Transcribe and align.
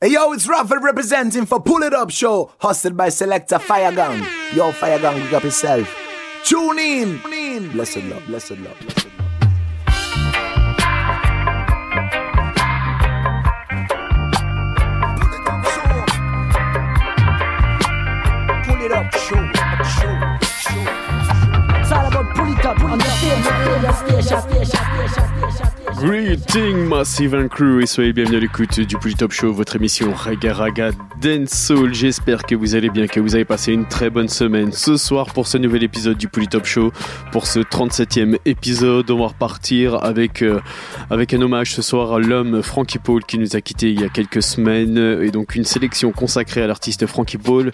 Hey 0.00 0.12
yo, 0.12 0.30
it's 0.30 0.48
Raffle 0.48 0.78
representing 0.78 1.44
for 1.44 1.60
Pull 1.60 1.82
It 1.82 1.92
Up 1.92 2.12
Show, 2.12 2.52
hosted 2.60 2.96
by 2.96 3.08
Selector 3.08 3.58
Fire 3.58 3.90
Gang. 3.90 4.24
Yo, 4.54 4.70
Fire 4.70 4.96
Gang, 5.00 5.20
pick 5.22 5.32
up 5.32 5.42
yourself. 5.42 5.92
Tune 6.44 6.78
in. 6.78 7.18
Tune 7.18 7.32
in. 7.32 7.72
Blessed 7.72 8.04
love, 8.04 8.24
blessed 8.26 8.58
love, 8.58 8.78
blessed 8.78 9.06
love. 9.06 9.28
Pull 15.18 15.32
it 15.34 15.42
up, 15.48 15.64
show, 15.66 15.90
Pull 18.62 18.80
it 18.84 18.92
up, 18.92 19.12
show, 19.12 19.50
show. 20.62 20.84
It's 21.80 21.90
all 21.90 22.06
about 22.06 22.36
pull 22.36 22.52
it 22.56 22.64
up 22.64 22.80
on 22.84 22.98
the 22.98 24.22
station. 24.22 24.47
Greeting 26.00 26.86
Massive 26.86 27.34
and 27.34 27.48
Crew 27.48 27.80
et 27.82 27.86
soyez 27.86 28.12
bienvenus 28.12 28.38
à 28.38 28.40
l'écoute 28.40 28.78
du 28.78 28.96
Pull 28.98 29.14
Top 29.14 29.32
Show, 29.32 29.52
votre 29.52 29.74
émission 29.74 30.12
Raga 30.14 30.54
Raga 30.54 30.90
Dance 31.20 31.50
Soul. 31.50 31.92
J'espère 31.92 32.44
que 32.44 32.54
vous 32.54 32.76
allez 32.76 32.88
bien, 32.88 33.08
que 33.08 33.18
vous 33.18 33.34
avez 33.34 33.44
passé 33.44 33.72
une 33.72 33.84
très 33.84 34.08
bonne 34.08 34.28
semaine 34.28 34.70
ce 34.70 34.96
soir 34.96 35.32
pour 35.32 35.48
ce 35.48 35.58
nouvel 35.58 35.82
épisode 35.82 36.16
du 36.16 36.28
Pull 36.28 36.46
Top 36.46 36.66
Show. 36.66 36.92
Pour 37.32 37.48
ce 37.48 37.58
37e 37.58 38.38
épisode, 38.44 39.10
on 39.10 39.18
va 39.18 39.26
repartir 39.26 40.04
avec, 40.04 40.42
euh, 40.42 40.60
avec 41.10 41.34
un 41.34 41.42
hommage 41.42 41.74
ce 41.74 41.82
soir 41.82 42.12
à 42.12 42.20
l'homme 42.20 42.62
Frankie 42.62 42.98
Paul 42.98 43.24
qui 43.24 43.36
nous 43.36 43.56
a 43.56 43.60
quitté 43.60 43.90
il 43.90 44.00
y 44.00 44.04
a 44.04 44.08
quelques 44.08 44.42
semaines 44.42 44.98
et 45.20 45.32
donc 45.32 45.56
une 45.56 45.64
sélection 45.64 46.12
consacrée 46.12 46.62
à 46.62 46.68
l'artiste 46.68 47.06
Frankie 47.06 47.38
Paul. 47.38 47.72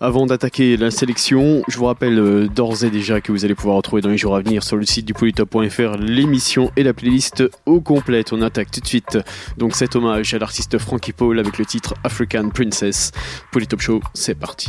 Avant 0.00 0.26
d'attaquer 0.26 0.76
la 0.76 0.92
sélection, 0.92 1.62
je 1.66 1.76
vous 1.76 1.86
rappelle 1.86 2.20
euh, 2.20 2.46
d'ores 2.46 2.84
et 2.84 2.90
déjà 2.90 3.20
que 3.20 3.32
vous 3.32 3.44
allez 3.44 3.56
pouvoir 3.56 3.78
retrouver 3.78 4.00
dans 4.00 4.10
les 4.10 4.18
jours 4.18 4.36
à 4.36 4.40
venir 4.40 4.62
sur 4.62 4.76
le 4.76 4.86
site 4.86 5.06
du 5.06 5.12
polytop.fr 5.12 5.96
l'émission 5.98 6.70
et 6.76 6.84
la 6.84 6.92
playlist 6.92 7.42
au 7.66 7.80
complète. 7.80 8.32
On 8.32 8.42
attaque 8.42 8.70
tout 8.70 8.80
de 8.80 8.86
suite 8.86 9.18
donc 9.56 9.74
cet 9.74 9.96
hommage 9.96 10.34
à 10.34 10.38
l'artiste 10.38 10.78
Frankie 10.78 11.12
Paul 11.12 11.38
avec 11.38 11.58
le 11.58 11.64
titre 11.64 11.94
African 12.04 12.48
Princess. 12.50 13.12
Polytop 13.52 13.80
Show, 13.80 14.00
c'est 14.14 14.34
parti. 14.34 14.68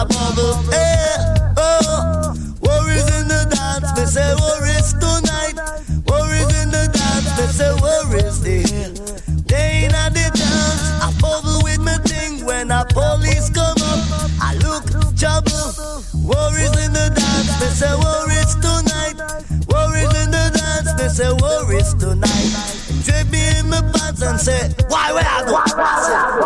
Eh, 0.00 1.54
oh. 1.56 2.32
worries 2.62 3.08
in 3.18 3.26
the 3.26 3.42
dance, 3.50 4.12
say 4.12 4.32
worries 4.38 4.92
tonight. 5.02 5.58
Worries 6.06 6.62
in 6.62 6.70
the 6.70 6.86
dance, 6.86 7.56
say 7.56 7.72
worries 7.82 8.38
the 10.14 10.30
I 11.02 11.10
with 11.64 11.80
thing 12.06 12.46
when 12.46 12.70
police 12.84 13.50
come 13.50 13.74
up. 13.90 14.30
I 14.40 14.54
look. 14.62 14.84
Worries 16.14 16.76
in 16.84 16.92
the 16.92 17.10
dance, 17.18 17.50
say 17.74 17.94
worries 17.98 18.54
tonight. 18.62 19.18
Worries 19.66 20.14
in 20.22 20.30
the 20.30 20.46
dance, 20.54 21.16
say 21.16 21.32
worries 21.42 21.94
tonight. 21.94 22.78
Me 23.30 23.58
in 23.58 23.68
my 23.68 23.82
pants 23.92 24.22
and 24.22 24.40
say, 24.40 24.70
why, 24.88 25.12
we 25.12 25.20
I 25.20 25.44
go? 25.44 26.37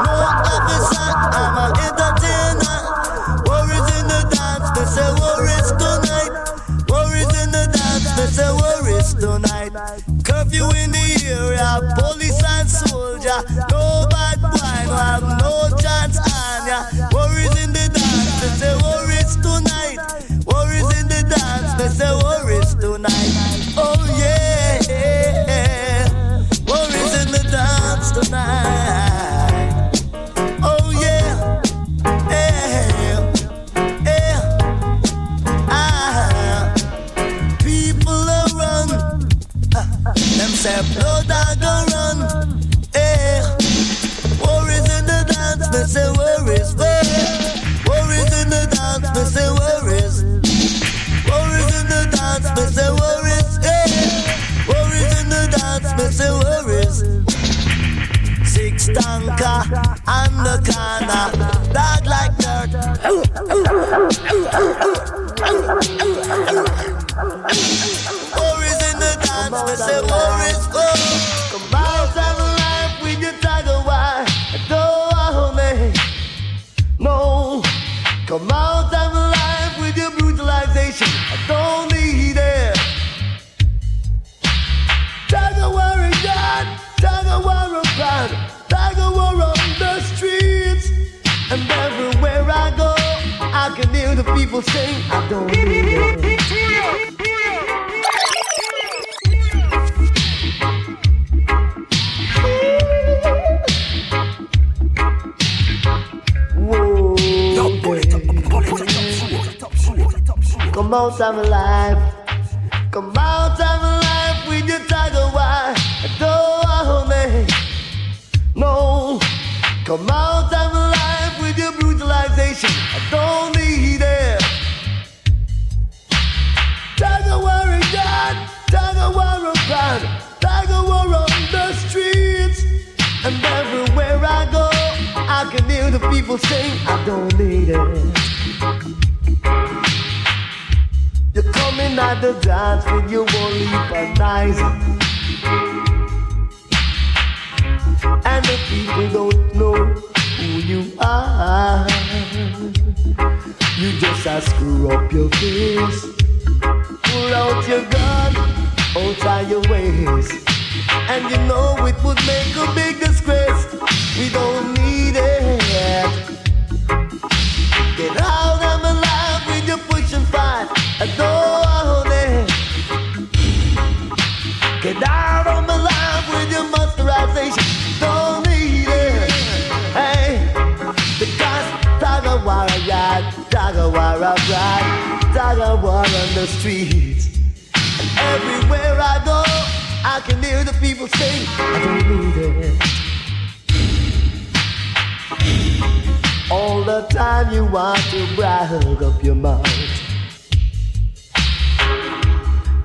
Brag 198.81 199.02
up 199.02 199.23
your 199.23 199.35
mouth. 199.35 199.67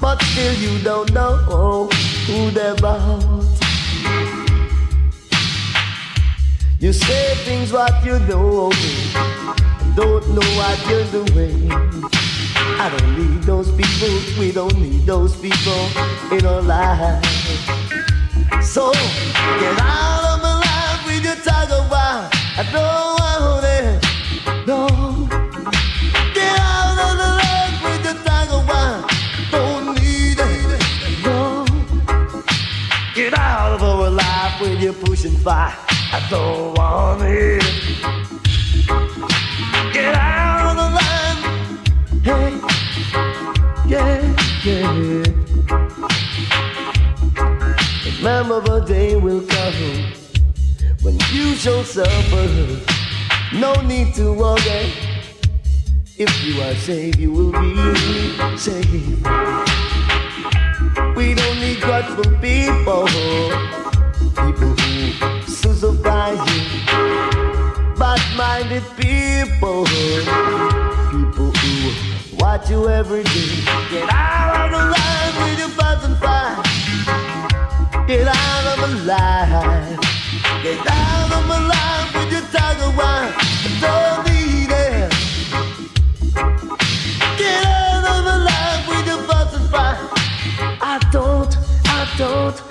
But 0.01 0.21
still 0.21 0.53
you 0.55 0.79
don't 0.83 1.13
know 1.13 1.87
who 2.27 2.51
they're 2.51 2.73
about. 2.73 3.43
You 6.79 6.91
say 6.93 7.35
things 7.45 7.71
what 7.71 7.93
you 8.05 8.19
know, 8.27 8.71
don't 9.95 10.27
know 10.35 10.49
what 10.59 10.77
you're 10.89 11.09
doing. 11.11 11.71
I 12.83 12.93
don't 12.93 13.17
need 13.17 13.43
those 13.43 13.71
people, 13.71 14.13
we 14.37 14.51
don't 14.51 14.77
need 14.77 15.05
those 15.05 15.35
people 15.35 15.83
in 16.31 16.45
our 16.45 16.61
life. 16.61 17.23
So 18.61 18.91
get 18.91 19.79
out 19.79 20.23
of 20.31 20.41
my 20.43 20.59
life 20.59 21.05
with 21.05 21.23
your 21.23 21.35
tiger 21.35 21.87
wild. 21.89 22.29
I 22.59 22.67
don't 22.71 23.06
your. 35.47 35.53
I 35.53 36.27
don't 36.29 36.77
want 36.77 37.21
it. 37.23 37.63
Get 39.93 40.13
out 40.15 40.71
of 40.71 40.75
the 40.81 40.87
line. 40.99 41.41
Hey, 42.23 42.51
yeah, 43.87 44.35
yeah. 44.65 45.23
Remember 48.17 48.59
the 48.61 48.79
day 48.85 49.15
will 49.15 49.41
come 49.41 50.13
when 51.01 51.17
you 51.31 51.55
shall 51.55 51.83
suffer. 51.83 52.47
No 53.53 53.73
need 53.81 54.13
to 54.15 54.33
worry. 54.33 54.91
If 56.17 56.43
you 56.43 56.61
are 56.61 56.75
saved, 56.75 57.19
you 57.19 57.31
will 57.31 57.51
be 57.51 58.57
saved. 58.57 59.25
We 61.15 61.35
don't 61.35 61.59
need 61.59 61.79
grateful 61.79 62.31
people, 62.41 63.07
people 64.35 64.73
who 64.81 65.36
suicide 65.77 66.37
you. 66.49 66.61
Bad-minded 67.97 68.83
people, 68.97 69.85
people 71.11 71.51
who 71.51 72.37
watch 72.37 72.69
you 72.69 72.89
every 72.89 73.23
day. 73.23 73.61
Get 73.91 74.09
out 74.11 74.65
of 74.65 74.71
the 74.71 74.83
line 74.95 75.33
with 75.43 75.59
your 75.59 75.69
buzz 75.77 76.03
and 76.05 76.17
fire. 76.17 76.57
Get 78.07 78.27
out 78.27 78.65
of 78.71 78.77
my 78.81 78.91
life. 79.05 79.99
Get 80.63 80.79
out 80.89 81.31
of 81.37 81.47
my 81.47 81.59
life 81.67 82.09
with 82.15 82.31
your 82.31 82.45
tiger 82.53 82.91
wine. 82.97 83.33
Don't 83.81 84.25
need 84.27 84.71
it. 84.71 85.11
Get 87.37 87.65
out 87.65 88.03
of 88.13 88.25
my 88.25 88.37
life 88.51 88.87
with 88.89 89.05
your 89.05 89.21
buzz 89.27 89.53
and 89.53 89.69
fire. 89.69 90.09
I 90.81 90.99
don't, 91.11 91.55
I 91.85 92.07
don't 92.17 92.66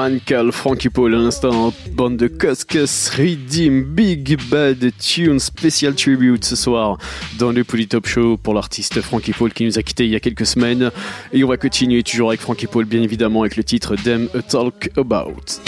Mancal, 0.00 0.50
Frankie 0.50 0.88
Paul 0.88 1.14
à 1.14 1.18
l'instant, 1.18 1.74
bande 1.92 2.16
de 2.16 2.26
Cuscus, 2.26 3.10
Redeem, 3.10 3.82
Big 3.84 4.38
Bad 4.48 4.92
Tune, 4.98 5.38
spécial 5.38 5.94
tribute 5.94 6.42
ce 6.42 6.56
soir 6.56 6.96
dans 7.38 7.52
le 7.52 7.64
Polytop 7.64 8.06
Show 8.06 8.38
pour 8.38 8.54
l'artiste 8.54 9.02
Frankie 9.02 9.32
Paul 9.32 9.52
qui 9.52 9.66
nous 9.66 9.78
a 9.78 9.82
quitté 9.82 10.06
il 10.06 10.10
y 10.10 10.16
a 10.16 10.20
quelques 10.20 10.46
semaines. 10.46 10.90
Et 11.34 11.44
on 11.44 11.48
va 11.48 11.58
continuer 11.58 12.02
toujours 12.02 12.30
avec 12.30 12.40
Frankie 12.40 12.66
Paul, 12.66 12.86
bien 12.86 13.02
évidemment, 13.02 13.42
avec 13.42 13.56
le 13.56 13.62
titre 13.62 13.94
Them 13.94 14.30
a 14.32 14.40
Talk 14.40 14.88
About. 14.96 15.60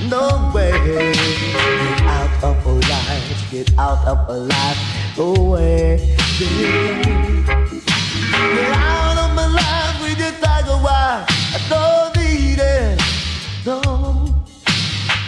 No 0.00 0.50
way. 0.54 0.72
Get 0.72 2.00
out 2.02 2.42
of 2.42 2.66
our 2.66 2.74
lives. 2.74 3.50
Get 3.50 3.78
out 3.78 4.06
of 4.06 4.18
our 4.28 4.36
lives. 4.36 4.80
No 5.16 5.32
way. 5.32 6.16
Get 6.38 7.12
out 8.74 9.18
of 9.18 9.34
my 9.36 9.46
life 9.46 10.02
with 10.02 10.18
your 10.18 10.32
tiger 10.40 10.78
wire. 10.82 11.24
I 11.28 11.58
don't 11.68 12.16
need 12.16 12.58
it. 12.58 13.00
No. 13.64 13.80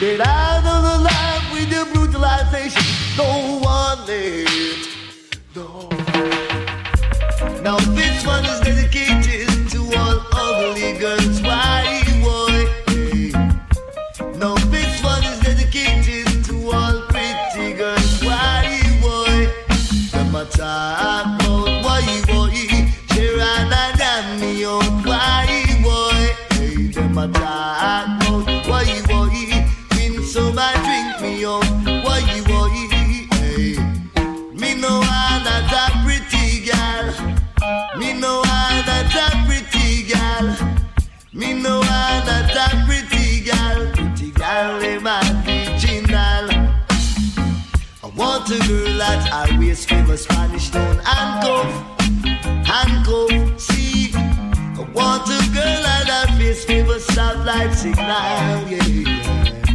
Get 0.01 0.21
out 0.21 0.65
of 0.65 0.83
the 0.83 0.99
life 1.05 1.53
with 1.53 1.71
your 1.71 1.87
brutalization. 1.87 2.83
Don't 3.17 3.61
want 3.61 4.09
it. 4.09 4.89
No. 5.55 5.89
Now 7.63 7.79
this 7.95 8.27
one 8.27 8.45
is 8.45 8.64
A 27.17 27.29
talk 27.29 28.09
about 28.09 28.69
why, 28.69 29.01
boy? 29.07 29.31
Win 29.95 30.21
some 30.25 30.59
I 30.59 30.75
drink 30.83 31.21
me 31.23 31.45
out. 31.45 31.63
Why, 32.05 32.43
boy? 32.43 32.75
Hey, 33.39 33.79
me 34.53 34.75
know 34.75 35.01
I'm 35.01 35.47
a 35.47 35.87
pretty 36.03 36.67
girl. 36.67 37.07
Me 37.99 38.19
know 38.19 38.43
I'm 38.45 38.89
a 38.89 39.47
pretty 39.47 40.03
girl. 40.13 40.47
Me 41.33 41.53
know 41.55 41.81
I'm 41.85 42.27
a 42.27 42.85
pretty 42.85 43.45
girl. 43.45 43.93
Pretty 43.93 44.31
girl, 44.33 44.81
they 44.81 44.99
might 44.99 45.43
be. 45.47 45.55
I 48.03 48.11
want 48.17 48.51
a 48.51 48.59
girl 48.67 48.99
that 48.99 49.33
I 49.33 49.57
waist 49.61 49.89
with 49.89 50.11
a 50.11 50.17
Spanish 50.19 50.67
stone 50.67 50.99
handcuff. 50.99 51.71
Handcuff, 52.67 53.61
see. 53.61 54.11
I 54.15 54.85
want 54.93 55.29
a 55.29 55.39
girl 55.55 55.83
that 55.83 56.04
Please 56.55 56.67
give 56.67 56.89
a 56.89 56.99
stoplight 56.99 57.75
signal, 57.75 58.07
yeah, 58.71 58.85
yeah. 58.87 59.75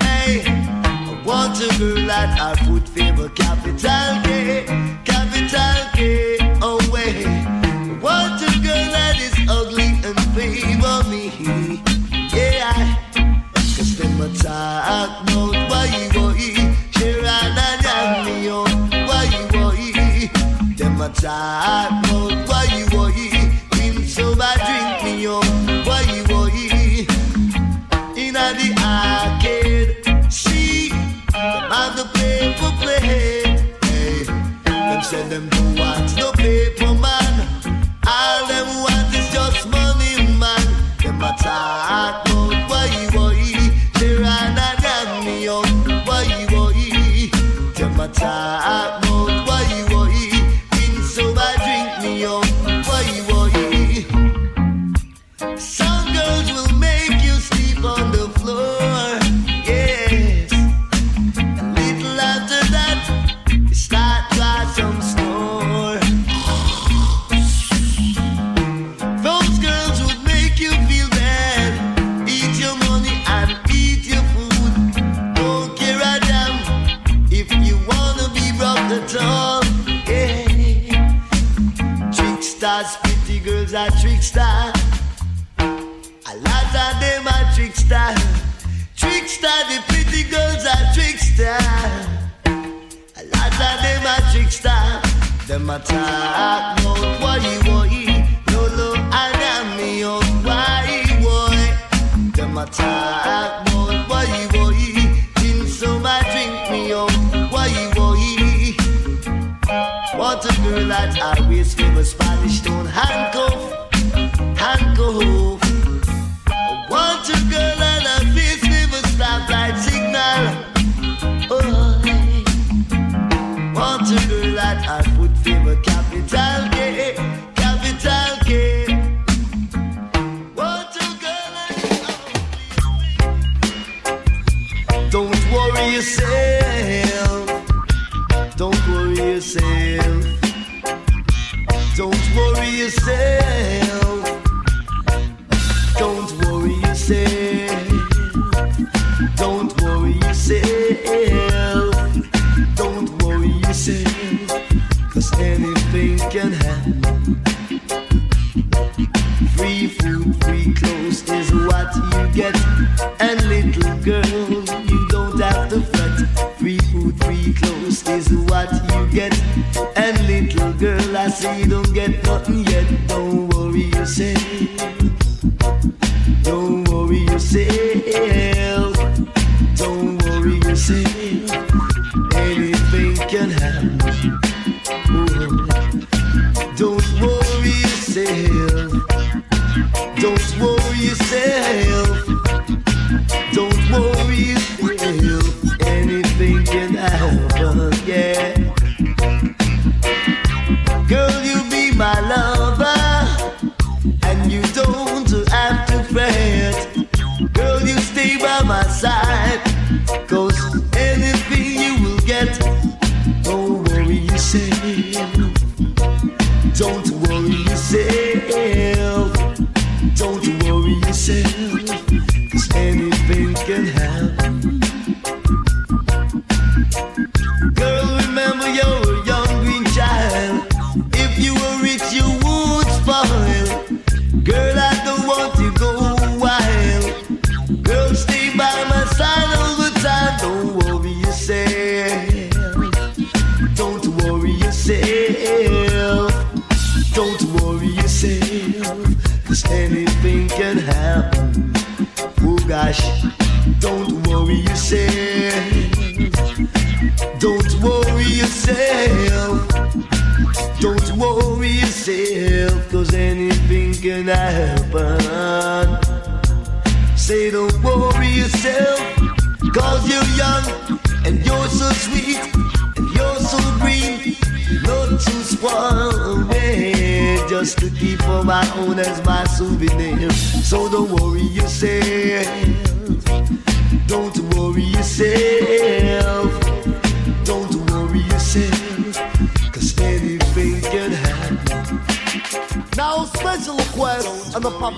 Hey, 0.00 0.44
I 0.46 1.22
want 1.26 1.60
a 1.60 1.66
girl 1.80 2.06
that 2.06 2.38
I 2.40 2.54
put 2.64 2.88
favor 2.88 3.28
capital 3.30 4.22
K, 4.22 4.66
capital 5.04 5.90
K 5.94 6.38
away. 6.62 7.26
I 7.26 7.98
want 8.00 8.40
a 8.40 8.50
girl 8.62 8.86
that 8.94 9.16
is 9.18 9.34
ugly 9.50 9.98
and 10.06 10.20
favor 10.36 11.02
me, 11.10 11.82
yeah. 12.32 12.94
Cause 13.74 13.96
them 13.96 14.20
a 14.20 14.28
talk 14.32 15.22
about 15.22 15.70
why 15.70 15.86
you 15.90 16.20
were 16.20 16.32
here 16.34 17.18
and 17.18 17.58
I 17.58 18.22
me 18.24 18.48
on 18.48 18.90
why 19.08 19.24
you 19.24 19.58
were 19.58 19.74
here. 19.74 20.30
Them 20.76 21.00
a 21.00 21.08
talk 21.08 22.05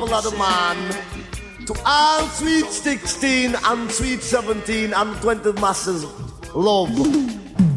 another 0.09 0.37
man 0.39 0.77
to 1.67 1.75
all 1.85 2.27
sweet 2.29 2.65
16 2.65 3.55
and 3.63 3.93
sweet 3.93 4.23
17 4.23 4.95
and 4.95 5.21
20 5.21 5.53
masses 5.61 6.07
love 6.55 6.89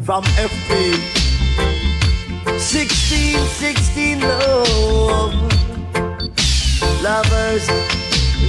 from 0.06 0.24
FP. 0.40 0.96
16, 2.58 3.38
16 3.38 4.20
love. 4.20 5.34
Lovers, 7.02 7.68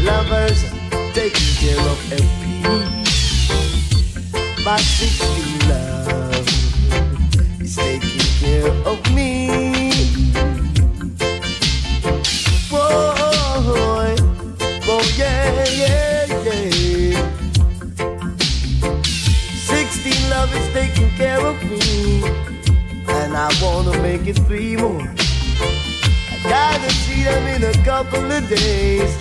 lovers, 0.04 0.64
take 1.14 1.36
care 1.60 1.82
of 1.92 2.00
FP. 2.08 2.64
My 4.64 4.78
16 4.78 5.70
love 5.70 6.48
is 7.62 7.76
taking 7.76 8.20
care 8.40 8.72
of 8.88 9.14
me. 9.14 9.53
Wanna 23.62 24.02
make 24.02 24.26
it 24.28 24.38
three 24.48 24.76
more. 24.76 25.02
I 25.02 26.40
gotta 26.44 26.90
see 26.92 27.24
them 27.24 27.46
in 27.48 27.64
a 27.64 27.74
couple 27.84 28.32
of 28.32 28.48
days. 28.50 29.12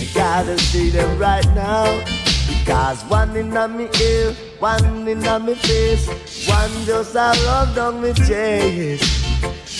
I 0.00 0.04
gotta 0.14 0.58
see 0.58 0.90
them 0.90 1.18
right 1.18 1.46
now. 1.54 2.02
Because 2.48 3.02
one 3.04 3.36
in 3.36 3.56
on 3.56 3.76
me 3.76 3.88
ear, 4.00 4.32
one 4.58 5.08
in 5.08 5.26
on 5.26 5.46
me 5.46 5.54
face, 5.54 6.06
one 6.48 6.70
just 6.84 7.14
a 7.14 7.32
rub 7.46 7.74
down 7.74 8.00
me 8.00 8.12
chest. 8.12 9.26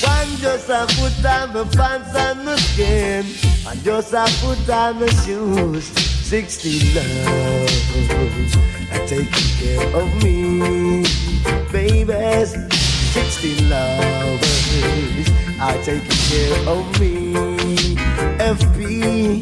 One 0.05 0.37
just 0.37 0.69
a 0.69 0.87
put 0.99 1.25
on 1.25 1.55
my 1.55 1.64
pants 1.75 2.14
and 2.14 2.45
my 2.45 2.57
skin, 2.57 3.25
and 3.66 3.83
just 3.83 4.12
a 4.12 4.27
put 4.40 4.69
on 4.69 5.01
my 5.01 5.07
shoes. 5.25 5.85
Sixteen 5.85 6.95
love, 6.95 7.71
are 8.92 9.07
taking 9.07 9.51
care 9.59 9.97
of 9.97 10.23
me, 10.23 11.05
babies. 11.73 12.75
Sixteen 13.16 13.70
lovers 13.70 15.29
are 15.59 15.79
taking 15.83 16.20
care 16.29 16.68
of 16.68 17.00
me. 17.00 17.33
FP, 18.37 19.40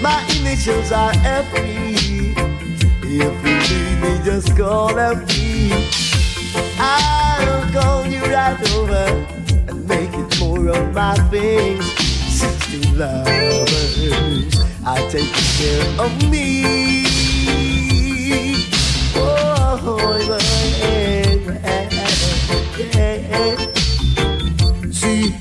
my 0.00 0.18
initials 0.40 0.90
are 0.92 1.12
FP. 1.12 2.32
If 3.04 3.34
you 3.44 3.54
need 3.68 3.96
me, 4.00 4.24
just 4.24 4.56
call 4.56 4.94
FP. 4.94 5.36
I'll 6.78 7.70
call 7.70 8.06
you 8.06 8.22
right 8.22 8.58
over 8.76 9.06
and 9.68 9.86
make 9.86 10.14
it 10.14 10.40
more 10.40 10.68
of 10.68 10.94
my 10.94 11.14
things. 11.30 11.84
Sixty 12.32 12.80
lovers 12.96 14.56
are 14.86 15.10
taking 15.10 15.48
care 15.58 16.00
of 16.00 16.30
me. 16.30 16.64
Oh, 19.16 19.80
oh, 19.84 19.98
oh 20.00 20.38
yeah, 20.80 21.21
yeah. 22.94 23.56
See, 24.90 25.34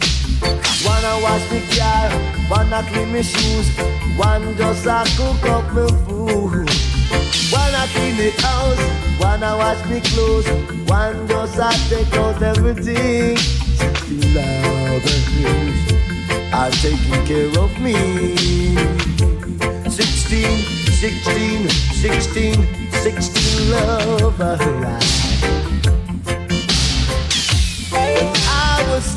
wanna 0.85 1.13
wash 1.23 1.45
me 1.51 1.61
car, 1.75 2.09
wanna 2.49 2.83
clean 2.89 3.11
me 3.13 3.23
shoes, 3.23 3.67
one 4.17 4.55
just 4.57 4.85
a 4.85 5.03
cook 5.17 5.43
up 5.49 5.65
me 5.73 5.87
food. 6.05 6.69
Wanna 7.51 7.83
clean 7.93 8.15
the 8.17 8.31
house, 8.41 8.81
wanna 9.19 9.57
wash 9.57 9.83
me 9.89 9.99
clothes, 10.01 10.47
one 10.87 11.27
just 11.27 11.57
a 11.57 11.69
take 11.89 12.13
out 12.15 12.41
everything. 12.41 13.37
Sixteen 13.37 14.33
lovers 14.33 15.31
are 16.53 16.71
taking 16.71 17.25
care 17.25 17.59
of 17.59 17.71
me. 17.79 17.95
Sixteen, 19.89 20.57
sixteen, 21.01 21.69
sixteen, 21.69 22.67
sixteen 22.91 23.71
lovers. 23.71 25.20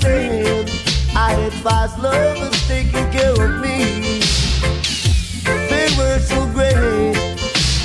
I 0.04 0.06
was 0.06 1.16
I 1.16 1.32
had 1.32 1.52
five 1.64 1.98
lovers 1.98 2.66
taking 2.68 3.10
care 3.10 3.32
of 3.32 3.60
me. 3.60 4.20
They 5.70 5.88
were 5.96 6.18
so 6.18 6.46
great, 6.52 7.14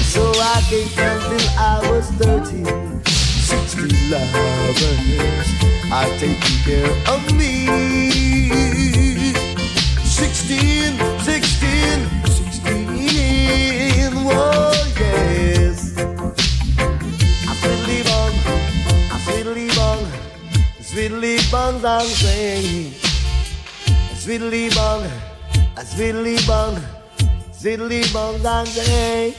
so 0.03 0.31
I 0.35 0.61
gave 0.69 0.93
them 0.95 1.19
till 1.29 1.49
I 1.57 1.79
was 1.89 2.09
13. 2.11 3.03
60 3.05 3.81
lovers 4.09 5.49
are 5.91 6.09
taking 6.19 6.59
care 6.65 6.91
of 7.07 7.21
me. 7.35 7.67
16, 10.03 10.97
16, 11.19 11.19
16, 11.19 12.18
fiddly 21.79 21.85
bongs 21.85 21.95
and 21.97 22.09
sing. 22.09 22.91
Fiddly 24.19 24.75
bong, 24.75 25.05
a 25.77 25.81
fiddly 25.81 26.37
bong, 26.47 26.75
fiddly 27.53 28.03
bongs 28.13 28.45
and 28.45 28.67
sing. 28.67 29.33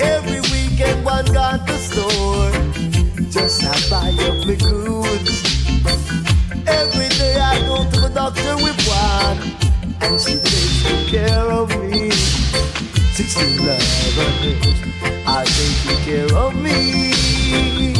Every 0.00 0.40
weekend 0.52 1.04
one 1.04 1.24
got 1.26 1.66
the 1.66 1.76
store, 1.78 2.52
just 3.30 3.64
I 3.64 3.74
buy 3.90 4.10
up 4.24 4.46
my 4.46 4.54
goods. 4.54 5.42
Every 6.66 7.08
day 7.18 7.36
I 7.36 7.60
go 7.66 7.84
to 7.90 8.00
the 8.00 8.10
doctor 8.14 8.56
with 8.56 8.80
one, 8.86 9.38
and 10.02 10.20
she 10.20 10.34
takes 10.34 10.82
good 10.82 11.08
care 11.08 11.50
of 11.50 11.68
me. 11.80 12.10
Sixteen 13.12 13.58
lovers 13.58 14.18
are 15.26 15.44
taking 15.44 15.98
care 16.04 16.36
of 16.36 16.54
me. 16.54 17.95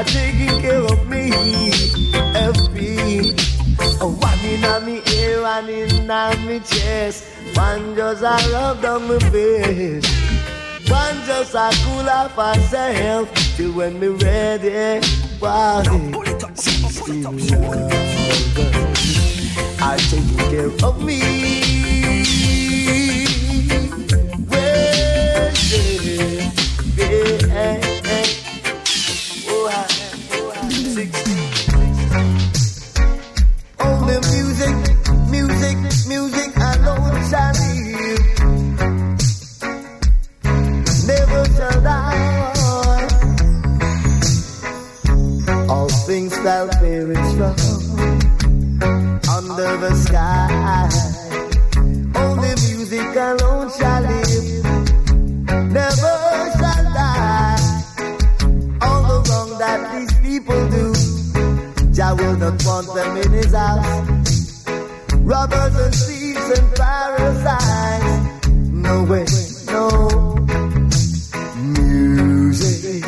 Are 0.00 0.04
taking 0.04 0.60
care 0.62 0.82
of 0.82 1.08
me. 1.08 1.30
Oh, 4.02 4.16
one 4.18 4.38
in 4.40 4.64
on 4.64 4.86
me 4.86 5.02
ear, 5.14 5.42
one 5.42 5.68
in 5.68 6.10
on 6.10 6.46
me 6.46 6.60
chest, 6.60 7.24
one 7.54 7.94
just 7.94 8.22
a 8.22 8.36
rub 8.50 8.80
down 8.80 9.06
my 9.08 9.18
face. 9.30 10.08
One 10.88 11.16
just 11.26 11.54
a 11.54 11.70
cool 11.84 12.08
off 12.08 12.34
herself 12.34 13.30
till 13.56 13.72
when 13.72 14.00
me 14.00 14.08
ready. 14.08 15.06
Lovers 15.40 16.44
are 19.82 19.96
taking 19.96 20.36
care 20.50 20.72
of 20.88 21.04
me. 21.04 21.59
Under 49.36 49.76
the 49.76 49.94
sky. 49.94 50.88
Only 52.16 52.48
music 52.48 53.14
alone 53.14 53.70
shall 53.78 54.02
live. 54.02 54.64
Never 55.78 56.16
shall 56.58 56.84
die. 56.92 57.56
All 58.82 59.02
the 59.10 59.18
wrong 59.28 59.50
that 59.58 59.80
these 59.92 60.12
people 60.20 60.60
do. 60.70 60.92
Jah 61.92 62.14
will 62.18 62.36
not 62.36 62.64
want 62.64 62.94
them 62.94 63.16
in 63.16 63.30
his 63.32 63.52
house. 63.54 64.66
Robbers 65.14 65.76
and 65.84 65.94
thieves 65.94 66.58
and 66.58 66.74
parasites. 66.74 68.48
No 68.88 69.04
way, 69.04 69.26
no. 69.66 69.82
Music 71.78 73.04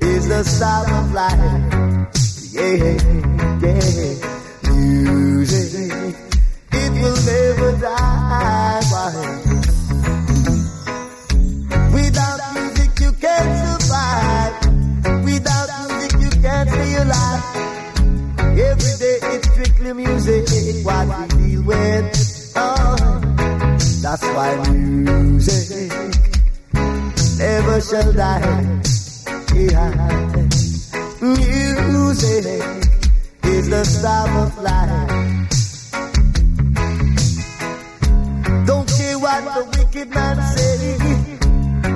is 0.00 0.28
the 0.28 0.42
start 0.42 0.90
of 0.90 1.12
life. 1.12 1.65
Yeah. 2.66 2.98
Music, 4.72 5.70
it 6.72 6.92
will 7.00 7.18
never 7.24 7.70
die. 7.78 8.80
Without 11.94 12.40
music, 12.54 12.90
you 12.98 13.12
can't 13.22 13.52
survive. 13.62 14.54
Without 15.22 15.68
music, 15.78 16.12
you 16.20 16.30
can't 16.42 16.68
stay 16.68 16.94
alive. 16.96 17.42
Every 18.58 18.94
day 18.98 19.18
it's 19.22 19.48
strictly 19.52 19.92
music, 19.92 20.84
what 20.84 21.06
we 21.06 21.48
deal 21.48 21.62
with. 21.62 22.52
Oh, 22.56 23.20
that's 24.02 24.26
why 24.34 24.56
music 24.70 25.92
never 27.38 27.80
shall 27.80 28.12
die. 28.12 28.82
Yeah. 29.54 29.92
Music 31.22 31.65
is 32.22 33.68
the 33.68 33.84
star 33.84 34.28
of 34.44 34.58
life. 34.58 35.08
Don't 38.66 38.88
care 38.88 39.18
what 39.18 39.44
the 39.54 39.64
wicked 39.76 40.08
man 40.10 40.36
say. 40.56 40.96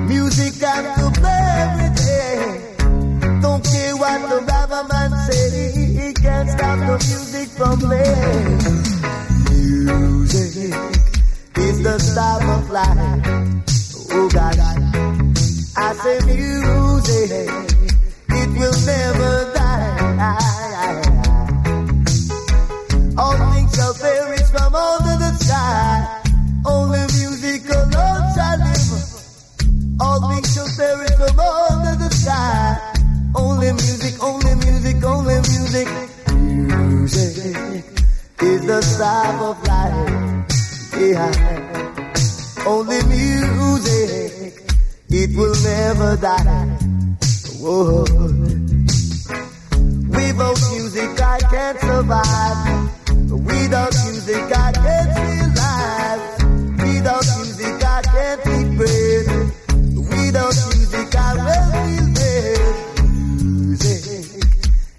Music 0.09 0.61
got 0.61 0.83
to 0.96 1.20
play 1.20 1.42
every 1.64 1.90
day. 2.04 2.74
Don't 3.40 3.64
care 3.64 3.96
what 3.96 4.28
the 4.28 4.40
rapper 4.46 4.85
man 4.92 5.11
say. 5.26 5.72
He 5.72 6.12
can't 6.12 6.50
stop 6.50 6.78
the 6.78 6.96
music 7.09 7.48
from 7.56 7.78
playing. 7.78 8.59
Music 9.48 10.74
is 11.56 11.83
the 11.83 11.98
star 11.98 12.42
of 12.56 12.70
life. 12.70 13.24
Oh 14.12 14.28
God, 14.28 14.59
I 15.76 15.94
say 15.94 16.18
music, 16.26 17.30
it 18.28 18.48
will 18.59 18.78
never 18.85 19.50
Yeah. 41.11 42.62
Only 42.64 43.03
music, 43.11 44.62
it 45.09 45.37
will 45.37 45.57
never 45.64 46.16
die. 46.16 46.66
Whoa. 47.59 48.05
Without 50.07 50.59
music, 50.70 51.20
I 51.20 51.38
can't 51.51 51.81
survive. 51.81 52.90
Without 53.33 53.92
music, 54.07 54.44
I 54.55 54.70
can't 54.70 55.11
feel 55.18 55.49
life. 55.59 56.25
Without 56.79 57.27
music, 57.38 57.85
I 57.85 58.03
can't 58.14 58.40
eat 58.55 58.70
bread. 58.79 59.27
Without 60.14 60.55
music, 60.70 61.11
I 61.16 61.35
will 61.42 61.66
feel 61.75 62.07
dead. 62.14 62.62
Music 63.42 64.03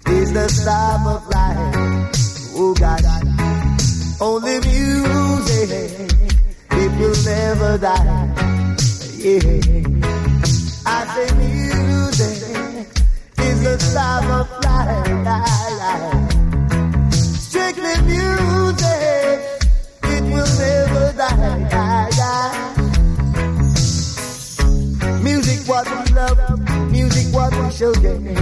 is 0.08 0.28
the 0.34 0.46
star 0.50 0.94
of 1.08 1.26
life. 1.28 2.12
Oh 2.54 2.74
God, 2.74 3.04
only 4.20 4.60
music, 4.60 6.01
will 7.12 7.24
never 7.24 7.78
die. 7.78 8.34
Yeah. 9.18 9.40
I 10.86 10.98
say 11.14 11.28
music 11.36 12.86
is 13.38 13.62
the 13.62 13.78
star 13.78 14.24
of 14.40 14.48
life. 14.64 15.12
Strictly 17.12 17.96
music, 18.12 19.38
it 20.04 20.22
will 20.32 20.52
never 20.58 21.06
die. 21.18 21.62
Music 25.22 25.60
what 25.68 25.86
we 25.90 26.14
love, 26.14 26.38
music 26.90 27.26
we 27.34 27.70
shall 27.72 27.94
get. 27.94 28.41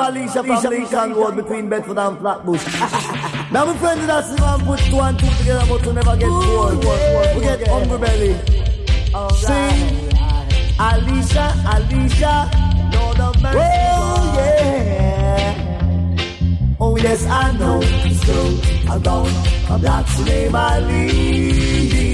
Alicia 0.00 0.42
from 0.44 0.62
Lincoln 0.64 1.14
Road 1.14 1.36
between 1.36 1.68
Bedford 1.68 1.98
and 1.98 2.18
Flatbush. 2.18 2.64
now 3.52 3.64
my 3.66 3.76
friend 3.78 4.08
that 4.08 4.24
Simon 4.24 4.66
put 4.66 4.80
two 4.80 4.98
and 5.00 5.18
two 5.18 5.26
together 5.38 5.66
but 5.68 5.82
to 5.84 5.92
never 5.92 6.16
get 6.16 6.28
bored. 6.28 6.78
We 7.34 7.40
get 7.42 7.68
hungry 7.68 7.98
belly. 7.98 8.34
Sing, 9.36 10.10
Alicia, 10.78 11.54
Alicia, 11.74 12.50
Lord 12.92 13.20
of 13.20 13.42
mercy. 13.42 13.58
Oh 13.58 14.34
yeah. 14.36 15.06
Oh 16.78 16.96
yes, 16.96 17.26
I 17.26 17.52
know 17.56 17.80
it's 17.82 18.20
true. 18.24 18.60
I'm 18.90 19.00
gone. 19.02 19.32
I'm 19.70 19.80
that's 19.80 20.18
the 20.18 20.24
name 20.24 20.54
Alicia. 20.54 22.06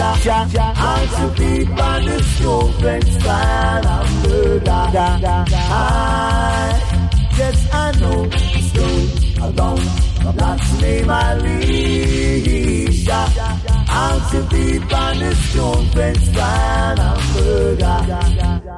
I'm 0.00 1.08
to 1.08 1.34
keep 1.36 1.68
on 1.70 2.04
the 2.04 2.22
school 2.22 2.72
friends. 2.72 3.24
I'm 3.26 3.84
murder. 4.22 5.44
I 5.50 6.87
know. 8.08 8.30
I'm 9.42 9.54
gone. 9.54 9.78
I'm 10.20 10.36
that's 10.36 10.80
name 10.80 11.10
Alicia. 11.10 12.32
I'm 13.88 14.20
to 14.30 14.40
keep 14.50 14.92
on 14.92 15.18
the 15.18 15.34
friends 15.92 16.28
fan. 16.30 16.98
I'm 16.98 17.34
murder. 17.34 17.98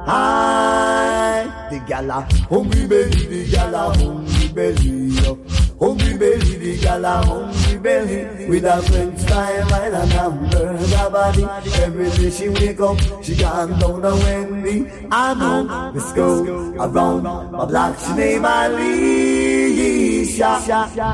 I 0.07 1.67
the 1.69 1.79
gala, 1.87 2.27
hungry 2.49 2.87
belly, 2.87 3.25
the 3.27 3.51
gala, 3.51 3.93
hungry 3.95 4.47
belly, 4.49 5.17
oh. 5.27 5.50
Hungry 5.81 6.15
belly, 6.17 6.55
the 6.57 6.77
gala, 6.77 7.23
hungry 7.25 7.79
belly, 7.79 8.47
with 8.47 8.65
a 8.65 8.81
French 8.83 9.19
style 9.19 9.73
and 9.73 9.95
a 9.95 10.05
hamburger 10.05 11.09
body. 11.09 11.43
Every 11.81 12.09
day 12.11 12.29
she 12.29 12.49
wake 12.49 12.79
up, 12.79 12.99
she 13.23 13.35
gone 13.35 13.79
down 13.79 14.05
a 14.05 14.15
Wendy. 14.15 14.91
I 15.11 15.33
know, 15.33 15.91
let's 15.93 16.13
go 16.13 16.29
around 16.77 17.23
my 17.23 17.65
block, 17.65 17.97
she 17.99 18.13
name 18.13 18.45
Alicia. 18.45 19.71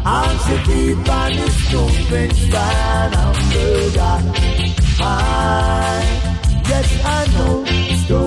And 0.06 0.39
she 0.43 0.56
keep 0.67 1.10
on 1.10 1.32
the 1.32 1.47
stone 1.49 1.95
French 2.10 2.34
style 2.34 3.12
hamburger. 3.17 4.17
I, 4.99 5.03
yes, 6.67 6.89
I 7.06 7.08
know, 7.34 7.53
let's 7.62 8.03
go 8.08 8.21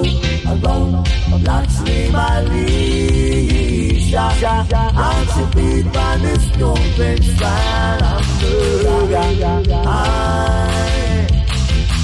around 0.50 0.90
my 1.30 1.36
block, 1.44 1.66
she 1.68 1.82
name 1.84 2.14
Alicia. 2.14 3.69
And 4.12 5.28
she 5.30 5.44
keep 5.52 5.96
on 5.96 6.22
the 6.22 6.40
stone 6.40 6.92
French 6.94 7.26
style 7.36 8.20
hamburger. 8.40 9.82
I, 9.86 11.28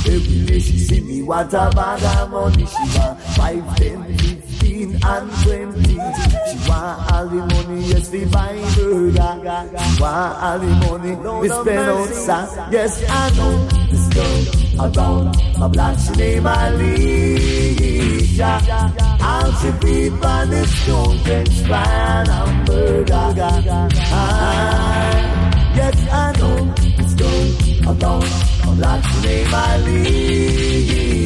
Every 0.06 0.46
day 0.46 0.60
she 0.60 0.78
see 0.78 1.00
me 1.00 1.22
what 1.22 1.52
a 1.52 1.70
bag 1.74 2.02
of 2.04 2.30
money 2.30 2.66
she 2.66 2.98
want 2.98 3.20
Five, 3.20 3.76
ten, 3.76 4.35
fifteen 4.66 4.98
and 5.04 5.30
twenty 5.42 5.94
She 5.94 5.98
want 6.68 7.12
all 7.12 7.26
the 7.26 7.36
money, 7.36 7.80
yes, 7.86 8.10
we 8.10 8.24
buy 8.26 8.52
burger 8.74 9.42
She 9.78 10.02
want 10.02 10.42
all 10.42 10.58
the 10.58 10.66
money, 10.66 11.14
we 11.40 11.48
spend 11.48 11.90
outside 11.90 12.72
Yes, 12.72 13.02
I 13.08 13.30
know 13.36 13.68
this 13.90 14.08
girl 14.14 14.44
around 14.80 15.36
my 15.58 15.68
block 15.68 15.98
She 15.98 16.12
name 16.12 16.46
Alicia 16.46 17.60
And 19.20 19.54
she 19.58 19.70
keep 19.86 20.24
on 20.24 20.50
the 20.50 20.66
stone 20.66 21.18
French 21.20 21.60
fry 21.66 21.84
and 21.84 22.28
hamburger 22.28 23.32
I, 24.12 24.22
Yes, 25.76 25.96
I 26.10 26.32
know 26.38 26.56
this 26.96 27.14
girl 27.14 27.46
around 27.88 28.30
my 28.64 28.74
block 28.76 29.04
She 29.04 29.18
name 29.26 29.54
Alicia 29.54 31.25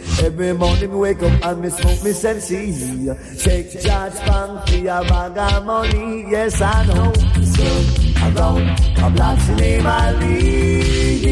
Every 0.23 0.53
morning 0.53 0.91
me 0.91 0.97
wake 0.97 1.23
up 1.23 1.45
and 1.45 1.61
me 1.61 1.69
smoke 1.69 2.03
me 2.03 2.11
sensi. 2.13 2.71
Shake 3.37 3.71
charge 3.81 4.13
bank 4.25 4.67
for 4.69 4.77
a 4.77 5.03
bag 5.09 5.37
of 5.37 5.65
money. 5.65 6.25
Yes, 6.29 6.61
I 6.61 6.85
know. 6.85 7.13
So 7.55 7.63
around 8.25 8.79
a 8.99 9.09
block 9.09 9.39
she 9.39 9.53
name 9.55 9.85
Alicia. 9.85 11.31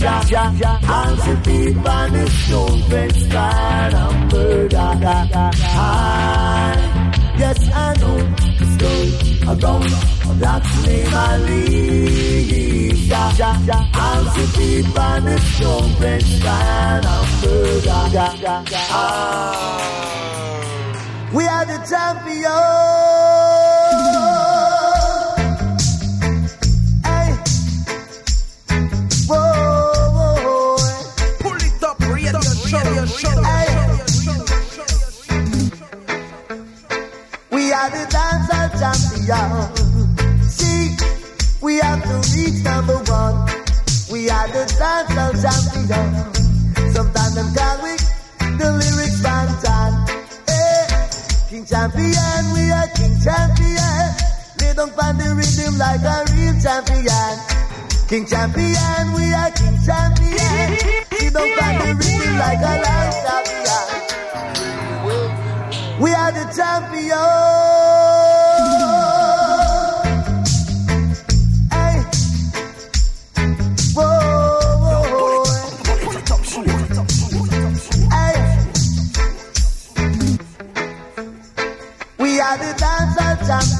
And 0.00 1.18
she 1.22 1.34
keep 1.50 1.76
on 1.84 2.12
the 2.12 2.24
stone 2.30 2.82
fence 2.82 3.18
stand 3.26 3.94
and 3.94 4.32
murder. 4.32 4.76
I, 5.80 5.84
yes, 7.38 7.60
I 7.74 7.76
know. 8.00 8.18
So 8.78 8.90
around 9.50 9.92
a 10.30 10.38
keep 14.52 14.98
on 14.98 15.24
the 15.24 15.38
stone 15.40 15.92
fence 15.94 16.24
stand 16.26 17.06
and 17.06 17.42
murder. 17.42 18.64
Ah. 18.90 19.88
We 21.32 21.46
are 21.46 21.64
the 21.64 21.78
champions. 21.88 23.37
Champion. 45.88 46.92
Sometimes 46.92 47.34
them 47.34 47.48
call 47.56 47.76
we 47.82 47.96
the 48.60 48.68
lyrics 48.76 49.20
bantan. 49.24 49.92
Hey, 50.46 50.84
eh, 50.84 51.48
King 51.48 51.64
champion, 51.64 52.42
we 52.52 52.70
are 52.70 52.88
king 52.92 53.16
champion. 53.24 54.04
Lay 54.60 54.72
down 54.76 54.90
on 54.92 55.16
the 55.16 55.28
rhythm 55.32 55.78
like 55.80 56.04
a 56.04 56.16
real 56.32 56.54
champion. 56.60 57.34
King 58.08 58.26
champion, 58.26 59.12
we 59.16 59.32
are 59.32 59.50
king 59.56 59.78
champion. 59.80 60.68
Sit 61.16 61.32
down 61.32 61.48
on 61.64 61.72
the 61.80 61.90
rhythm 61.96 62.34
like 62.36 62.60
a 62.60 62.74
live 62.84 63.16
champion. 63.24 63.86
We 66.00 66.10
are 66.12 66.32
the 66.32 66.44
champion. 66.54 67.67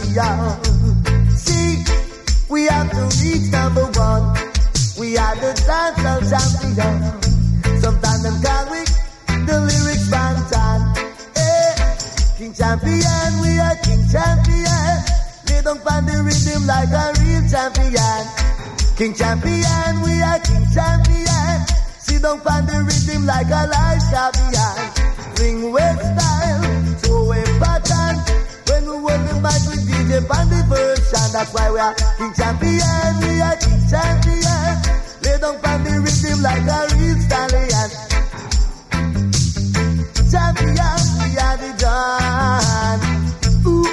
See, 0.09 1.85
we 2.49 2.65
have 2.65 2.91
to 2.91 3.03
reach 3.21 3.53
number 3.53 3.85
one. 3.93 4.33
We 4.99 5.19
are 5.19 5.37
the 5.37 5.53
dancehall 5.69 6.25
champion. 6.25 6.97
Sometimes 7.81 8.23
them 8.23 8.41
call 8.43 8.71
we 8.73 8.85
the 9.45 9.61
lyrics 9.69 10.09
bantan. 10.09 10.81
Hey, 11.37 11.77
King 12.39 12.55
champion, 12.55 13.41
we 13.43 13.61
are 13.61 13.77
king 13.85 14.03
champion. 14.09 14.97
Down 15.63 15.77
on 15.77 16.07
the 16.07 16.23
rhythm 16.25 16.67
like 16.67 16.89
a 16.89 17.13
real 17.21 17.45
champion. 17.53 18.25
King 18.97 19.13
champion, 19.13 20.01
we 20.01 20.23
are 20.23 20.41
king 20.41 20.67
champion. 20.73 21.57
Down 22.23 22.41
on 22.49 22.65
the 22.65 22.81
rhythm 22.89 23.27
like 23.27 23.51
a 23.53 23.69
live 23.69 24.03
champion. 24.09 24.75
Swing 25.37 25.71
with 25.71 26.01
style, 26.01 26.38
DJ 30.09 30.25
on 30.25 30.49
the 30.49 30.65
version, 30.73 31.33
that's 31.33 31.53
why 31.53 31.71
we 31.71 31.79
are 31.79 31.95
king 32.17 32.33
champion, 32.33 33.13
we 33.21 33.43
are 33.45 33.57
king 33.61 33.85
champion. 33.93 34.73
Lay 35.21 35.37
down 35.37 35.61
on 35.61 35.85
the 35.85 36.01
rhythm 36.01 36.41
like 36.41 36.65
a 36.65 36.89
real 36.97 37.19
stallion. 37.29 37.91
Champion, 40.33 41.01
we 41.21 41.29
are 41.37 41.57
the 41.61 41.71
dawn. 41.77 42.99
Ooh. 43.69 43.85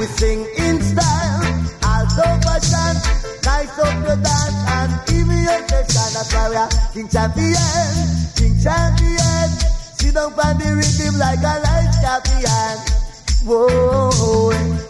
We 0.00 0.06
sing 0.16 0.40
in 0.56 0.80
style, 0.80 1.44
also 1.84 2.24
fashion. 2.40 2.96
Nice 3.44 3.76
up 3.76 3.92
your 4.00 4.16
dance 4.16 4.56
and 4.72 4.92
give 5.04 5.28
me 5.28 5.36
your 5.44 5.60
session. 5.68 6.08
That's 6.16 6.32
why 6.32 6.48
we 6.48 6.56
are 6.56 6.70
King 6.94 7.08
Champion, 7.08 7.92
King 8.40 8.56
Champion. 8.56 9.48
Sit 10.00 10.14
down 10.14 10.32
on 10.32 10.56
the 10.56 10.80
rhythm 10.80 11.18
like 11.20 11.44
a 11.44 11.60
light 11.60 11.92
champion. 12.00 13.00
Whoa, 13.44 14.89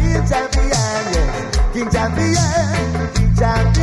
Yes. 1.81 1.89
King 1.89 1.91
champion, 1.91 3.13
king 3.15 3.35
champion. 3.35 3.80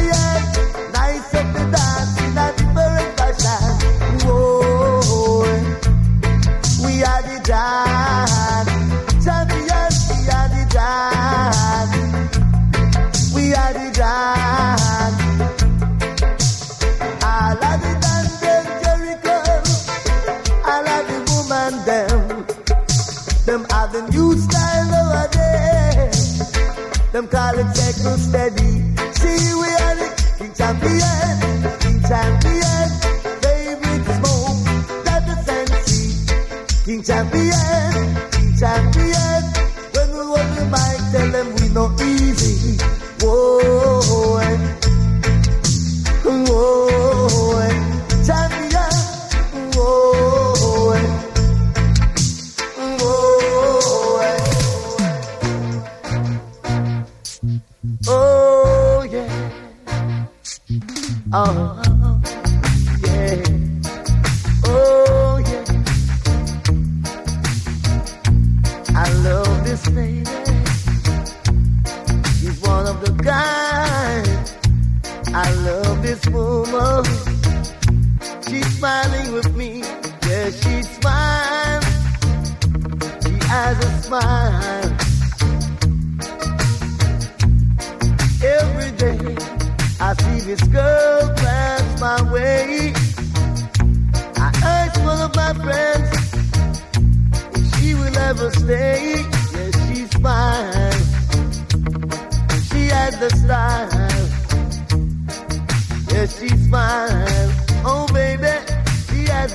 Them 27.58 27.66
call 27.66 27.72
it 27.72 27.74
techno 27.74 28.16
steady. 28.16 28.67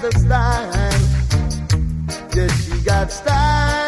The 0.03 0.19
style. 0.19 0.69
Yes, 2.35 2.65
she 2.65 2.77
got 2.83 3.09
style, 3.09 3.82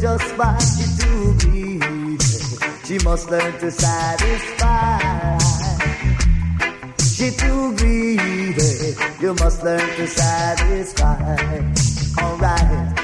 just 0.00 0.24
fine. 0.34 0.60
She 0.60 0.84
too 0.98 1.34
be. 1.44 1.78
She 2.84 2.98
must 3.04 3.30
learn 3.30 3.52
to 3.60 3.70
satisfy. 3.70 5.38
She 6.98 7.30
too 7.30 7.76
greedy. 7.76 8.94
You 9.20 9.34
must 9.34 9.62
learn 9.62 9.86
to 9.96 10.06
satisfy. 10.06 11.36
Alright. 12.18 12.96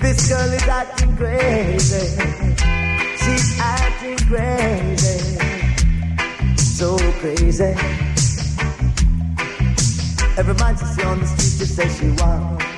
This 0.00 0.28
girl 0.28 0.52
is 0.52 0.68
acting 0.68 1.16
crazy. 1.16 2.06
She's 3.16 3.58
acting 3.58 4.18
crazy. 4.28 5.38
So 6.58 6.98
crazy. 7.20 7.74
Every 10.36 10.54
man 10.54 10.76
she 10.76 10.84
see 10.84 11.02
on 11.04 11.20
the 11.20 11.26
street, 11.26 11.54
she 11.58 11.64
says 11.64 11.98
she 11.98 12.10
want. 12.22 12.73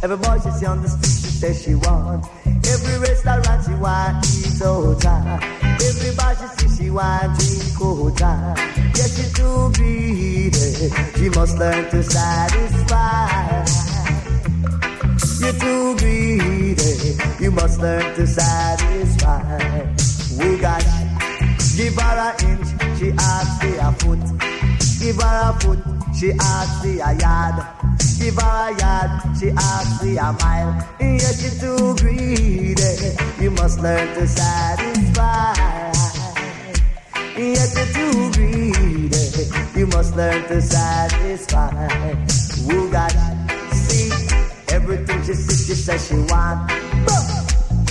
Every 0.00 0.16
boy 0.16 0.38
she 0.44 0.50
see 0.50 0.66
on 0.66 0.80
the 0.80 0.88
street, 0.88 1.18
she 1.18 1.30
says 1.40 1.62
she 1.62 1.74
want. 1.74 2.24
Every 2.46 2.98
restaurant 3.00 3.64
she 3.66 3.74
want 3.74 4.24
eat 4.30 4.62
out. 4.62 5.42
Every 5.82 6.14
bar 6.14 6.36
she 6.38 6.46
see, 6.54 6.84
she 6.84 6.90
want 6.90 7.34
drink 7.38 8.22
out. 8.22 8.58
Yes, 8.94 9.16
she 9.16 9.26
too 9.34 9.72
greedy. 9.74 10.90
She 11.18 11.28
must 11.30 11.58
learn 11.58 11.90
to 11.90 12.02
satisfy. 12.04 13.64
You're 15.40 15.52
too 15.58 15.96
greedy. 15.98 17.42
You 17.42 17.50
must 17.50 17.80
learn 17.80 18.14
to 18.14 18.26
satisfy. 18.26 19.82
We 20.38 20.58
got 20.58 20.84
give 21.76 21.94
her 21.94 22.18
an 22.18 22.34
inch, 22.50 22.98
she 22.98 23.10
asks 23.18 23.64
for 23.64 23.78
a 23.80 23.92
foot. 23.98 24.22
Give 25.00 25.20
her 25.20 25.50
a 25.50 25.60
foot, 25.60 25.78
she 26.14 26.32
asks 26.38 26.82
for 26.82 27.02
a 27.02 27.18
yard. 27.18 27.77
Give 28.18 28.34
her 28.34 28.74
she 29.38 29.50
asks 29.50 30.02
me 30.02 30.18
a 30.18 30.32
mile. 30.32 30.88
Yes, 31.00 31.40
you're 31.42 31.76
too 31.76 31.94
greedy. 31.96 32.74
You 33.40 33.50
must 33.52 33.80
learn 33.80 34.14
to 34.14 34.26
satisfy. 34.26 35.54
Yes, 37.36 37.76
you're 37.76 37.86
too 37.94 38.32
greedy. 38.32 39.78
You 39.78 39.86
must 39.86 40.16
learn 40.16 40.42
to 40.48 40.60
satisfy. 40.60 41.70
Who 42.66 42.90
got 42.90 43.12
see 43.72 44.10
everything 44.74 45.22
she 45.22 45.34
see, 45.34 45.66
she 45.66 45.74
says 45.80 46.08
she 46.08 46.16
want. 46.32 46.70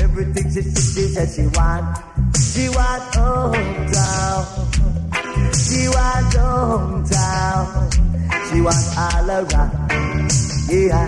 Everything 0.01 0.51
she 0.51 0.61
see, 0.61 1.01
she 1.01 1.07
says 1.07 1.35
she 1.35 1.47
want. 1.57 1.97
She 2.35 2.67
want 2.69 3.03
hometown. 3.13 4.45
She 5.55 5.87
want 5.87 6.33
hometown. 6.35 8.16
She 8.49 8.61
want 8.61 8.97
all 8.97 9.29
around. 9.29 9.71
Yeah, 10.69 11.07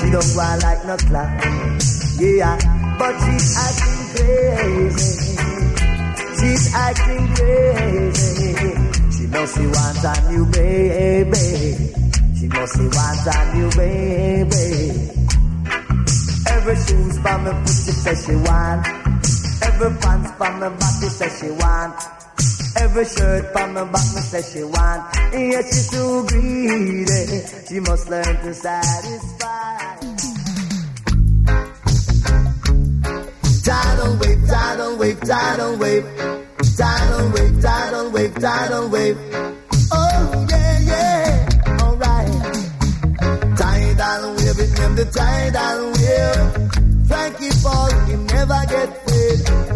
she 0.00 0.10
don't 0.10 0.32
want 0.36 0.62
like 0.62 0.84
no 0.86 0.96
clown. 0.96 1.78
Yeah, 2.18 2.56
but 2.98 3.14
she's 3.20 3.56
acting 3.56 4.00
crazy. 4.14 5.36
She's 6.40 6.74
acting 6.74 7.26
crazy. 7.34 8.54
She 9.12 9.26
knows 9.26 9.52
she 9.54 9.66
wants 9.66 10.04
a 10.04 10.30
new 10.30 10.46
baby. 10.46 11.36
She 12.38 12.46
knows 12.48 12.72
she 12.72 12.86
wants 12.88 13.26
a 13.28 13.54
new 13.54 13.70
baby. 13.76 15.10
Every 16.48 16.76
shoes 16.76 17.16
me 17.18 17.52
foot 17.60 17.68
she 17.68 17.92
says 17.92 18.24
she 18.24 18.36
want. 18.36 18.86
Every 19.62 19.90
pants 20.00 20.30
for 20.32 20.52
me 20.54 20.68
body 20.80 21.08
says 21.08 21.38
she 21.40 21.50
want. 21.50 22.19
Every 22.76 23.04
shirt 23.04 23.52
for 23.52 23.66
me 23.66 23.74
back 23.74 24.08
me 24.14 24.20
says 24.22 24.52
she 24.52 24.62
want. 24.62 25.02
Yes, 25.32 25.66
she's 25.68 25.90
too 25.90 26.26
greedy. 26.26 27.42
She 27.68 27.80
must 27.80 28.08
learn 28.08 28.24
to 28.24 28.54
satisfy. 28.54 29.96
Tidal 33.64 34.16
wave, 34.18 34.46
tidal 34.48 34.98
wave, 34.98 35.20
tidal 35.20 35.76
wave. 35.78 36.06
Tidal 36.76 37.30
wave, 37.32 37.62
tidal 37.62 38.10
wave, 38.10 38.34
tidal 38.36 38.88
wave. 38.88 39.18
Oh, 39.92 40.46
yeah, 40.50 40.78
yeah. 40.80 41.48
Alright. 41.82 42.32
Tidal 43.58 44.30
wave, 44.36 44.58
it 44.58 44.96
the 44.96 45.04
tidal 45.12 45.92
wave. 45.92 47.06
Frankie 47.08 47.50
Paul, 47.62 47.90
he 48.06 48.16
never 48.16 48.62
get 48.68 49.06
paid. 49.06 49.69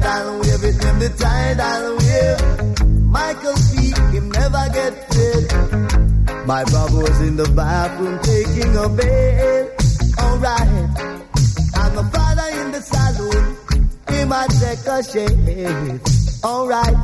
Tidal 0.00 0.38
wave, 0.38 0.64
it 0.64 0.84
name 0.84 0.98
the 1.00 1.08
tidal 1.18 1.96
wave. 1.98 3.02
Michael 3.04 3.56
C, 3.56 3.92
he 4.12 4.20
never 4.20 4.64
get 4.72 4.92
paid. 5.10 6.46
My 6.46 6.64
brother 6.64 6.98
was 6.98 7.20
in 7.20 7.36
the 7.36 7.48
bathroom 7.54 8.18
taking 8.22 8.76
a 8.76 8.88
bath. 8.88 10.18
Alright. 10.18 10.68
And 11.80 11.94
my 11.96 12.10
father 12.10 12.48
in 12.60 12.72
the 12.72 12.80
salon, 12.80 13.44
he 14.08 14.24
might 14.24 14.50
take 14.62 14.86
a 14.86 15.02
shave. 15.02 16.44
Alright. 16.44 16.96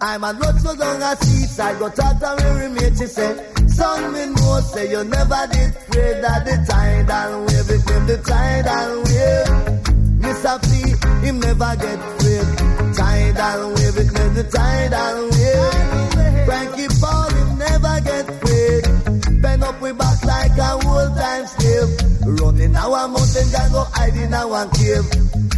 I'm 0.00 0.24
on 0.24 0.38
road 0.38 0.58
so 0.60 0.74
down 0.74 1.02
a 1.02 1.16
I 1.60 1.78
go 1.78 1.90
talk 1.90 2.18
to 2.20 2.36
me 2.36 2.60
roommate, 2.60 2.96
she 2.96 3.06
say, 3.06 3.36
Son, 3.68 4.12
me 4.14 4.26
know, 4.26 4.60
say 4.60 4.90
you 4.90 5.04
never 5.04 5.46
did 5.52 5.76
afraid 5.90 6.22
that 6.24 6.44
the 6.46 6.56
tidal 6.66 7.40
wave, 7.40 7.70
it 7.70 7.84
the 8.06 8.16
tidal 8.24 9.02
wave. 9.04 9.79
Mr. 10.20 10.54
P, 10.66 11.26
him 11.26 11.40
never 11.40 11.72
get 11.76 11.98
afraid. 11.98 12.48
Tidal 12.96 13.68
wave, 13.74 13.96
it 14.02 14.12
name 14.12 14.34
the 14.34 14.44
tidal 14.44 15.18
wave. 15.32 16.44
Frankie 16.46 16.88
Paul, 17.00 17.30
him 17.30 17.58
never 17.58 18.00
get 18.00 18.28
afraid. 18.28 19.42
Bend 19.42 19.64
up 19.64 19.80
we 19.80 19.92
back 19.92 20.24
like 20.24 20.58
a 20.58 20.72
old 20.86 21.16
one 22.90 23.12
mountain, 23.12 23.48
can 23.50 23.72
go 23.72 23.84
hide 23.94 24.16
in 24.16 24.32
one 24.32 24.70
cave. 24.70 25.06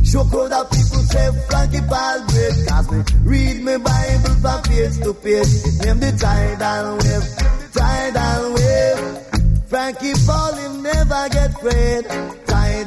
Show 0.04 0.24
crowd 0.24 0.52
of 0.52 0.70
people 0.70 1.02
say 1.10 1.28
Frankie 1.48 1.80
Paul 1.88 2.18
great. 2.28 2.56
Cause 2.68 2.90
me 2.92 3.02
read 3.24 3.56
me 3.64 3.76
Bible 3.78 4.34
from 4.42 4.62
page 4.62 4.96
to 5.02 5.14
page. 5.14 5.52
It 5.64 5.74
name 5.84 6.00
the 6.00 6.12
tidal 6.20 6.98
wave, 7.00 7.26
tidal 7.72 8.42
wave. 8.54 9.68
Frankie 9.68 10.14
Paul 10.26 10.54
him 10.54 10.82
never 10.82 11.28
get 11.30 11.50
afraid. 11.56 12.41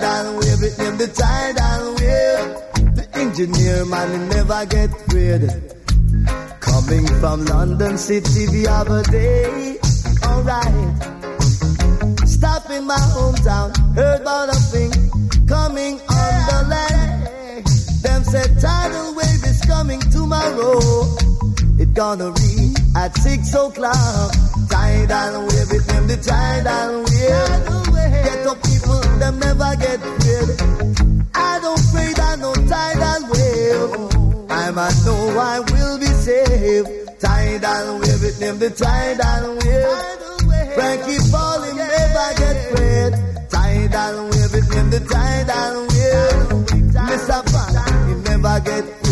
Tidal 0.05 0.33
wave, 0.35 0.61
it 0.61 0.77
name 0.77 0.97
the 0.97 1.07
tidal 1.07 1.95
wave. 1.97 2.93
The 2.93 3.05
engineer 3.15 3.85
man 3.85 4.07
he 4.11 4.19
never 4.35 4.65
get 4.67 4.91
afraid. 4.93 5.41
Coming 6.59 7.07
from 7.19 7.45
London 7.45 7.97
City 7.97 8.45
the 8.45 8.67
other 8.69 9.01
day. 9.09 9.79
Alright. 10.29 10.93
Stop 12.29 12.69
in 12.69 12.85
my 12.85 13.01
hometown. 13.17 13.75
Heard 13.95 14.21
about 14.21 14.49
a 14.49 14.59
thing 14.69 14.91
coming 15.47 15.99
on 15.99 16.33
the 16.51 16.59
land. 16.69 17.65
Them 18.03 18.23
said 18.25 18.59
tidal 18.61 19.15
wave 19.15 19.43
is 19.43 19.61
coming 19.65 20.01
tomorrow. 20.01 20.81
It 21.79 21.95
gonna 21.95 22.31
be 22.31 22.75
at 22.95 23.17
six 23.17 23.55
o'clock. 23.55 24.31
Tidal 24.69 25.41
wave, 25.41 25.71
it 25.71 25.87
name 25.87 26.05
the 26.05 26.17
tidal 26.21 26.99
wave. 26.99 27.05
Get 27.09 27.85
people, 27.85 27.93
them 27.95 28.23
never 28.23 28.44
get. 30.01 30.49
I 31.35 31.59
don't 31.61 31.83
pray 31.91 32.11
that 32.13 32.37
no 32.39 32.53
tidal 32.53 33.21
wave. 33.31 34.51
I 34.51 34.71
might 34.71 34.97
know 35.05 35.39
I 35.39 35.59
will 35.59 35.97
be 35.99 36.11
saved. 36.25 37.19
Tidal 37.19 37.99
wave, 37.99 38.23
it 38.23 38.39
name 38.39 38.59
the 38.59 38.69
tidal 38.69 39.55
wave. 39.55 40.15
Frankie 40.75 41.19
him 41.65 41.77
never 41.77 42.27
get 42.41 42.55
afraid. 42.63 43.13
Tidal 43.49 44.23
wave, 44.25 44.53
it 44.59 44.67
name 44.73 44.89
the 44.89 44.99
tidal 45.11 45.81
wave. 45.91 46.65
Mr. 47.09 47.39
Pan, 47.51 48.09
he 48.09 48.15
never 48.29 48.59
get 48.59 48.83
afraid. 48.83 49.05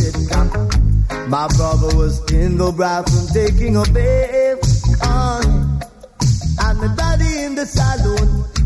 My 1.29 1.47
brother 1.47 1.95
was 1.97 2.19
in 2.31 2.57
the 2.57 2.71
bathroom 2.71 3.27
taking 3.33 3.75
a 3.75 3.83
bath. 3.95 5.03
On. 5.03 5.63
And 6.65 6.79
my 6.79 6.95
daddy 6.95 7.43
in 7.43 7.55
the 7.55 7.65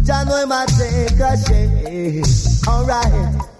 saloon. 0.07 0.27
John, 0.27 0.31
I 0.31 0.45
might 0.45 0.67
take 0.67 1.19
a 1.19 1.37
shave. 1.37 2.67
Alright. 2.67 3.57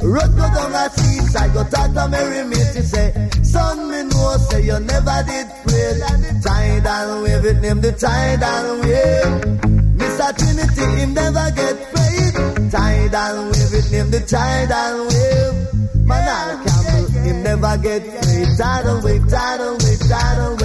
Road 0.00 0.30
go 0.36 0.46
down 0.54 0.74
a 0.74 0.88
seaside, 0.90 1.52
go 1.52 1.64
talk 1.64 1.92
to 1.92 2.08
Mary 2.08 2.44
Mate, 2.44 2.70
she 2.72 2.82
say, 2.82 3.12
Son, 3.42 3.90
me 3.90 4.02
know, 4.04 4.36
say 4.48 4.62
you 4.62 4.78
never 4.78 5.22
did 5.26 5.48
pray. 5.66 6.00
Tidal 6.40 7.22
wave, 7.22 7.44
it 7.44 7.60
name 7.60 7.80
the 7.80 7.92
tidal 7.92 8.80
wave. 8.80 9.58
Mr. 9.98 10.38
Trinity, 10.38 11.00
him 11.00 11.14
never 11.14 11.50
get 11.50 11.76
paid. 11.94 12.70
Tidal 12.70 13.44
wave, 13.46 13.74
it 13.74 13.90
name 13.90 14.10
the 14.10 14.20
tidal 14.20 15.06
wave. 15.10 15.68
Manal 16.06 16.64
Campbell, 16.64 17.22
him 17.22 17.42
never 17.42 17.76
get 17.78 18.02
paid. 18.22 18.48
Tidal 18.56 19.02
wave, 19.02 19.28
tidal 19.28 19.72
wave, 19.82 20.08
tidal 20.08 20.50
wave. 20.52 20.57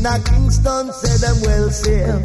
In 0.00 0.06
a 0.06 0.18
Kingston 0.20 0.92
say 0.92 1.16
them 1.18 1.36
well 1.42 1.70
safe. 1.70 2.24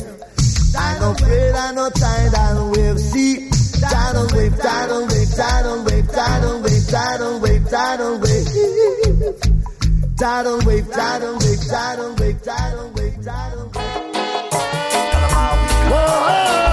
I 0.78 0.98
no 1.00 1.12
afraid 1.12 1.56
of 1.56 1.76
no 1.76 1.90
tired, 1.90 2.34
I 2.34 2.54
no 2.54 2.72
wave. 2.72 3.00
See, 3.00 3.50
tidal 3.82 4.28
wave, 4.34 4.58
tidal 4.58 5.08
wave, 5.08 5.36
tidal 5.36 5.84
wave, 5.84 6.10
tidal 6.10 6.62
wave, 6.62 6.88
tidal 6.88 7.40
wave, 7.42 7.70
tidal 7.70 8.20
wave. 8.20 8.48
Tidal 10.18 10.60
wave, 10.66 10.90
tidal 10.92 11.34
wave, 11.38 11.68
tidal 11.68 12.16
wave, 12.16 12.42
tidal 12.44 12.92
wave, 12.96 13.24
tidal 13.24 13.72
wave. 13.76 14.16
I 15.38 16.65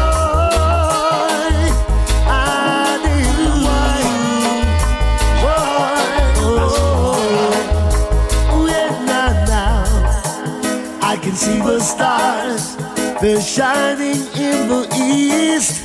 can 11.32 11.38
see 11.38 11.58
the 11.60 11.80
stars, 11.80 12.76
they're 13.22 13.40
shining 13.40 14.20
in 14.36 14.68
the 14.68 14.86
east. 14.94 15.82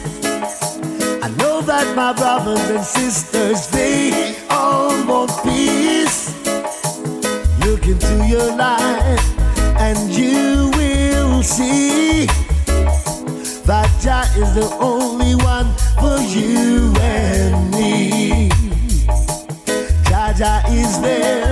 I 1.24 1.30
know 1.38 1.62
that 1.62 1.96
my 1.96 2.12
brothers 2.12 2.70
and 2.70 2.84
sisters, 2.84 3.68
they 3.68 4.36
all 4.50 4.92
want 5.06 5.32
peace. 5.44 6.36
Look 7.64 7.88
into 7.88 8.28
your 8.28 8.54
life 8.58 9.26
and 9.80 9.98
you 10.12 10.70
will 10.76 11.42
see 11.44 12.26
that 13.66 13.90
Jah 14.04 14.28
is 14.36 14.54
the 14.54 14.70
only 14.82 15.36
one 15.36 15.72
for 16.02 16.20
you 16.20 16.94
and 17.00 17.72
me. 17.72 18.50
Jah 20.10 20.34
Jah 20.36 20.62
is 20.68 21.00
there 21.00 21.47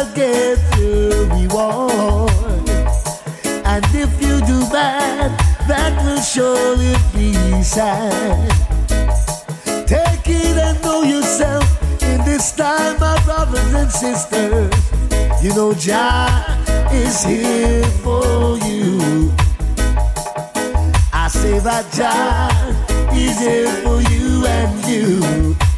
shall 0.00 0.14
get 0.14 0.58
your 0.78 1.26
reward. 1.26 2.68
And 3.64 3.84
if 3.94 4.22
you 4.22 4.40
do 4.46 4.60
bad, 4.70 5.30
that 5.68 5.92
will 6.04 6.20
surely 6.20 6.94
be 7.14 7.62
sad. 7.62 8.48
Take 9.86 10.26
it 10.26 10.56
and 10.56 10.82
know 10.82 11.02
yourself 11.02 11.64
in 12.02 12.24
this 12.24 12.52
time, 12.52 12.98
my 12.98 13.22
brothers 13.24 13.74
and 13.74 13.90
sisters. 13.90 14.72
You 15.42 15.54
know 15.54 15.74
Jah 15.74 16.46
is 16.92 17.22
here 17.22 17.84
for 18.02 18.56
you. 18.58 19.32
I 21.12 21.28
say 21.28 21.58
that 21.58 21.84
Jah 21.92 22.50
is 23.12 23.38
here 23.38 23.72
for 23.82 24.00
you 24.12 24.46
and 24.46 24.86
you. 24.86 25.69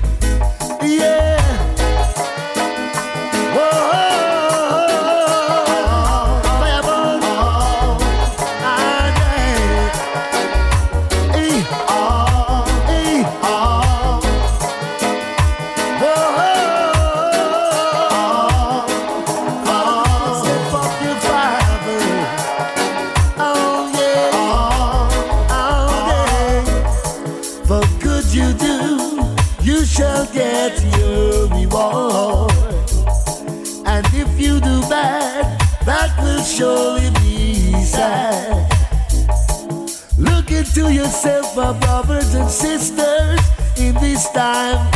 Sisters, 42.52 43.40
in 43.78 43.94
this 43.94 44.28
time. 44.30 44.90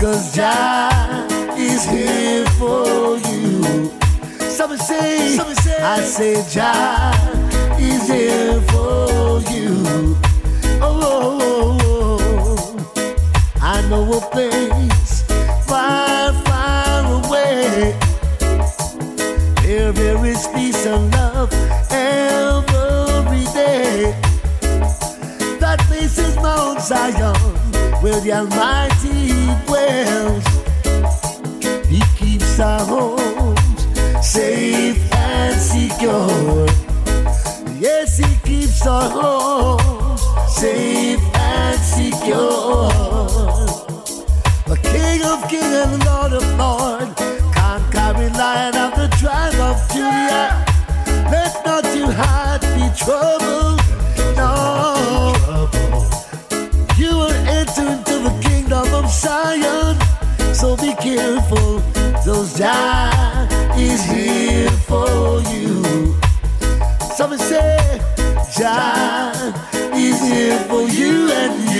Cause 0.00 0.34
Jah 0.34 1.26
is 1.56 1.84
here 1.84 2.46
for 2.58 3.16
you. 3.18 3.90
Some 4.48 4.76
say, 4.76 5.36
Some 5.36 5.54
say 5.54 5.76
I 5.82 6.00
say 6.00 6.34
Jah 6.50 7.12
is 7.78 8.08
here 8.08 8.60
for 8.72 9.40
you. 9.52 10.16
Oh, 10.80 11.00
oh, 11.02 11.78
oh, 11.82 12.18
oh. 12.96 13.54
I 13.60 13.80
know 13.88 14.04
a 14.12 14.20
place 14.30 15.22
far, 15.66 16.32
far 16.44 17.24
away. 17.24 17.96
There, 19.62 19.92
there 19.92 20.24
is 20.26 20.46
peace 20.54 20.86
and 20.86 21.10
love 21.12 21.52
every 21.90 23.44
day. 23.52 24.14
This 26.14 26.28
is 26.28 26.36
Mount 26.36 26.80
Zion, 26.80 27.34
where 28.00 28.20
the 28.20 28.32
Almighty 28.34 29.34
dwells. 29.66 30.44
He 31.88 32.00
keeps 32.16 32.60
our 32.60 32.84
homes 32.84 33.58
safe 34.24 35.12
and 35.12 35.60
secure. 35.60 36.68
Yes, 37.80 38.18
He 38.18 38.36
keeps 38.48 38.86
our 38.86 39.10
homes 39.10 40.22
safe 40.54 41.20
and 41.34 41.80
secure. 41.80 42.92
The 44.68 44.78
King 44.84 45.24
of 45.24 45.48
Kings 45.48 45.64
and 45.64 46.04
Lord 46.04 46.32
of 46.32 46.46
Lords, 46.56 47.20
conquering 47.52 48.34
Lion 48.34 48.76
of 48.76 48.94
the 48.94 49.08
tribe 49.18 49.54
of 49.54 49.82
Judah. 49.88 50.64
Let 51.28 51.66
not 51.66 51.84
your 51.96 52.12
heart 52.12 52.62
be 52.62 52.88
troubled. 52.96 53.83
Zion. 59.20 59.96
So 60.54 60.76
be 60.76 60.94
careful, 60.94 61.80
Jah 62.24 63.48
is 63.76 64.02
here 64.04 64.70
for 64.88 65.40
you. 65.52 66.14
Somebody 67.16 67.42
say, 67.42 68.00
Jah 68.56 69.32
is 69.94 70.20
here 70.20 70.58
for 70.68 70.82
you 70.82 71.30
and 71.32 71.70
you. 71.70 71.73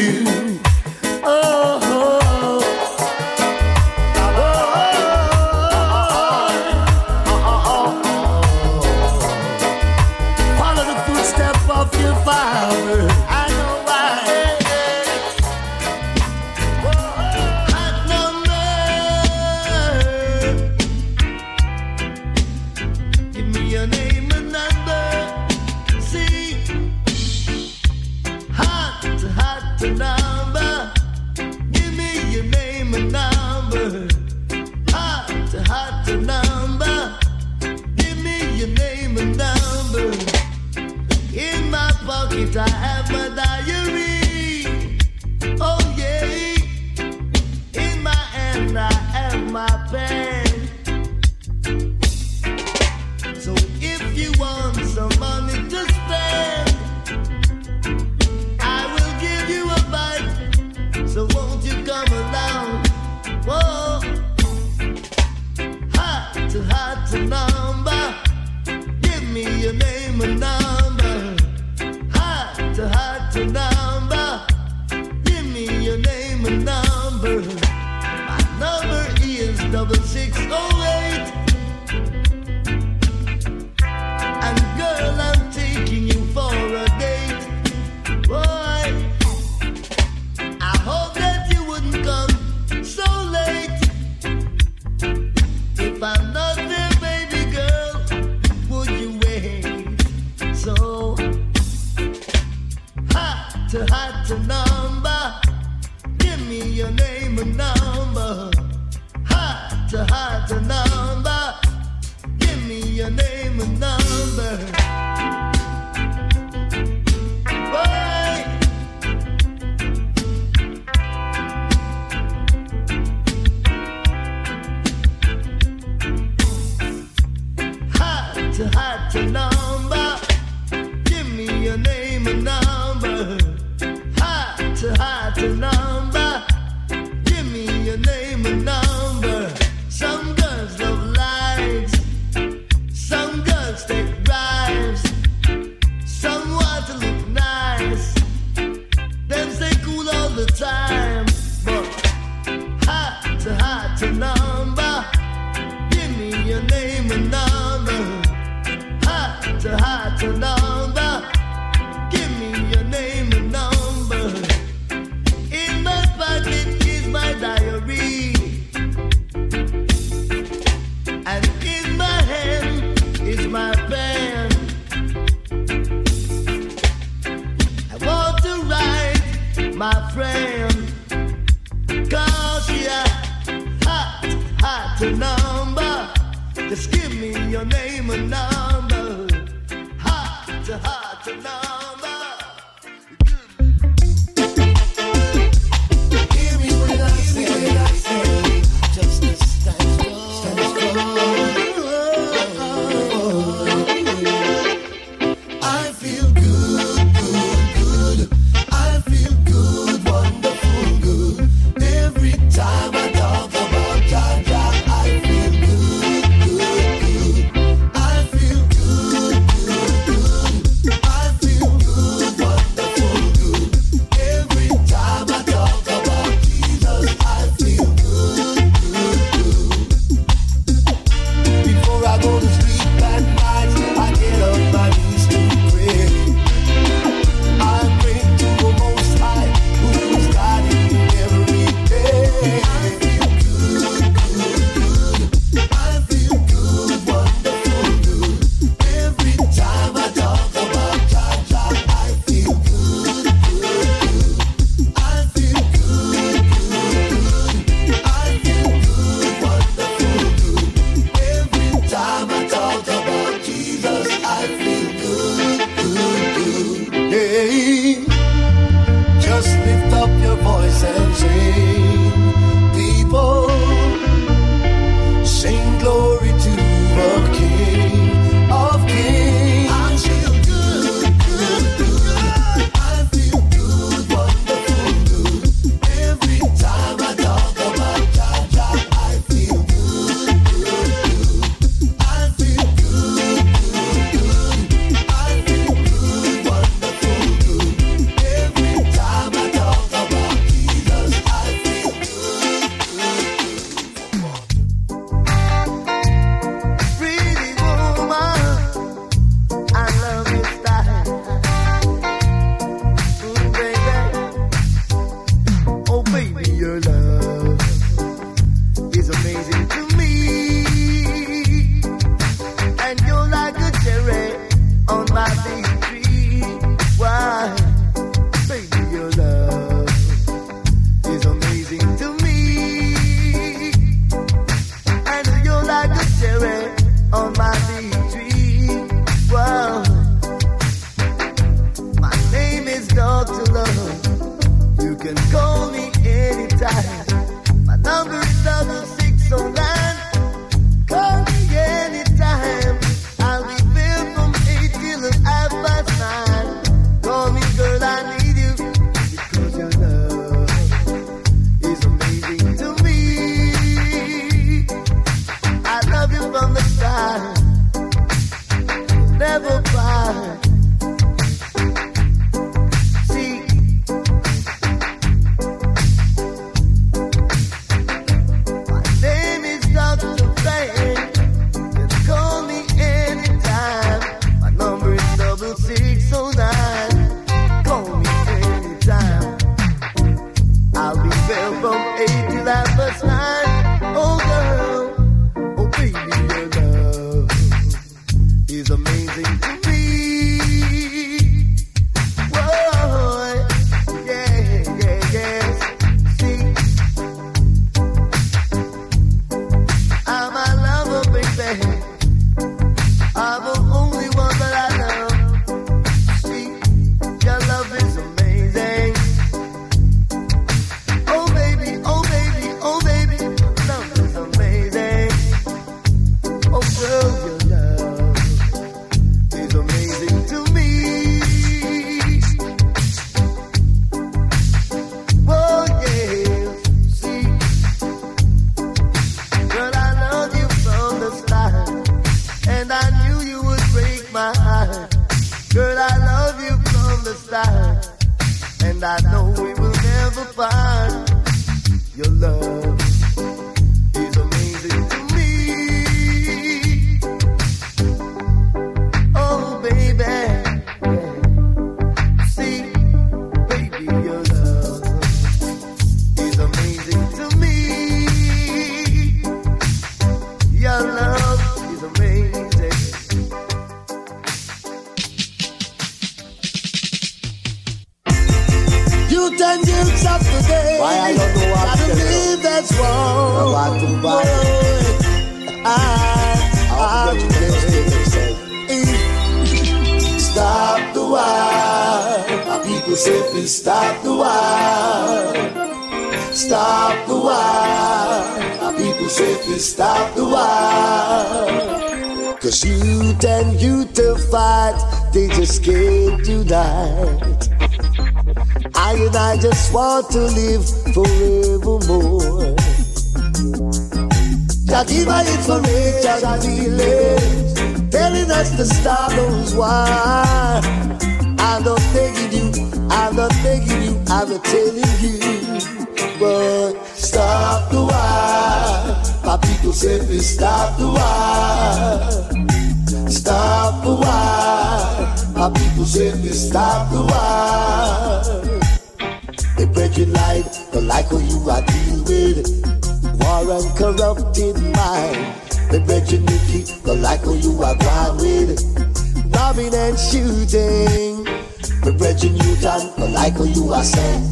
Like 553.14 553.34
who 553.34 553.46
you 553.46 553.72
are 553.72 553.84
saying. 553.84 554.28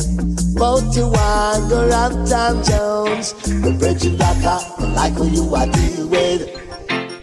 Both 0.54 0.96
you 0.96 1.06
want 1.08 1.70
go 1.70 1.88
up 1.88 2.12
Tom 2.28 2.62
Jones. 2.62 3.32
They 3.62 3.72
break 3.72 4.02
your 4.04 4.14
Dhaka, 4.20 4.76
the 4.78 4.88
like 4.88 5.14
who 5.14 5.26
you 5.28 5.54
are 5.54 5.66
deal 5.66 6.08
with. 6.08 6.42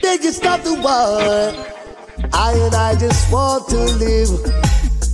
They 0.02 0.18
just 0.18 0.38
stop 0.38 0.62
the 0.64 0.74
war. 0.74 1.70
I 2.34 2.54
and 2.54 2.76
I 2.76 2.96
just 2.96 3.32
want 3.32 3.68
to 3.70 3.78
live 3.78 4.32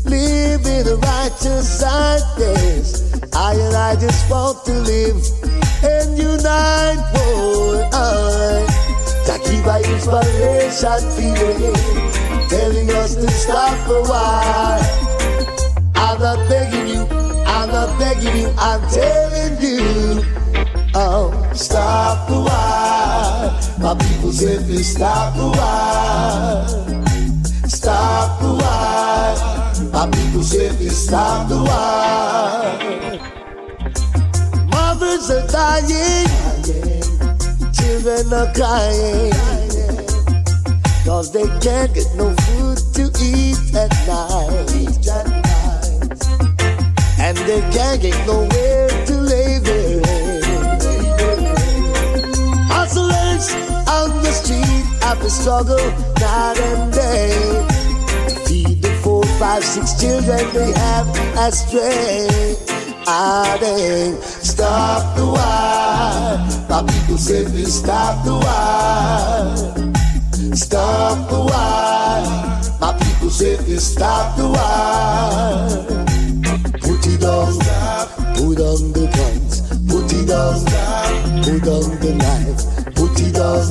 live 0.05 0.65
in 0.65 0.85
the 0.85 0.97
righteous 1.01 1.81
yes. 1.81 3.13
I 3.33 3.53
and 3.53 3.75
I 3.75 3.95
just 3.99 4.29
want 4.29 4.63
to 4.65 4.73
live 4.73 5.17
and 5.83 6.17
unite, 6.17 7.01
boy. 7.13 7.89
I 7.91 8.65
that 9.27 9.41
keep 9.43 9.65
my 9.65 9.81
inspiration 9.81 11.01
feeling, 11.17 12.49
telling 12.49 12.89
us 12.91 13.15
to 13.15 13.29
stop 13.31 13.89
a 13.89 14.01
while. 14.03 15.04
I'm 16.07 16.19
not 16.19 16.47
begging 16.47 16.87
you, 16.87 17.01
I'm 17.47 17.67
not 17.69 17.97
begging 17.97 18.37
you, 18.37 18.53
I'm 18.59 18.79
telling 18.89 19.59
you. 19.59 20.23
Oh, 20.93 21.33
stop 21.55 22.27
the 22.29 22.35
war. 22.35 23.51
My 23.81 23.95
people 23.99 24.31
say 24.31 24.57
please 24.57 24.95
stop 24.95 25.35
the 25.35 25.47
war. 25.57 26.67
Stop 27.67 28.39
the 28.39 28.51
war. 28.53 29.35
My 29.91 30.05
people 30.15 30.43
say 30.43 30.69
please 30.77 30.95
stop 30.95 31.49
the 31.49 31.57
war. 31.57 32.77
Mothers 34.69 35.31
are 35.31 35.47
dying. 35.47 36.29
Children 37.73 38.31
are 38.31 38.53
crying. 38.53 39.33
Cause 41.03 41.31
they 41.33 41.47
can't 41.59 41.93
get 41.95 42.13
no 42.15 42.33
food 42.45 42.77
to 42.93 43.11
eat 43.23 43.73
at 43.73 43.91
night. 44.07 45.34
Can't 47.71 48.01
get 48.01 48.27
nowhere 48.27 48.89
to 49.05 49.13
their 49.13 49.61
head. 49.63 50.05
Hustlers 52.67 53.53
on 53.87 54.09
the 54.23 54.31
street 54.31 54.85
have 55.03 55.19
to 55.21 55.29
struggle 55.29 55.85
night 56.19 56.59
and 56.59 56.93
day 56.93 57.65
feed 58.45 58.81
the 58.81 58.89
four, 59.03 59.23
five, 59.39 59.63
six 59.63 59.99
children 59.99 60.43
they 60.53 60.71
have 60.73 61.07
astray. 61.37 62.55
Ah, 63.07 63.57
they 63.61 64.17
stop 64.21 65.15
the 65.15 65.25
war. 65.25 66.35
My 66.69 66.81
people 66.91 67.17
say 67.17 67.45
please 67.45 67.73
stop 67.73 68.25
the 68.25 68.33
war. 68.33 69.95
Stop 70.55 71.29
the 71.29 71.39
war. 71.39 72.21
My 72.81 72.97
people 72.99 73.29
say 73.29 73.55
please 73.57 73.83
stop 73.83 74.35
the 74.37 74.47
war. 74.47 76.14
Put 77.05 77.13
it 77.13 77.21
down, 77.21 77.53
put 78.33 78.59
on 78.65 78.91
the 78.91 79.05
guns, 79.13 79.61
put 79.85 80.11
it 80.11 80.25
down, 80.25 80.57
put 81.45 81.67
on 81.69 81.85
the 82.01 82.11
knife, 82.17 82.65
put 82.95 83.21
it 83.21 83.31
down, 83.31 83.65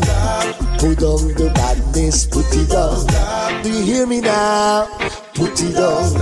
put 0.78 1.02
on 1.02 1.34
the 1.34 1.50
badness, 1.52 2.26
put 2.26 2.46
it 2.54 2.70
down. 2.70 3.62
Do 3.64 3.70
you 3.72 3.82
hear 3.82 4.06
me 4.06 4.20
now? 4.20 4.86
Put 5.34 5.60
it 5.60 5.74
down, 5.74 6.14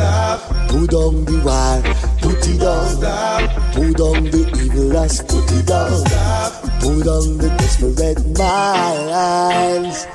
put 0.71 0.95
on 0.95 1.27
the 1.27 1.37
war, 1.45 1.83
put 2.23 2.49
it 2.49 2.59
down, 2.59 2.97
put 3.75 4.01
on 4.01 4.25
the 4.25 4.49
evil 4.65 4.85
lust, 4.85 5.29
put 5.29 5.53
it 5.53 5.67
down, 5.67 6.03
put 6.81 7.07
on 7.07 7.37
the 7.37 7.55
desperate 7.59 8.25
minds. 8.39 10.07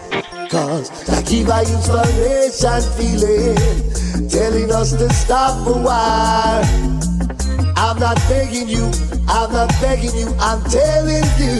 Cause 0.50 0.90
I 1.10 1.22
keep 1.22 1.46
my 1.46 1.62
inspiration 1.62 2.82
feeling, 2.98 3.56
telling 4.26 4.72
us 4.72 4.92
to 4.98 5.10
stop 5.14 5.68
a 5.68 5.74
while. 5.74 6.64
I'm 7.78 8.00
not 8.00 8.18
begging 8.28 8.68
you, 8.68 8.90
I'm 9.28 9.52
not 9.52 9.70
begging 9.80 10.16
you, 10.16 10.34
I'm 10.40 10.64
telling 10.66 11.28
you. 11.38 11.60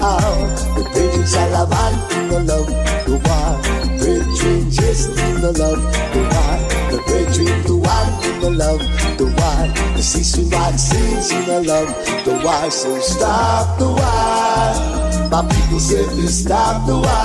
Oh, 0.00 0.48
the 0.76 0.82
bridging 0.92 1.28
Salavan 1.28 1.92
in 2.16 2.28
the 2.28 2.40
love, 2.40 2.68
the 3.04 3.16
war. 3.26 3.60
Bridging 3.98 4.70
just 4.70 5.10
in 5.18 5.40
the 5.40 5.52
love, 5.52 5.80
the 6.12 6.20
war. 6.32 6.56
The 6.90 6.98
bridging 7.06 7.62
the 7.64 7.76
one 7.76 8.12
in 8.24 8.40
the 8.40 8.50
love, 8.50 8.80
the 9.18 9.26
war. 9.26 9.68
The 9.94 10.02
six 10.02 10.26
string 10.28 10.48
vaccines 10.48 11.30
in 11.32 11.44
the 11.44 11.60
love, 11.62 11.88
the 12.24 12.40
war. 12.42 12.70
So 12.70 12.98
stop 13.00 13.78
the 13.78 13.88
war. 13.88 15.00
My 15.30 15.42
people 15.48 15.78
please 15.78 16.44
stop 16.44 16.86
the 16.86 16.96
war. 16.96 17.20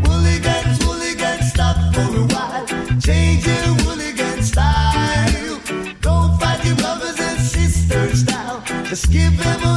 Hooligans, 0.03 0.75
hooligans, 0.83 1.47
for 1.95 2.11
a 2.17 2.25
while. 2.33 2.65
Change 2.99 3.45
your 3.47 3.73
hooligan 3.83 4.43
style. 4.43 5.59
Don't 6.01 6.37
fight 6.41 6.59
your 6.65 6.75
brothers 6.75 7.19
and 7.21 7.39
sisters 7.39 8.25
now. 8.25 8.61
Just 8.83 9.09
give 9.11 9.37
them 9.37 9.63
a 9.63 9.74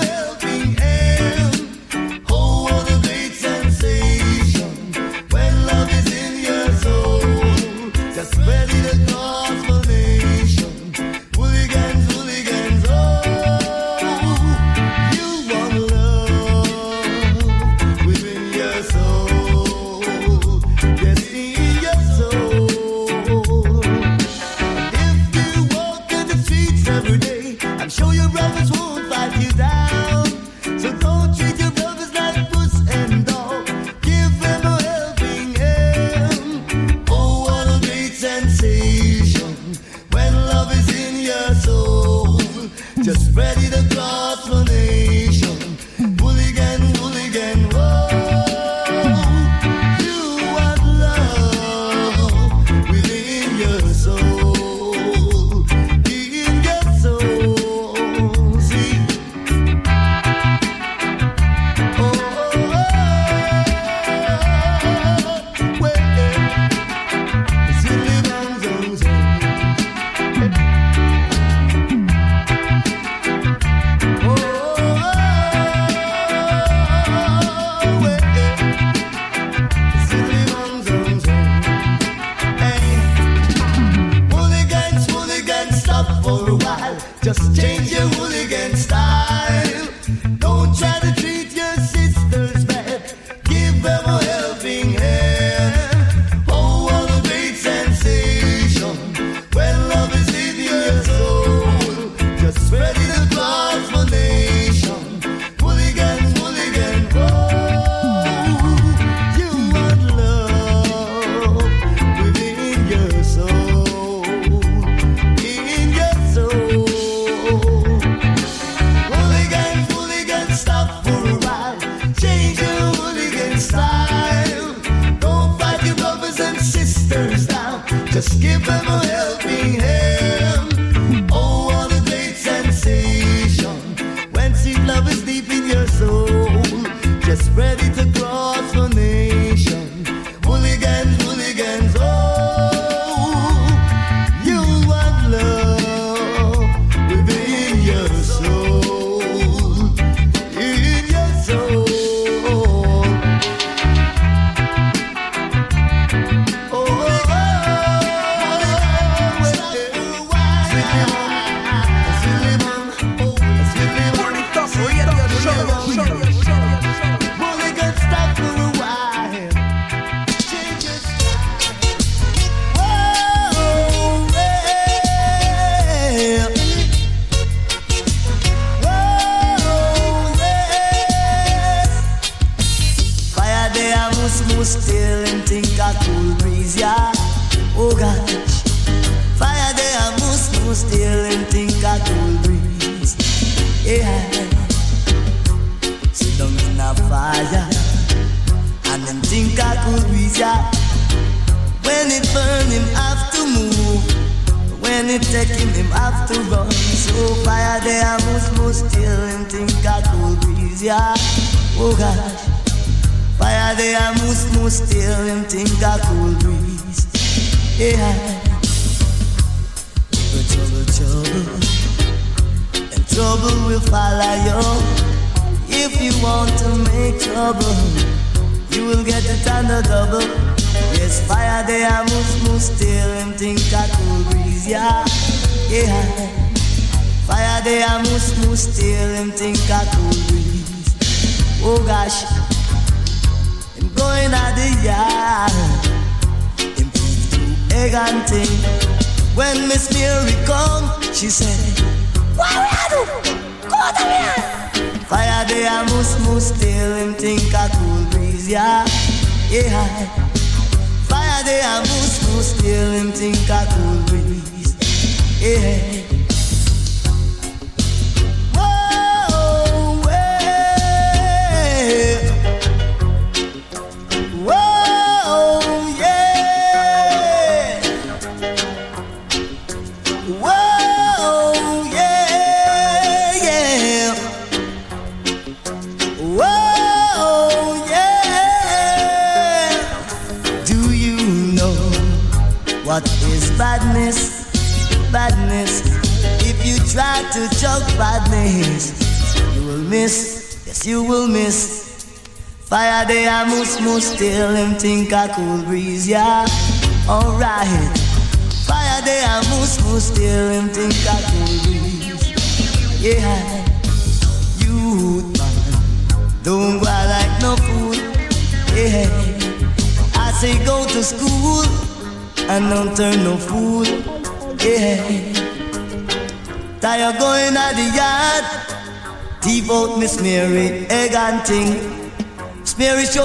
Just 128.19 128.41
give 128.41 128.67
them 128.67 128.85
a 128.89 129.07
helping 129.07 129.75
hand. 129.75 130.48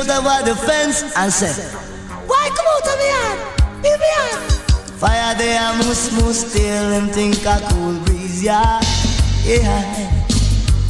Showed 0.03 0.11
over 0.17 0.49
the 0.49 0.55
fence 0.55 1.03
and 1.15 1.31
said, 1.31 1.55
Why 2.27 2.49
come 2.55 2.65
out 2.75 2.87
of 2.87 2.97
the 2.99 3.07
yard? 3.07 3.39
Leave 3.83 3.99
me 3.99 4.05
yard. 4.17 4.51
Fire 4.99 5.35
there, 5.35 5.73
moose 5.77 6.11
moose 6.13 6.51
still 6.51 6.93
and 6.93 7.11
think 7.11 7.45
a 7.45 7.59
cool 7.69 7.99
breeze, 8.05 8.43
yeah. 8.43 8.79
Yeah. 9.43 10.11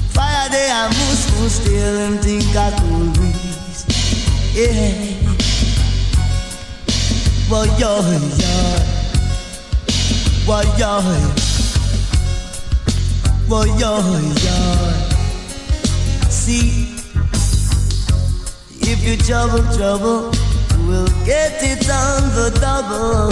Fire 0.09 0.49
there, 0.49 0.87
moose 0.87 1.39
moose 1.39 1.53
still 1.53 1.97
and 1.97 2.19
think 2.19 2.55
a 2.55 2.71
cool 2.79 3.11
breeze. 3.13 3.85
Yeah. 4.53 5.19
Well, 7.49 7.67
yo, 7.79 8.01
yo. 8.39 8.55
Well, 10.47 10.65
yo. 10.77 11.01
Well, 13.49 13.67
yo, 13.79 13.93
yo. 14.43 14.57
See, 16.29 16.92
if 18.85 19.03
you 19.03 19.17
trouble, 19.17 19.63
trouble, 19.75 20.31
we'll 20.87 21.07
get 21.25 21.61
it 21.63 21.89
on 21.89 22.21
the 22.35 22.49
double. 22.59 23.31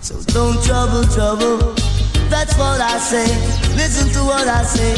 So 0.00 0.14
don't 0.32 0.62
trouble, 0.64 1.04
trouble. 1.04 1.74
That's 2.28 2.56
what 2.56 2.80
I 2.80 2.98
say. 2.98 3.26
Listen 3.76 4.08
to 4.14 4.20
what 4.24 4.48
I 4.48 4.62
say. 4.64 4.94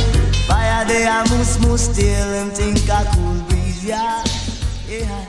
Fire 0.47 0.85
day, 0.87 1.07
I 1.07 1.27
moose, 1.31 1.59
moose, 1.61 1.83
still 1.83 2.07
and 2.07 2.53
think 2.53 2.79
I 2.89 3.05
cool 3.15 3.35
breeze, 3.49 3.85
yeah. 3.85 4.23
Yeah. 4.89 5.27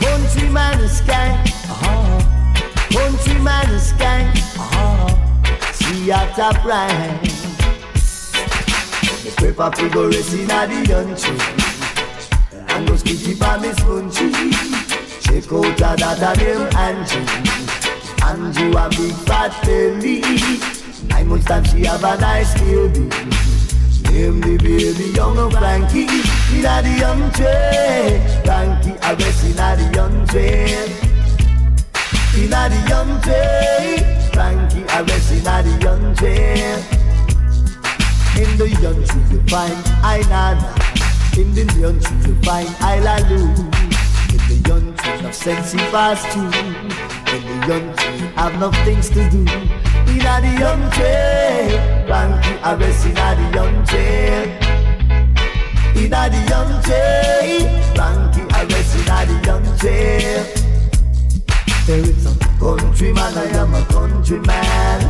Countryman 0.00 0.80
is 0.80 1.00
gang, 1.00 1.38
uh-huh. 1.40 2.20
Countryman 2.92 3.70
is 3.70 3.92
gang, 3.92 4.28
uh-huh. 4.28 5.72
See 5.72 6.10
a 6.10 6.32
top 6.36 6.64
right. 6.64 7.41
The 9.22 9.30
paper 9.36 9.70
figure 9.76 10.08
is 10.08 10.34
in 10.34 10.50
a 10.50 10.66
the 10.66 10.82
country. 10.82 11.38
And 12.74 12.88
those 12.88 13.04
kitty 13.04 13.36
pa 13.36 13.56
miss 13.56 13.78
punchy. 13.78 14.32
Check 15.22 15.46
out 15.52 15.78
a 15.78 16.18
that 16.18 16.38
name 16.38 16.66
Angie. 16.74 17.22
Angie 18.26 18.74
a 18.74 18.88
big 18.90 19.14
fat 19.22 19.54
belly. 19.62 20.22
Nine 21.06 21.28
months 21.28 21.46
time 21.46 21.62
she 21.62 21.84
have 21.84 22.02
a 22.02 22.18
nice 22.18 22.52
baby. 22.58 23.06
Name 24.10 24.40
the 24.40 24.58
baby 24.58 25.12
young 25.14 25.50
Frankie. 25.52 26.10
In 26.58 26.66
a 26.66 26.82
the 26.82 26.90
young 26.98 27.22
tree. 27.30 28.18
Frankie 28.42 28.98
a 29.06 29.14
rest 29.14 29.44
in 29.44 29.58
a 29.62 29.76
the 29.78 29.86
young 29.94 30.26
tree. 30.26 30.74
In 32.42 32.52
a 32.52 32.66
the 32.66 32.78
young 32.90 33.22
tree. 33.22 34.02
Frankie 34.32 34.82
a 34.82 35.04
rest 35.04 35.30
in 35.30 35.46
a 35.46 35.62
the 35.62 35.78
young 35.80 37.01
In 38.34 38.56
the 38.56 38.68
young 38.80 39.04
tree 39.04 39.22
you 39.30 39.42
find 39.48 39.76
I 40.02 40.20
nana. 40.28 40.74
In 41.36 41.52
the 41.54 41.64
young 41.78 42.00
tree 42.00 42.16
you 42.26 42.34
find 42.42 42.68
I 42.80 42.98
lalu. 43.00 43.48
In 44.32 44.40
the 44.48 44.72
he 45.72 45.78
pass 45.92 46.22
too. 46.32 46.40
In 46.40 47.42
the 47.46 47.66
young 47.68 47.94
tree 47.96 48.18
have 48.36 48.58
no 48.58 48.70
things 48.84 49.08
to 49.10 49.28
do. 49.28 49.38
In 49.38 50.18
the 50.18 50.56
young 50.58 50.82
tree, 50.92 51.76
Frankie 52.06 52.56
a 52.62 52.76
rest 52.76 53.06
in 53.06 53.16
a 53.16 53.34
the 53.36 53.44
young 53.52 53.84
tree. 53.84 54.44
In 56.02 56.10
the 56.10 56.40
young 56.48 56.72
tree, 56.82 57.68
Frankie 57.94 58.48
a 58.54 58.66
rest 58.66 58.96
in 58.96 59.04
the 59.04 59.34
young 59.44 59.66
tree. 59.78 60.62
There 61.86 61.98
is 61.98 62.26
a 62.26 62.28
countryman, 62.58 63.34
I 63.36 63.44
am 63.58 63.74
a 63.74 63.84
countryman. 63.86 65.00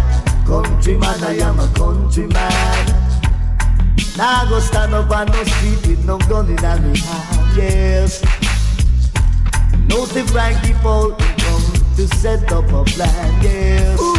Countryman, 0.46 1.22
I 1.22 1.38
am 1.38 1.60
a 1.60 1.68
countryman. 1.74 3.11
Now 4.22 4.48
go 4.48 4.60
stand 4.60 4.94
up 4.94 5.10
on 5.10 5.26
no 5.26 5.42
street 5.42 5.84
with 5.84 6.04
no 6.06 6.16
gun 6.16 6.46
in 6.46 6.64
a 6.64 6.78
me 6.78 6.96
hand, 6.96 7.56
yes. 7.56 8.22
No 9.88 10.06
Frankie 10.06 10.74
Paul 10.74 11.16
come 11.16 11.72
to 11.96 12.06
set 12.18 12.52
up 12.52 12.70
a 12.70 12.84
plan, 12.84 13.42
yes. 13.42 14.00
Ooh, 14.00 14.14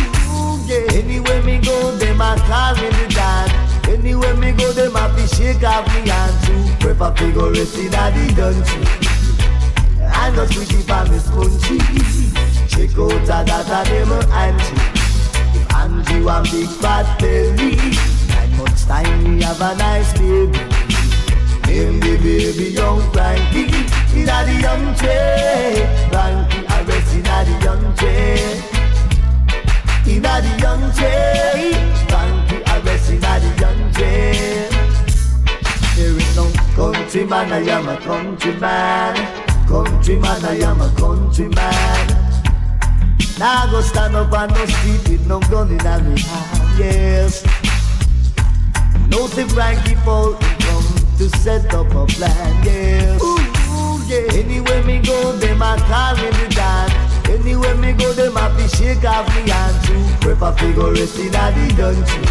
yeah. 0.67 0.99
Anywhere 0.99 1.41
me 1.43 1.57
go, 1.59 1.95
them 1.95 2.19
a 2.19 2.35
call 2.35 2.75
me 2.75 2.89
the 2.89 3.13
dad. 3.15 3.87
Anywhere 3.87 4.35
me 4.35 4.51
go, 4.51 4.73
them 4.73 4.93
a 4.93 5.07
be 5.15 5.25
shake 5.25 5.63
off 5.63 5.87
me 5.95 6.09
hand 6.09 6.35
to 6.47 6.85
prep 6.85 6.99
a 6.99 7.15
figure 7.15 7.49
rest 7.51 7.77
in 7.77 7.93
a 7.93 8.11
the 8.11 8.25
country. 8.35 10.03
I 10.03 10.31
know 10.35 10.45
sweetie 10.47 10.83
pa 10.83 11.07
miss 11.09 11.29
punchy. 11.29 11.79
Check 12.67 12.99
out 12.99 13.23
a 13.23 13.39
that 13.47 13.71
a 13.71 13.89
them 13.89 14.11
auntie. 14.33 15.57
If 15.57 15.73
Angie 15.73 16.21
want 16.25 16.51
big 16.51 16.67
fat 16.67 17.17
belly, 17.21 17.79
months 18.64 18.86
time 18.86 19.24
we 19.24 19.41
have 19.41 19.61
a 19.61 19.76
nice 19.76 20.14
baby. 20.14 20.59
Name 21.68 21.99
the 21.99 22.18
baby 22.24 22.72
young 22.72 23.01
Frankie, 23.11 23.68
in 24.16 24.26
the 24.26 24.55
young 24.61 24.86
tree. 24.99 25.84
Frankie 26.11 26.64
rest 26.88 27.16
in 27.16 27.24
the 27.24 27.39
young 27.66 27.86
tree. 27.97 28.74
In 30.11 30.22
the 30.22 30.36
young 30.64 30.84
tree, 30.97 31.74
Frankie 32.07 32.61
rest 32.86 33.09
in 33.11 33.20
the 33.20 33.34
young 33.61 33.82
tree. 33.93 34.68
There 35.95 36.18
is 36.18 36.36
no 36.36 36.45
countryman, 36.76 37.51
I 37.51 37.59
am 37.70 37.88
a 37.88 37.97
countryman. 37.97 39.16
Countryman, 39.68 40.45
I 40.45 40.59
am 40.70 40.82
a 40.82 40.89
countryman. 40.95 42.24
Now 43.39 43.64
I 43.64 43.72
go 43.72 43.82
stand 43.82 44.16
up 44.16 44.32
on 44.32 44.49
no 44.49 44.66
street 44.66 45.09
with 45.09 45.28
no 45.28 45.39
gun 45.39 45.70
in 45.70 45.78
me 45.78 46.22
hand, 46.22 46.80
yes. 46.80 47.62
No 49.14 49.28
the 49.28 49.47
Frankie 49.53 49.93
Paul 50.03 50.34
come 50.34 50.89
to 51.20 51.30
set 51.38 51.72
up 51.76 51.86
a 51.93 52.07
plan, 52.07 52.66
yes. 52.66 53.22
Ooh, 53.22 54.01
yeah. 54.09 54.26
Anywhere 54.34 54.84
me 54.86 55.01
go, 55.03 55.34
them 55.34 55.61
a 55.61 55.78
call 55.86 56.16
me 56.16 56.32
the 56.32 56.49
dad. 56.49 56.89
Anywhere 57.30 57.76
me 57.78 57.93
go, 57.93 58.11
them 58.14 58.36
a 58.36 58.49
be 58.57 58.68
shake 58.70 59.05
off 59.05 59.28
me 59.36 59.51
hand 59.51 59.78
to 59.86 60.18
prep 60.20 60.41
a 60.41 60.51
figure 60.57 60.91
rest 60.93 61.20
in 61.20 61.28
a 61.28 61.45
the 61.53 61.66
country. 61.78 62.26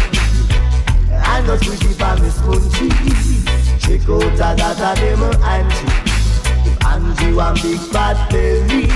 I 1.23 1.39
know 1.47 1.55
sweetie 1.55 1.95
pa 1.95 2.17
miss 2.19 2.37
punchy. 2.41 2.89
Check 3.79 4.09
out 4.09 4.33
a 4.33 4.51
that 4.59 4.83
a 4.83 4.91
them 4.99 5.23
auntie. 5.39 5.87
If 6.69 6.85
Angie 6.85 7.33
want 7.33 7.61
big 7.61 7.79
fat 7.79 8.29
belly, 8.29 8.87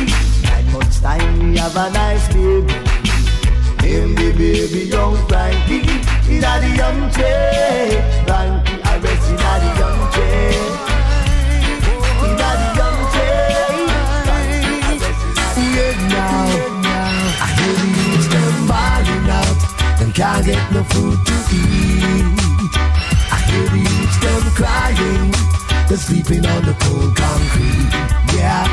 nine 0.43 0.73
months 0.73 0.99
time 0.99 1.39
we 1.39 1.57
have 1.57 1.77
a 1.77 1.89
nice 1.91 2.27
baby. 2.33 2.86
Name 3.87 4.15
the 4.15 4.33
baby 4.33 4.83
young 4.91 5.15
Frankie, 5.29 5.79
in 6.27 6.43
a 6.43 6.53
the 6.59 6.69
young 6.75 7.07
tree. 7.15 7.95
Frankie 8.27 8.83
a 8.83 8.99
rest 8.99 9.29
in 9.31 9.39
the 9.63 9.69
young 9.79 10.01
tree. 10.11 10.59
In 12.19 12.35
a 12.35 12.51
the 12.59 12.67
young 12.79 12.99
tree. 13.13 13.87
Frankie 15.55 15.99
now, 16.11 16.51
I 17.39 17.47
hear 17.55 17.75
the 17.79 17.87
youths 17.95 18.27
them 18.27 18.55
bawling 18.67 19.29
out. 19.39 19.59
Them 19.99 20.11
can't 20.11 20.43
get 20.45 20.63
no 20.73 20.83
food 20.91 21.17
to 21.25 21.35
eat. 21.55 22.27
I 23.31 23.39
hear 23.47 23.67
the 23.71 23.79
youths 23.87 24.17
them 24.19 24.43
crying. 24.59 25.31
They're 25.87 25.95
sleeping 25.95 26.45
on 26.45 26.61
the 26.65 26.75
cold 26.83 27.15
concrete. 27.15 27.95
Yeah, 28.35 28.67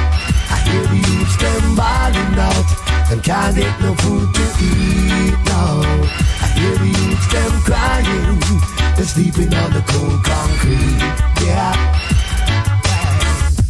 I 0.50 0.56
hear 0.66 0.82
the 0.82 0.96
youths 0.96 1.36
them 1.36 1.76
bawling 1.76 2.34
out. 2.36 2.93
Them 3.08 3.20
can't 3.20 3.56
get 3.56 3.80
no 3.80 3.94
food 3.96 4.34
to 4.34 4.42
eat. 4.60 5.34
No, 5.50 5.82
I 6.42 6.46
hear 6.56 6.76
the 6.78 6.86
youths 6.86 7.26
them 7.32 7.60
crying. 7.62 8.40
They're 8.96 9.04
sleeping 9.04 9.54
on 9.54 9.72
the 9.72 9.82
cold 9.86 10.24
concrete. 10.24 11.00
Yeah. 11.44 11.74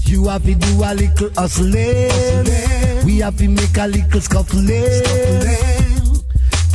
You 0.05 0.29
have 0.29 0.45
to 0.45 0.55
do 0.55 0.83
a 0.85 0.95
little 0.95 1.31
hustling. 1.37 3.05
We 3.05 3.19
have 3.19 3.37
to 3.39 3.49
make 3.49 3.77
a 3.77 3.87
little 3.87 4.21
scuffling. 4.21 4.85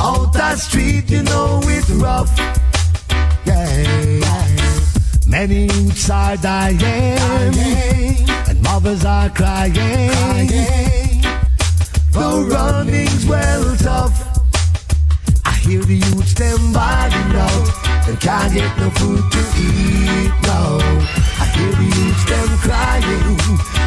Out 0.00 0.32
the 0.32 0.56
street, 0.56 1.10
you 1.10 1.22
know 1.22 1.60
it's 1.64 1.90
rough. 1.90 2.30
Yeah. 3.46 4.20
Many 5.26 5.66
youths 5.66 6.10
are 6.10 6.36
dying, 6.36 6.82
and 6.82 8.62
mothers 8.62 9.04
are 9.04 9.30
crying. 9.30 10.99
The 12.12 12.46
running's 12.50 13.24
well 13.26 13.76
tough. 13.76 14.16
I 15.44 15.52
hear 15.62 15.80
the 15.80 15.94
youths 15.94 16.34
them 16.34 16.72
bawling 16.72 17.34
out. 17.38 17.66
They 18.06 18.16
can't 18.16 18.52
get 18.52 18.76
no 18.78 18.90
food 18.90 19.22
to 19.30 19.40
eat. 19.54 20.32
No, 20.42 20.78
I 21.38 21.46
hear 21.54 21.70
the 21.70 21.86
youths 21.86 22.24
them 22.26 22.50
crying 22.58 23.40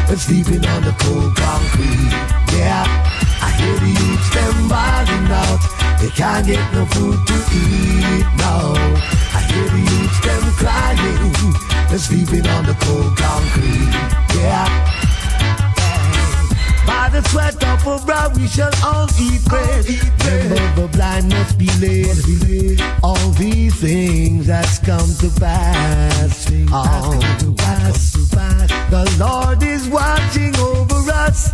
and 0.08 0.18
sleeping 0.18 0.64
on 0.66 0.82
the 0.82 0.94
cold 1.04 1.36
concrete. 1.36 2.12
Yeah, 2.56 2.84
I 3.44 3.50
hear 3.60 3.76
the 3.76 3.92
youths 3.92 4.30
them 4.32 4.68
bawling 4.68 5.28
out. 5.28 5.60
They 6.00 6.10
can't 6.10 6.46
get 6.46 6.64
no 6.72 6.86
food 6.86 7.20
to 7.26 7.36
eat. 7.52 8.24
No, 8.40 8.72
I 9.36 9.40
hear 9.52 9.68
the 9.68 9.82
youths 9.84 10.20
them 10.24 10.44
crying 10.56 11.34
and 11.90 12.00
sleeping 12.00 12.46
on 12.48 12.64
the 12.64 12.74
cold 12.80 13.16
concrete. 13.16 13.92
Yeah. 14.40 14.93
Bad 16.86 17.12
the 17.12 17.22
sweat 17.28 17.62
of 17.64 17.86
our 17.86 18.00
brow 18.04 18.30
we 18.34 18.46
shall 18.46 18.72
all 18.84 19.08
eat 19.18 19.44
bread. 19.46 19.84
Remember 19.86 20.82
the 20.82 20.88
blind 20.92 21.28
must 21.30 21.58
be 21.58 21.68
led. 21.80 22.80
All 23.02 23.30
these 23.32 23.74
things 23.80 24.46
that's 24.46 24.78
come 24.78 25.10
to 25.20 25.30
pass. 25.40 26.50
All 26.72 27.20
to 27.38 27.54
pass. 27.54 28.12
The 28.90 29.16
Lord 29.18 29.62
is 29.62 29.88
watching 29.88 30.54
over 30.56 31.10
us 31.10 31.50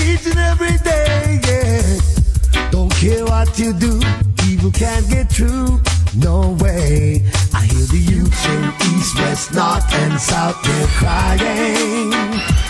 each 0.00 0.26
and 0.26 0.38
every 0.38 0.78
day. 0.78 1.40
Yeah. 1.46 2.70
Don't 2.70 2.92
care 2.94 3.24
what 3.24 3.58
you 3.58 3.72
do, 3.72 4.00
evil 4.48 4.70
can't 4.70 5.08
get 5.08 5.30
through. 5.30 5.80
No 6.16 6.56
way. 6.60 7.24
I 7.52 7.60
hear 7.66 7.86
the 7.86 7.98
youth 7.98 8.48
in 8.48 8.64
east, 8.94 9.16
west, 9.16 9.54
north, 9.54 9.92
and 9.92 10.18
south. 10.18 10.62
They're 10.62 10.86
crying. 10.86 12.67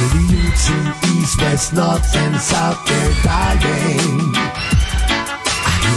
Youths 0.00 0.70
in 0.70 0.94
east, 1.16 1.40
west, 1.40 1.72
north, 1.74 2.16
and 2.16 2.40
south. 2.40 2.84
They're 2.86 3.12
dying. 3.22 4.32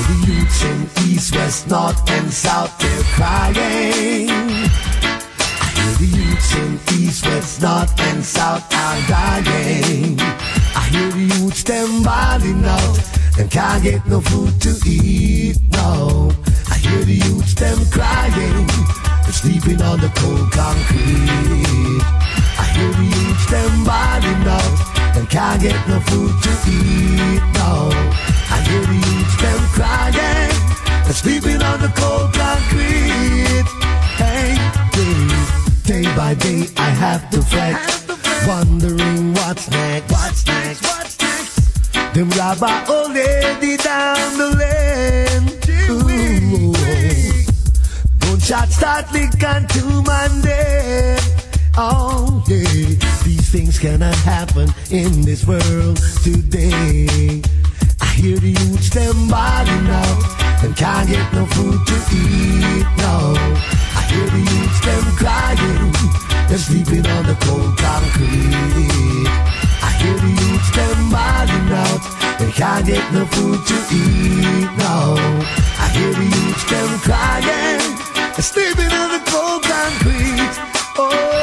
The 0.08 0.16
youths 0.28 0.64
in 0.64 0.90
east, 1.08 1.36
west, 1.36 1.70
north, 1.70 2.10
and 2.12 2.32
south. 2.32 2.78
They're 2.80 3.04
crying. 3.16 4.30
I 4.30 5.68
hear 5.76 5.94
the 6.02 6.10
youths 6.18 6.56
in 6.56 6.80
east, 7.00 7.26
west, 7.26 7.62
north, 7.62 8.00
and 8.02 8.24
south 8.24 8.64
are 8.74 9.08
dying. 9.08 10.20
I 10.20 10.88
hear 10.92 11.10
the 11.10 11.40
youths 11.40 11.64
them 11.64 12.04
bawling 12.04 12.66
out 12.66 13.00
and 13.40 13.50
can't 13.50 13.84
get 13.84 14.06
no 14.06 14.22
food 14.22 14.60
to 14.62 14.70
eat. 14.86 15.58
No, 15.72 16.30
I 16.70 16.76
hear 16.78 17.04
the 17.04 17.16
youths 17.16 17.56
them 17.56 17.80
crying 17.90 18.70
and 19.26 19.34
sleeping 19.34 19.82
on 19.82 20.00
the 20.02 20.12
cold 20.16 20.52
concrete. 20.52 22.33
I 22.64 22.66
hear 22.76 22.92
the 22.96 23.14
them 23.52 23.84
bawling 23.84 24.48
out 24.48 24.78
and 25.18 25.30
can't 25.30 25.62
get 25.62 25.80
no 25.88 26.00
food 26.08 26.34
to 26.46 26.52
eat. 26.72 27.44
No, 27.60 27.92
I 28.56 28.58
hear 28.68 28.84
the 28.92 28.98
youths 29.06 29.36
them 29.44 29.62
crying 29.76 30.56
and 31.08 31.16
sleeping 31.24 31.62
on 31.62 31.82
the 31.82 31.92
cold 32.00 32.32
concrete. 32.34 33.68
Hey, 34.22 34.56
day, 34.96 35.20
day 35.90 36.06
by 36.16 36.34
day 36.36 36.64
I 36.78 36.90
have 37.04 37.30
to 37.32 37.42
fret, 37.42 37.76
wondering 38.48 39.34
what's 39.34 39.70
next. 39.70 40.12
What's 40.12 40.48
next? 40.48 40.84
What's 40.84 41.20
next? 41.20 42.14
Them 42.14 42.30
robber 42.40 42.76
already 42.88 43.76
down 43.76 44.38
the 44.42 44.50
lane. 44.62 45.48
Ooh. 45.92 46.74
Gunshots 48.20 48.78
start 48.78 49.12
licking 49.12 49.68
to 49.68 49.84
name. 50.46 51.43
Oh 51.76 52.44
yeah, 52.48 52.70
these 53.26 53.50
things 53.50 53.80
cannot 53.80 54.14
happen 54.18 54.70
in 54.92 55.22
this 55.22 55.48
world 55.48 55.98
today. 56.22 57.42
I 58.00 58.06
hear 58.14 58.38
the 58.38 58.50
youths 58.50 58.92
them 58.92 59.28
bawling 59.28 59.90
out 59.90 60.64
and 60.64 60.76
can't 60.76 61.10
get 61.10 61.34
no 61.34 61.48
food 61.48 61.82
to 61.88 61.98
eat. 62.14 62.86
No, 63.02 63.34
I 63.98 64.06
hear 64.06 64.30
the 64.30 64.38
youths 64.38 64.82
them 64.86 65.04
crying, 65.18 65.94
they're 66.48 66.62
sleeping 66.62 67.08
on 67.10 67.26
the 67.26 67.34
cold 67.42 67.76
concrete. 67.82 69.26
I 69.82 69.90
hear 69.98 70.14
the 70.14 70.30
youths 70.30 70.70
them 70.78 71.10
bawling 71.10 71.74
out, 71.74 72.02
they 72.38 72.52
can't 72.52 72.86
get 72.86 73.12
no 73.12 73.26
food 73.26 73.66
to 73.66 73.78
eat. 73.90 74.70
No, 74.78 75.18
I 75.82 75.90
hear 75.90 76.14
the 76.14 76.22
youths 76.22 76.70
them 76.70 77.00
crying, 77.02 77.82
they're 78.30 78.46
sleeping 78.46 78.94
on 78.94 79.10
the 79.10 79.22
cold 79.26 79.64
concrete. 79.64 80.70
Oh, 80.96 81.10
oh, 81.10 81.43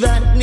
that 0.00 0.37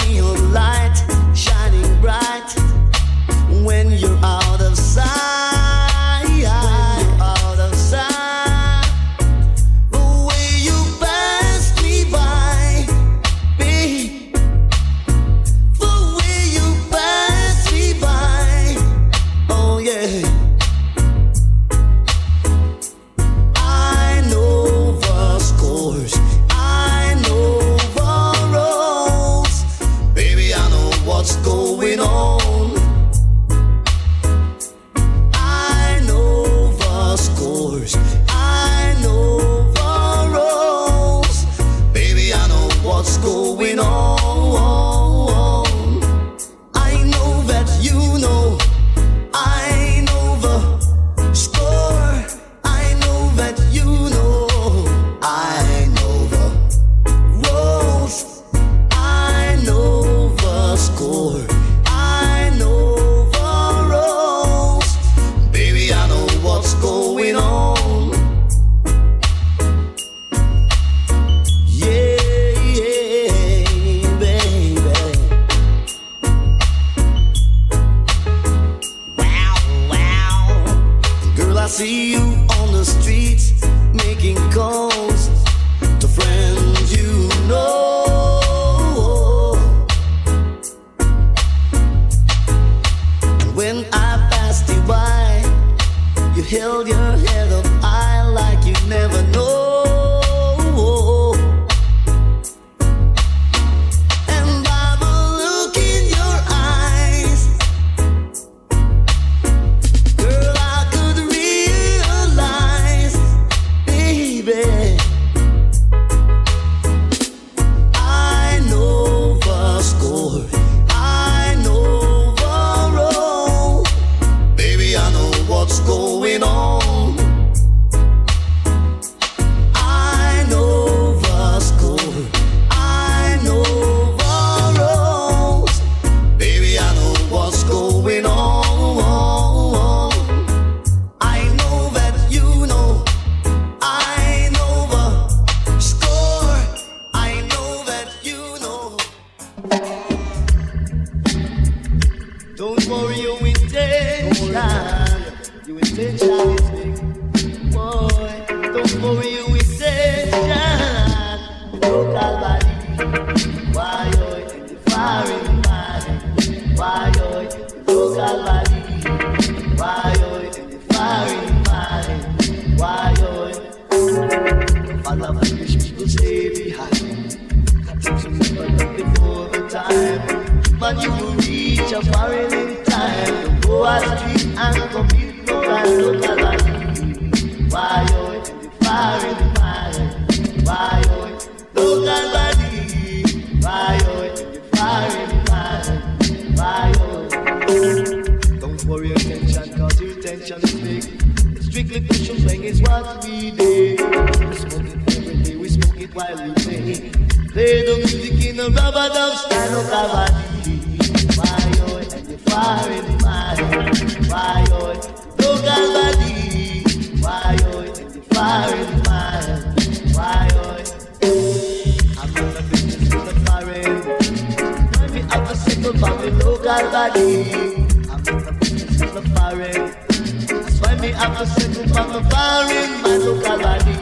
have 231.75 231.87
a 231.87 231.89
from 231.93 232.23
foreign, 232.29 232.91
local 233.03 233.57
body. 233.59 233.95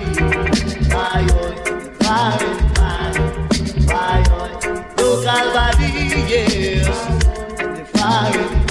Why 0.93 1.21
you? 1.21 1.41
Foreign? 1.99 2.57
Local 4.97 5.45
body, 5.53 5.89
yes. 6.29 6.97
And 7.57 7.77
the 7.77 7.85
foreign? 7.91 8.63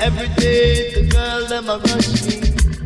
Every 0.00 0.28
day 0.36 0.94
the 0.94 1.02
girl 1.10 1.40
them 1.46 1.68
a 1.68 1.76
rush 1.78 2.10
me. 2.24 2.34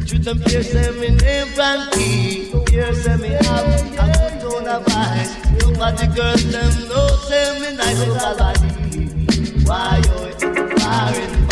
Shoot 0.06 0.24
them 0.24 0.38
pierce 0.40 0.72
them 0.72 1.02
in 1.02 1.18
panty. 1.18 2.66
Pierce 2.66 3.04
them 3.04 3.22
in 3.24 3.32
half. 3.44 3.64
I 3.98 4.06
good 4.12 4.34
tone 4.40 4.66
of 4.66 4.82
voice. 4.86 5.32
Look 5.64 5.78
at 5.78 5.96
the 5.98 6.06
girls 6.16 6.44
them 6.50 6.88
know 6.88 7.06
say 7.28 7.60
me 7.60 7.76
nice 7.76 8.00
local 8.06 8.34
body. 8.38 8.68
You? 10.02 10.16
Foreign. 10.78 11.51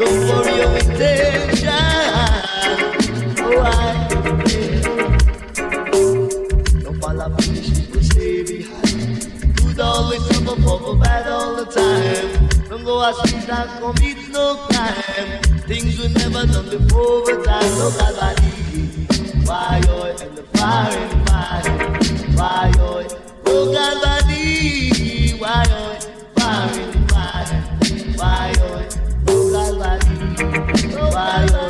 Don't 0.00 0.28
worry 0.28 0.56
your 0.56 0.76
intention. 0.78 1.36
Oh, 1.36 1.39
Don't 13.00 13.14
go 13.14 13.22
astray 13.24 13.64
commit 13.80 14.28
no 14.28 14.56
crime. 14.68 15.40
Things 15.66 15.98
we 15.98 16.08
never 16.12 16.44
done 16.46 16.68
before, 16.68 17.24
but 17.24 17.48
I 17.48 17.60
know 17.78 17.88
that. 17.96 18.36
Why 19.46 19.80
oh, 19.88 20.04
you 20.04 20.12
and 20.20 20.36
the 20.36 20.42
foreign 20.52 21.24
mind? 21.24 22.36
Why 22.36 22.70
you 22.76 22.90
local 23.46 24.00
body? 24.02 25.32
Why 25.38 25.64
you 25.70 25.84
foreign 26.36 27.06
mind? 27.06 27.50
Why 28.18 28.52
you 28.58 28.68
local 29.24 29.78
body? 29.78 30.16
Why 30.92 31.40
you 31.48 31.64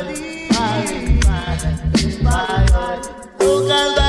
foreign 0.51 1.19
mind? 1.23 1.63
Why 2.23 2.67
oh, 2.73 2.99
oh, 3.39 3.45
you 3.45 3.69
local 3.69 3.95
body? 3.95 4.00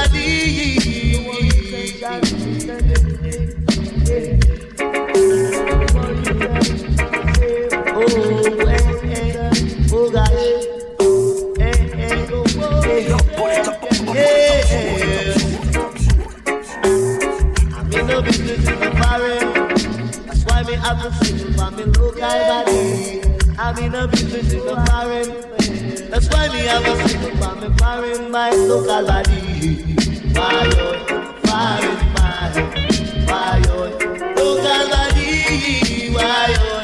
Have 21.02 21.18
to 21.18 21.52
for 21.54 21.70
me 21.72 21.84
local 21.84 22.20
body. 22.20 23.22
I'm 23.58 23.78
in 23.78 23.92
the 23.92 24.08
business 24.08 24.52
in 24.52 24.60
the 24.60 24.74
foreign. 24.86 26.10
That's 26.10 26.28
why 26.28 26.48
me 26.48 26.60
have 26.60 26.86
a 26.86 27.08
sing 27.08 27.36
for 27.38 27.54
me 27.56 27.68
foreign, 27.78 28.30
my 28.30 28.50
local 28.50 29.06
body. 29.06 29.34
You 29.74 29.96
foreign, 30.26 31.18
my 31.44 31.92
why 33.26 33.58
local 34.36 34.88
body? 34.90 36.10
Why 36.12 36.81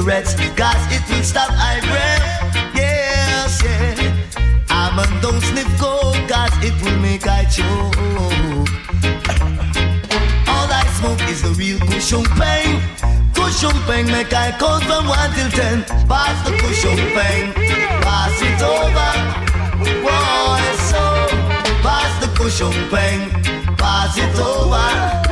cigarettes, 0.00 0.34
cause 0.56 0.86
it 0.92 1.02
will 1.08 1.22
stop 1.22 1.48
I 1.50 1.80
breath. 1.80 2.22
Yes, 2.74 3.62
yeah. 3.62 4.12
I'm 4.68 4.98
a 4.98 5.04
don't 5.20 5.40
sniff 5.40 5.68
coke, 5.78 6.16
cause 6.28 6.52
it 6.62 6.74
will 6.82 6.98
make 7.00 7.26
I 7.26 7.44
choke. 7.44 7.96
All 10.48 10.68
I 10.72 10.84
smoke 10.98 11.22
is 11.28 11.42
the 11.42 11.50
real 11.58 11.78
cushion 11.80 12.24
pain. 12.38 12.80
Cushion 13.34 13.76
pain 13.86 14.06
make 14.06 14.32
I 14.32 14.52
count 14.58 14.84
from 14.84 15.06
one 15.06 15.32
till 15.34 15.50
ten. 15.50 15.84
Pass 16.08 16.42
the 16.46 16.52
cushion 16.58 16.96
pain, 17.16 17.52
pass 18.02 18.40
it 18.40 18.62
over. 18.62 19.12
Boy, 20.02 20.62
so 20.90 21.02
pass 21.82 22.12
the 22.20 22.28
cushion 22.36 22.72
pain, 22.90 23.30
pass 23.76 24.16
it 24.16 24.38
over. 24.38 25.29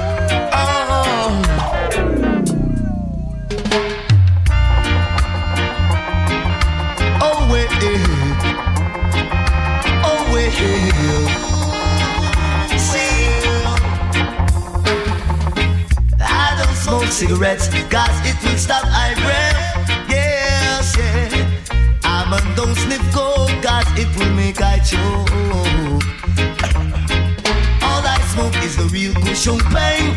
Cigarettes, 17.18 17.66
cause 17.90 18.16
it 18.30 18.36
will 18.44 18.56
stop 18.56 18.84
I 18.84 19.12
breath. 19.18 19.58
Yes, 20.08 20.94
yeah. 20.96 21.50
I'm 22.04 22.32
a 22.32 22.38
don't 22.54 22.76
sniff 22.76 23.02
coke, 23.12 23.50
cause 23.60 23.90
it 23.98 24.06
will 24.16 24.32
make 24.34 24.60
I 24.62 24.78
choke. 24.78 25.26
All 27.82 28.02
I 28.06 28.20
smoke 28.30 28.54
is 28.62 28.76
the 28.76 28.86
real 28.94 29.12
cushion 29.14 29.58
pain. 29.74 30.14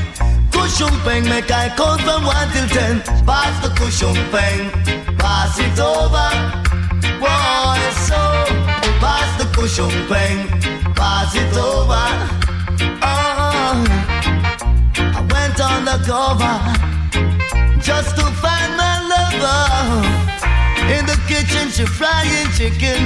Cushion 0.52 0.94
pain 1.02 1.24
make 1.24 1.50
I 1.50 1.70
count 1.76 2.02
from 2.02 2.24
one 2.24 2.48
till 2.54 2.68
ten. 2.70 3.02
Pass 3.26 3.54
the 3.66 3.74
cushion 3.74 4.14
pain, 4.30 4.70
pass 5.18 5.58
it 5.58 5.80
over. 5.82 6.30
Boy, 7.18 7.82
so 8.06 8.22
pass 9.02 9.30
the 9.42 9.50
cushion 9.58 9.90
pain, 10.06 10.46
pass 10.94 11.34
it 11.34 11.58
over. 11.58 12.06
Oh, 13.02 14.21
on 15.62 15.86
the 15.86 15.98
cover 16.10 16.58
just 17.80 18.16
to 18.18 18.26
find 18.42 18.72
my 18.76 18.96
lover. 19.14 20.08
In 20.96 21.06
the 21.06 21.18
kitchen, 21.28 21.70
she 21.70 21.86
frying 21.86 22.50
chicken. 22.58 23.02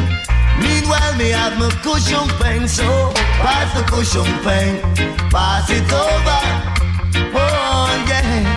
Meanwhile, 0.60 1.16
me 1.18 1.30
have 1.30 1.60
my 1.60 1.70
cushion 1.84 2.28
pain, 2.40 2.68
so 2.68 3.12
pass 3.44 3.68
the 3.76 3.84
cushion 3.92 4.30
pain, 4.44 4.82
pass 5.30 5.70
it 5.70 5.92
over. 5.92 6.42
Oh 7.36 8.06
yeah, 8.08 8.56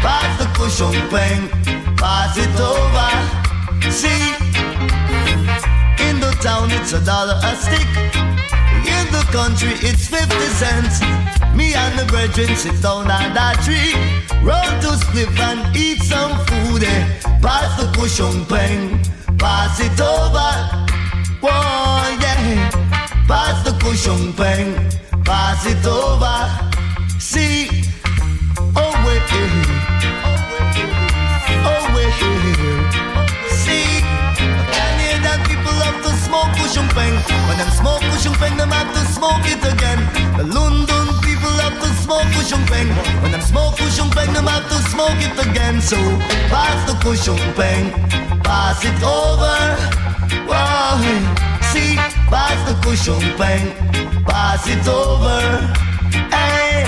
pass 0.00 0.30
the 0.40 0.46
cushion 0.56 0.94
peng, 1.12 1.48
pass 1.96 2.36
it 2.38 2.56
over. 2.72 3.10
See, 3.90 4.24
in 6.08 6.20
the 6.20 6.32
town 6.40 6.70
it's 6.72 6.92
a 6.92 7.04
dollar 7.04 7.38
a 7.42 7.56
stick. 7.56 8.53
The 9.14 9.22
country 9.30 9.74
it's 9.88 10.08
50 10.08 10.26
cents. 10.58 11.00
Me 11.54 11.72
and 11.72 11.96
the 11.96 12.04
brethren 12.06 12.56
sit 12.56 12.82
down 12.82 13.08
on 13.08 13.32
that 13.38 13.62
tree. 13.62 13.94
Roll 14.42 14.72
to 14.82 14.98
split 14.98 15.30
and 15.38 15.76
eat 15.76 16.02
some 16.02 16.34
food. 16.46 16.82
Eh. 16.82 17.02
Pass 17.40 17.70
the 17.78 17.86
cushion 17.94 18.44
peng, 18.46 18.98
pass 19.38 19.78
it 19.78 20.00
over. 20.00 20.50
Whoa, 21.44 22.18
yeah. 22.24 22.70
Pass 23.28 23.62
the 23.62 23.78
cushion 23.78 24.32
peng, 24.32 24.74
pass 25.22 25.64
it 25.64 25.86
over. 25.86 26.38
See, 27.20 27.70
oh 28.74 28.94
wait, 29.06 29.22
peng. 36.74 37.14
When 37.46 37.56
them 37.58 37.70
smoke 37.70 38.02
cushion 38.10 38.34
peng, 38.34 38.56
them 38.56 38.70
have 38.70 38.90
to 38.94 39.02
smoke 39.14 39.46
it 39.46 39.62
again. 39.62 40.00
The 40.36 40.42
London 40.42 41.06
people 41.22 41.50
love 41.62 41.78
to 41.78 41.88
smoke 42.02 42.26
cushion 42.34 42.62
peng. 42.66 42.88
When 43.22 43.30
them 43.30 43.40
smoke 43.40 43.76
cushion 43.76 44.10
peng, 44.10 44.32
them 44.32 44.46
have 44.46 44.66
to 44.68 44.78
smoke 44.90 45.20
it 45.22 45.38
again. 45.46 45.80
So 45.80 45.96
pass 46.50 46.78
the 46.90 46.96
peng, 47.54 47.92
pass 48.42 48.82
it 48.84 49.00
over. 49.02 49.58
Wow, 50.50 50.98
see, 51.70 51.94
pass 52.26 52.58
the 52.66 52.74
peng, 53.38 53.70
pass 54.24 54.66
it 54.66 54.86
over. 54.88 55.40
Hey. 56.34 56.82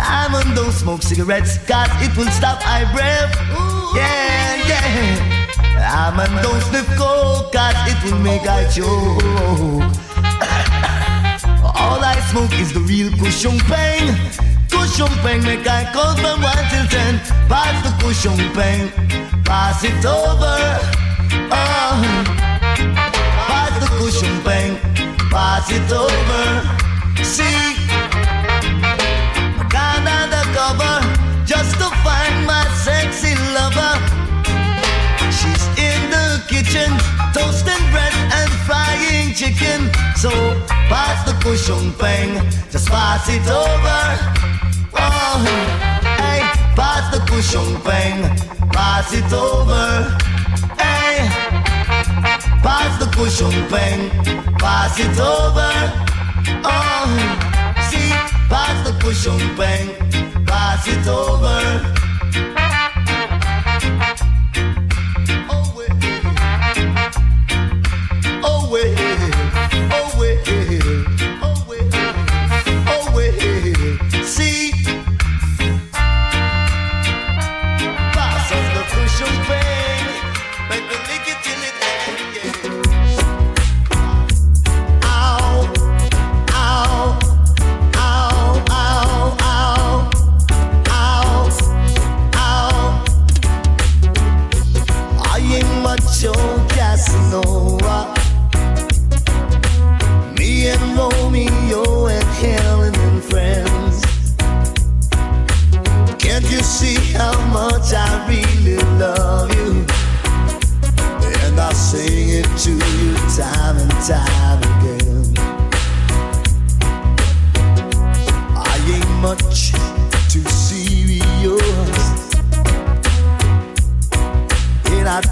I'm 0.00 0.34
on 0.34 0.54
don't 0.54 0.72
smoke 0.72 1.02
cigarettes, 1.02 1.58
cause 1.66 1.90
it 2.00 2.16
will 2.16 2.30
stop 2.32 2.60
I 2.64 2.90
breath. 2.92 3.34
Yeah, 3.94 4.68
yeah. 4.68 5.37
I'm 5.80 6.20
on 6.20 6.42
don't 6.42 6.60
sniff 6.62 6.86
coke, 6.96 7.52
cause 7.52 7.76
it 7.90 8.02
will 8.04 8.18
make 8.20 8.42
I 8.42 8.64
choke. 8.70 8.84
All 11.80 12.02
I 12.02 12.18
smoke 12.30 12.52
is 12.58 12.72
the 12.72 12.80
real 12.80 13.10
cushion 13.18 13.58
pain. 13.70 14.16
Cushion 14.70 15.08
pain, 15.22 15.42
make 15.42 15.66
I 15.66 15.84
count 15.92 16.18
from 16.18 16.42
1 16.42 16.68
till 16.70 16.86
10. 16.86 17.20
Pass 17.48 17.82
the 17.84 17.90
cushion 18.02 18.36
pain, 18.54 18.90
pass 19.44 19.84
it 19.84 20.04
over. 20.04 20.78
Oh. 21.50 22.02
Pass 23.48 23.72
the 23.82 23.88
cushion 23.98 24.40
pain, 24.42 24.78
pass 25.30 25.70
it 25.70 25.92
over. 25.92 26.62
See, 27.24 27.76
undercover 30.08 30.87
kitchen, 36.78 36.98
toasting 37.32 37.90
bread 37.90 38.12
and 38.32 38.50
frying 38.66 39.34
chicken. 39.34 39.90
So 40.16 40.30
pass 40.88 41.24
the 41.26 41.34
cushion 41.42 41.92
peng, 41.94 42.34
just 42.70 42.88
pass 42.88 43.28
it 43.28 43.46
over. 43.48 44.00
Oh, 44.94 45.44
hey, 46.20 46.40
pass 46.74 47.12
the 47.12 47.20
cushion 47.26 47.80
peng, 47.82 48.22
pass 48.70 49.12
it 49.12 49.32
over. 49.32 50.16
Hey, 50.78 51.28
pass 52.62 52.98
the 52.98 53.10
cushion 53.16 53.52
peng, 53.68 54.10
pass 54.58 54.98
it 54.98 55.18
over. 55.18 55.72
Oh, 56.64 57.06
see, 57.90 58.10
pass 58.48 58.76
the 58.86 58.98
cushion 59.00 59.38
peng, 59.56 60.44
pass 60.46 60.86
it 60.86 61.06
over. 61.06 61.88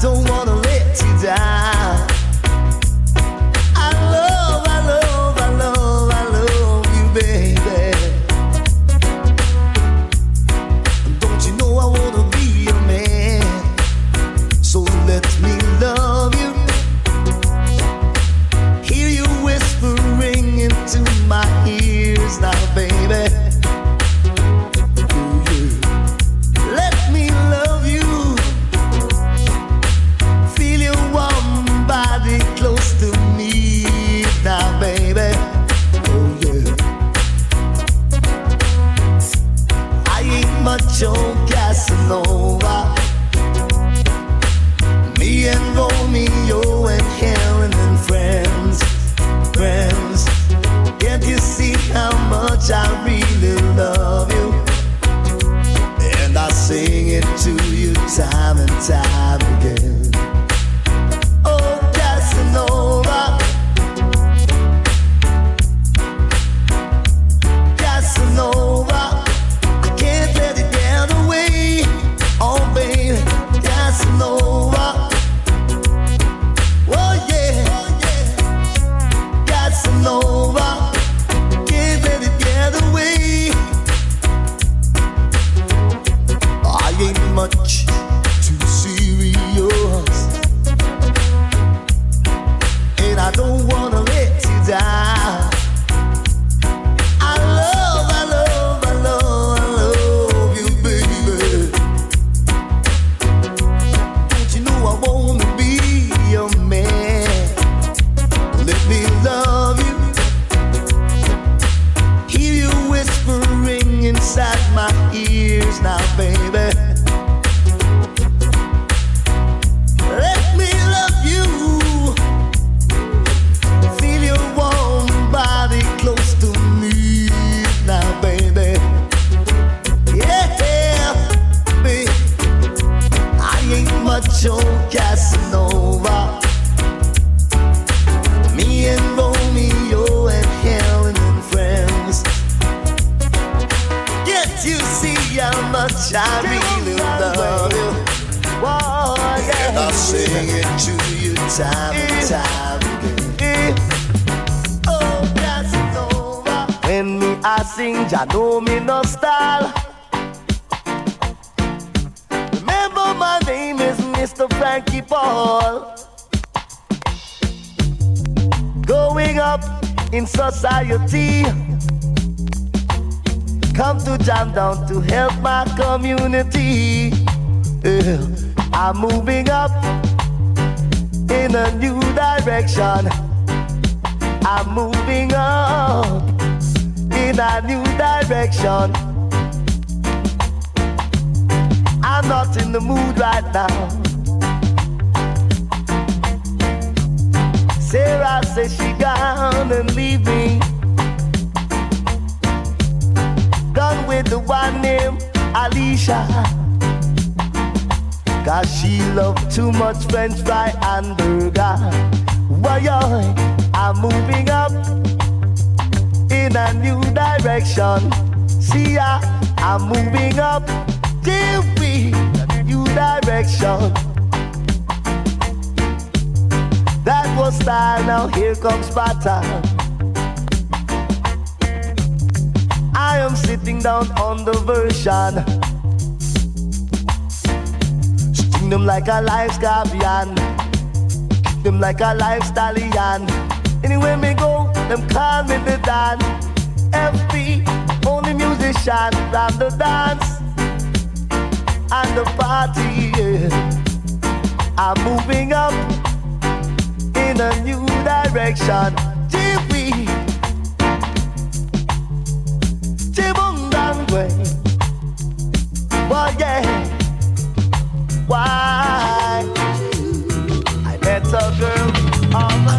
Don't 0.06 0.28
wanna 0.28 0.54
let 0.54 1.02
you 1.02 1.20
down. 1.20 1.55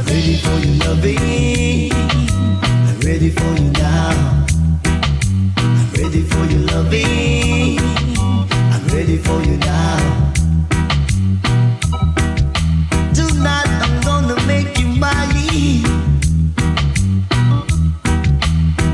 ready 0.08 0.38
for 0.38 0.58
your 0.60 0.76
loving. 0.86 1.92
I'm 2.88 3.00
ready 3.02 3.30
for 3.30 3.52
you 3.62 3.72
now. 3.72 4.46
I'm 5.58 5.90
ready 5.94 6.22
for 6.24 6.46
your 6.46 6.62
loving. 6.72 7.80
I'm 8.74 8.88
ready 8.88 9.18
for 9.18 9.42
you 9.44 9.58
now. 9.58 10.34
Tonight 13.14 13.70
I'm 13.86 14.02
gonna 14.02 14.38
make 14.48 14.78
you 14.80 14.88
mine. 14.88 15.84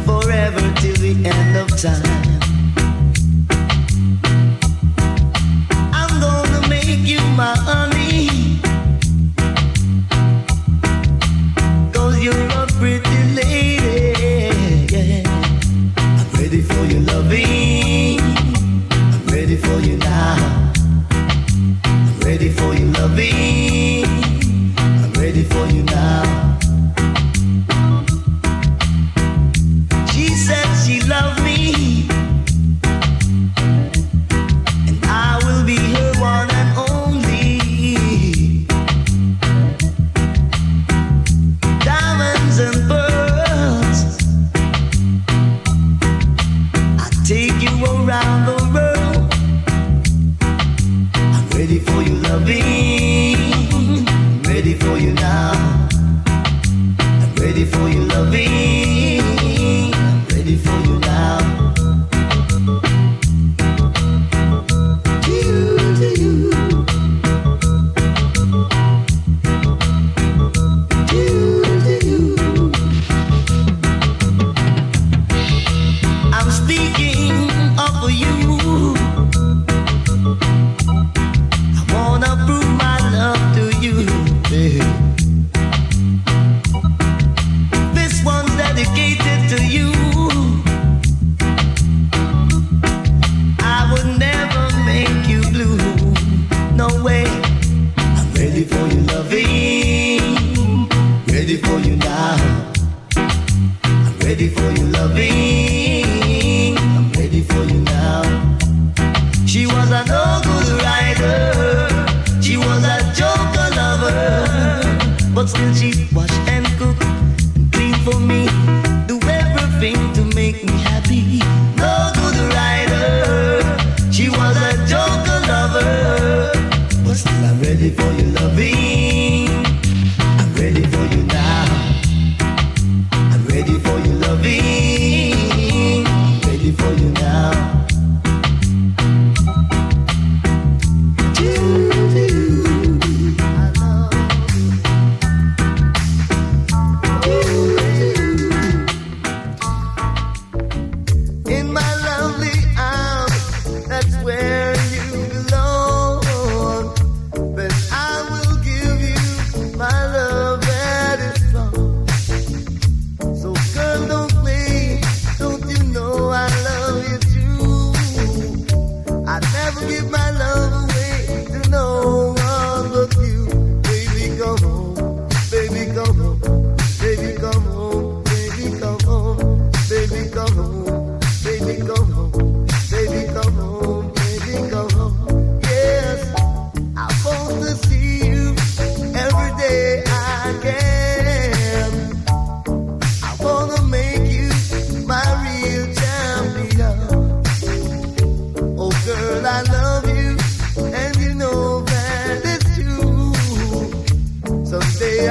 Forever 0.06 0.62
till 0.82 0.96
the 0.96 1.14
end 1.26 1.58
of 1.58 1.68
time. 1.78 2.43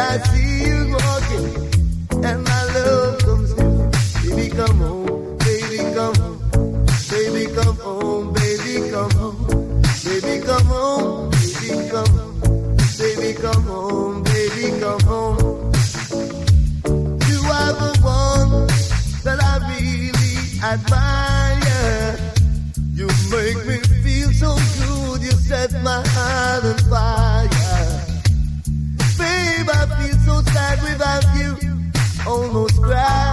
I 0.05 0.19
see 0.19 0.65
you 0.67 0.79
walking, 1.07 2.25
and 2.25 2.45
my 2.45 2.63
love 2.75 3.19
comes. 3.25 3.51
Baby, 4.23 4.49
come 4.51 4.79
home, 4.79 5.39
baby, 5.39 5.79
come 5.95 6.15
baby, 7.11 7.47
come 7.55 7.77
home, 7.77 8.33
baby, 8.33 8.91
come 8.91 9.11
home, 9.11 9.81
baby, 10.05 10.41
come 10.47 10.67
home, 10.67 11.31
baby, 11.31 11.89
come 11.91 12.07
home, 12.17 12.41
baby, 12.99 13.33
come 13.35 13.63
home. 13.65 14.12
that. 32.93 33.32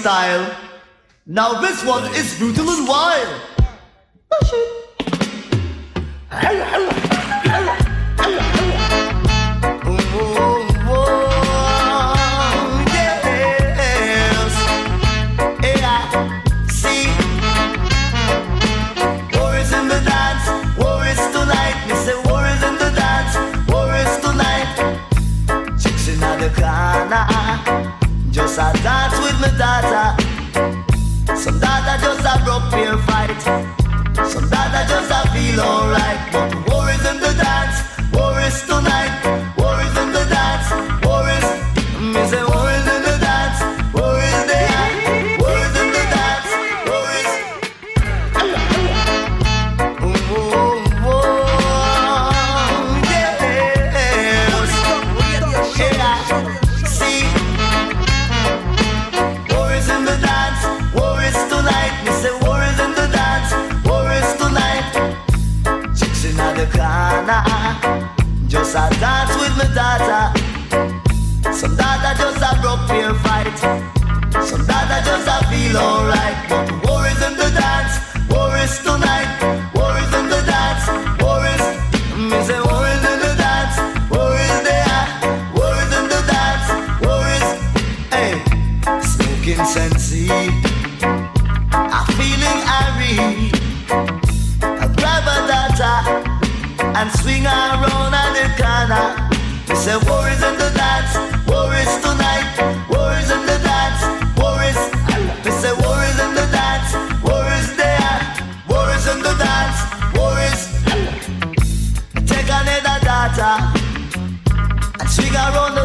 style. 0.00 0.56
Now 1.26 1.60
this 1.60 1.84
one 1.84 2.04
is 2.14 2.38
brutal 2.38 2.68
and 2.70 2.88
wild. 2.88 3.47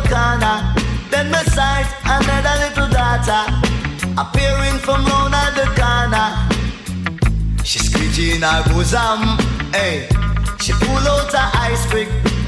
corner. 0.10 0.74
Then 1.10 1.30
my 1.32 1.44
sight, 1.44 1.88
a 2.06 2.18
little 2.64 2.90
daughter, 2.90 3.44
appearing 4.18 4.78
from 4.80 5.06
round 5.06 5.34
the 5.56 5.68
corner. 5.80 6.28
She's 7.64 7.90
screeching 7.90 8.42
her 8.42 8.64
bosom, 8.70 9.38
hey. 9.72 10.08
She 10.60 10.74
pull 10.74 11.06
out 11.14 11.32
her 11.32 11.50
ice 11.60 11.86
pick, 11.92 12.08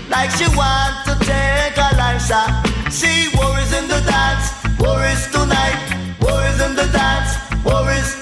like 0.10 0.32
she 0.32 0.48
want 0.56 1.06
to 1.06 1.14
take 1.26 1.78
a 1.78 1.90
life, 1.98 2.22
sir. 2.22 2.46
See, 2.90 3.30
worries 3.38 3.74
in 3.74 3.88
the 3.88 4.00
dance, 4.08 4.52
worries 4.80 5.28
tonight, 5.32 5.80
worries 6.22 6.60
in 6.62 6.76
the 6.76 6.88
dance, 6.92 7.32
worries. 7.64 8.16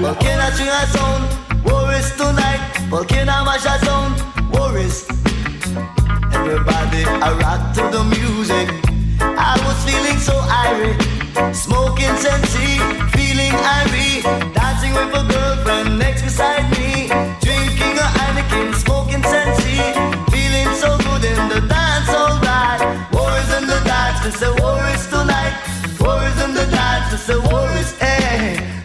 Volcano, 0.00 0.50
she 0.56 0.66
has 0.66 0.94
own, 0.96 1.22
worries 1.64 2.10
tonight, 2.16 2.60
volcano, 2.88 3.44
mash 3.44 3.64
has 3.64 3.88
own. 3.88 4.25
Everybody. 6.56 7.04
I 7.04 7.36
rocked 7.36 7.76
to 7.76 7.82
the 7.92 8.02
music. 8.16 8.66
I 9.20 9.60
was 9.68 9.76
feeling 9.84 10.16
so 10.16 10.32
irate, 10.64 10.96
smoking 11.54 12.16
sensi, 12.16 12.80
feeling 13.12 13.52
irate, 13.52 14.24
dancing 14.56 14.94
with 14.96 15.12
a 15.20 15.24
girlfriend 15.28 15.98
next 15.98 16.22
beside 16.22 16.64
me, 16.72 17.12
drinking 17.44 18.00
a 18.00 18.08
Heineken, 18.16 18.74
smoking 18.74 19.22
sensi, 19.22 19.76
feeling 20.32 20.72
so 20.80 20.96
good 21.04 21.28
in 21.28 21.40
the 21.52 21.60
dance, 21.68 22.08
alright. 22.08 22.80
War 23.12 23.36
is 23.36 23.52
in 23.52 23.66
the 23.68 23.80
dance, 23.84 24.24
cause 24.24 24.40
the 24.40 24.56
war 24.62 24.80
is 24.96 25.04
tonight. 25.12 25.52
War 26.00 26.24
is 26.24 26.40
in 26.40 26.54
the 26.54 26.64
dance, 26.72 27.10
cause 27.10 27.26
the 27.26 27.38
war 27.52 27.68
is 27.76 27.92
eh. 28.00 28.75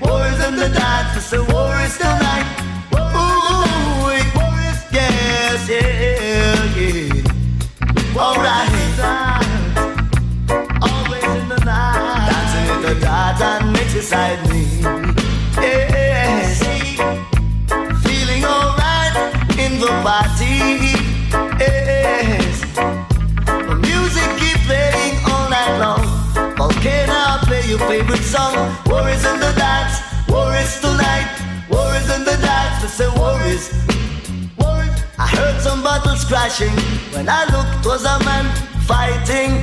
Crashing. 36.32 36.72
When 37.12 37.28
I 37.28 37.44
looked, 37.52 37.86
was 37.86 38.06
a 38.06 38.18
man 38.24 38.48
fighting. 38.88 39.60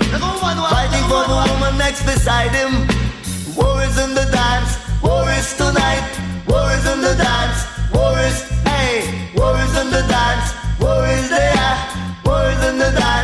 Fighting 0.77 1.05
for 1.09 1.25
the 1.25 1.39
woman 1.49 1.79
next 1.79 2.05
beside 2.05 2.53
him. 2.53 2.85
War 3.57 3.81
is 3.89 3.97
in 3.97 4.13
the 4.13 4.29
dance. 4.29 4.77
War 5.03 5.25
is 5.31 5.49
tonight. 5.57 6.05
War 6.47 6.69
is 6.77 6.85
in 6.93 7.01
the 7.01 7.15
dance. 7.17 7.59
War 7.95 8.13
is, 8.29 8.37
hey. 8.69 9.33
War 9.35 9.57
is 9.65 9.75
in 9.81 9.89
the 9.97 10.05
dance. 10.13 10.49
War 10.79 11.07
is 11.17 11.31
there. 11.31 11.73
War 12.27 12.45
is 12.53 12.61
in 12.69 12.77
the 12.77 12.93
dance. 13.01 13.18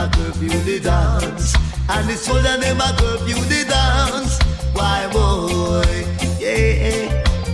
A 0.00 0.08
curfew 0.08 0.48
the 0.48 0.80
dance. 0.80 1.54
And 1.88 2.08
the 2.08 2.16
soldier, 2.16 2.56
them 2.56 2.80
a 2.80 2.90
curfew 2.96 3.34
the 3.52 3.64
dance. 3.68 4.38
Why 4.72 5.08
boy, 5.12 6.06
yeah. 6.40 7.08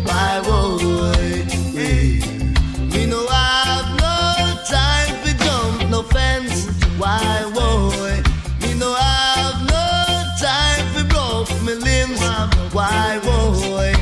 Why 0.06 0.40
boy, 0.46 1.44
yeah. 1.74 2.22
Me 2.92 3.06
no 3.06 3.26
have 3.26 3.88
no 3.98 4.14
time 4.70 5.14
for 5.22 5.34
jump 5.44 5.90
no 5.90 6.02
fence. 6.02 6.66
Why 6.98 7.50
boy? 7.52 8.14
Me 8.62 8.74
no 8.78 8.94
have 8.94 9.58
no 9.72 9.82
time 10.38 10.86
for 10.94 11.04
broke 11.12 11.50
me 11.62 11.74
limbs. 11.74 12.20
Why 12.72 13.18
boy? 13.24 13.92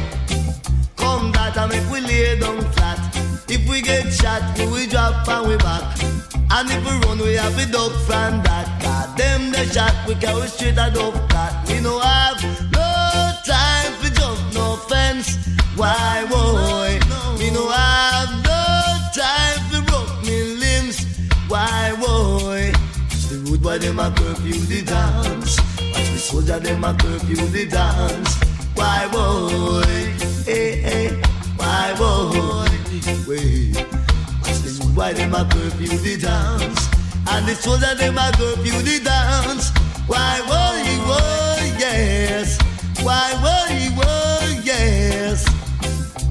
Come 0.97 1.33
that 1.33 1.57
I 1.57 1.67
make 1.67 1.89
we 1.91 2.01
lay 2.01 2.39
down 2.39 2.61
flat. 2.73 2.99
If 3.49 3.67
we 3.69 3.81
get 3.81 4.13
shot, 4.13 4.43
we 4.59 4.87
drop 4.87 5.27
and 5.29 5.49
we 5.49 5.57
back. 5.57 5.99
And 6.51 6.71
if 6.71 6.85
we 6.85 7.04
we 7.25 7.35
have 7.35 7.57
to 7.59 7.67
duck 7.73 7.93
from 8.07 8.43
that. 8.43 8.69
God 8.83 9.17
them 9.17 9.51
the 9.51 9.65
shot, 9.73 9.95
we 10.07 10.15
carry 10.15 10.47
straight 10.47 10.79
a 10.79 10.91
dove 10.93 11.17
that. 11.31 11.67
We 11.69 11.81
no 11.81 11.99
have 11.99 12.41
no 12.71 12.89
time 13.47 13.93
for 14.01 14.11
jump 14.13 14.39
no 14.53 14.77
fence. 14.89 15.37
Why 15.77 16.27
boy? 16.29 17.01
Me 17.39 17.51
no 17.51 17.69
have 17.71 18.31
no 18.45 18.61
time 19.17 19.59
for 19.71 19.83
broke 19.89 20.15
me 20.27 20.37
limbs. 20.61 20.99
Why 21.49 21.97
boy? 21.99 22.73
Watch 23.09 23.25
the 23.31 23.37
road 23.49 23.63
boy 23.63 23.79
them 23.79 23.99
a 23.99 24.11
curfew 24.11 24.61
the 24.71 24.83
dance. 24.83 25.59
Watch 25.93 26.11
the 26.13 26.19
soldier 26.19 26.59
them 26.61 26.85
a 26.85 26.95
curfew 26.95 27.37
the 27.37 27.65
dance. 27.67 28.35
Why 28.75 29.09
boy? 29.11 29.83
Hey 30.45 30.77
hey. 30.87 31.23
Why 31.57 31.95
boy? 31.97 32.69
Wait. 33.27 33.77
Watch 34.43 34.61
the 34.61 34.79
road 34.81 34.95
boy 34.95 35.13
them 35.15 35.35
a 35.35 35.45
curfew 35.49 35.99
the 35.99 36.17
dance. 36.19 37.04
And 37.27 37.47
the 37.49 37.55
soldier 37.55 37.95
them 37.95 38.19
a 38.19 38.31
curfew 38.33 38.83
the 38.83 39.01
dance. 39.05 39.71
Why 40.07 40.41
boy? 40.47 40.85
Boy 41.09 41.65
yes. 41.79 42.59
Why 43.03 43.33
boy? 43.45 43.97
Boy 43.97 44.61
yes. 44.63 45.45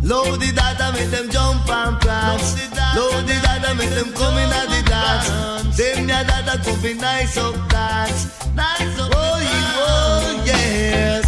Load 0.04 0.40
the 0.40 0.52
data, 0.52 0.92
make 0.94 1.10
them 1.10 1.30
jump 1.30 1.68
and 1.70 2.00
prance. 2.02 2.56
Load 2.96 3.26
the 3.26 3.40
data, 3.42 3.74
make 3.76 3.90
them 3.92 4.12
come 4.14 4.38
in 4.38 4.52
at 4.52 4.68
the 4.70 4.82
dance. 4.90 5.78
Them 5.78 6.08
ya 6.10 6.24
data 6.24 6.62
could 6.64 6.82
be 6.84 6.94
nice 6.94 7.38
up 7.38 7.56
dance. 7.70 8.28
Nice 8.54 9.00
up 9.00 9.12
oh, 9.16 9.40
oh, 9.88 10.44
yes. 10.46 11.23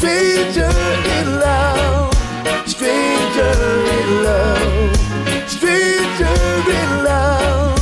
Stranger 0.00 0.72
in 1.18 1.28
love, 1.40 2.14
stranger 2.64 3.52
in 3.98 4.10
love, 4.24 4.96
stranger 5.46 6.40
in 6.80 6.90
love. 7.04 7.76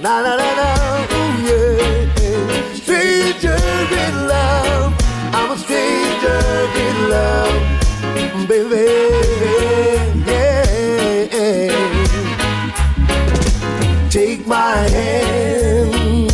Na 0.00 0.22
na 0.22 0.32
na 0.38 0.48
na, 0.58 0.68
ooh 1.18 1.34
yeah. 1.48 2.62
Stranger 2.78 3.58
in 4.04 4.14
love, 4.30 4.94
I'm 5.34 5.50
a 5.50 5.56
stranger 5.58 6.40
in 6.86 6.96
love, 7.10 7.58
baby. 8.46 8.86
Yeah. 10.30 11.74
Take 14.10 14.46
my 14.46 14.76
hand. 14.94 16.30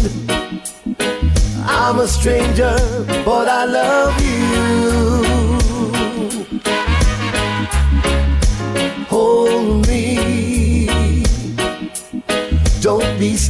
I'm 1.67 1.99
a 1.99 2.07
stranger, 2.07 2.77
but 3.25 3.49
I 3.49 3.65
love 3.65 4.14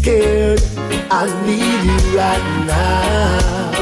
scared. 0.04 0.60
I 1.10 1.24
need 1.46 1.80
you 1.88 2.18
right 2.18 2.66
now. 2.66 3.73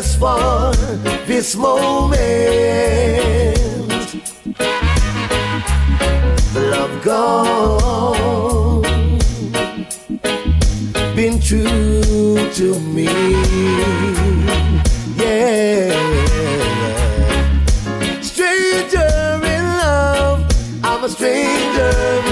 just 0.00 0.18
for 0.18 0.72
this 1.26 1.56
moment. 1.56 2.18
Love 6.54 7.02
gone, 7.02 8.82
been 11.14 11.38
true 11.38 12.50
to 12.54 12.80
me. 12.80 13.08
Yeah, 15.16 15.92
stranger 18.22 19.12
in 19.54 19.64
love, 19.82 20.40
I'm 20.82 21.04
a 21.04 21.08
stranger. 21.10 22.29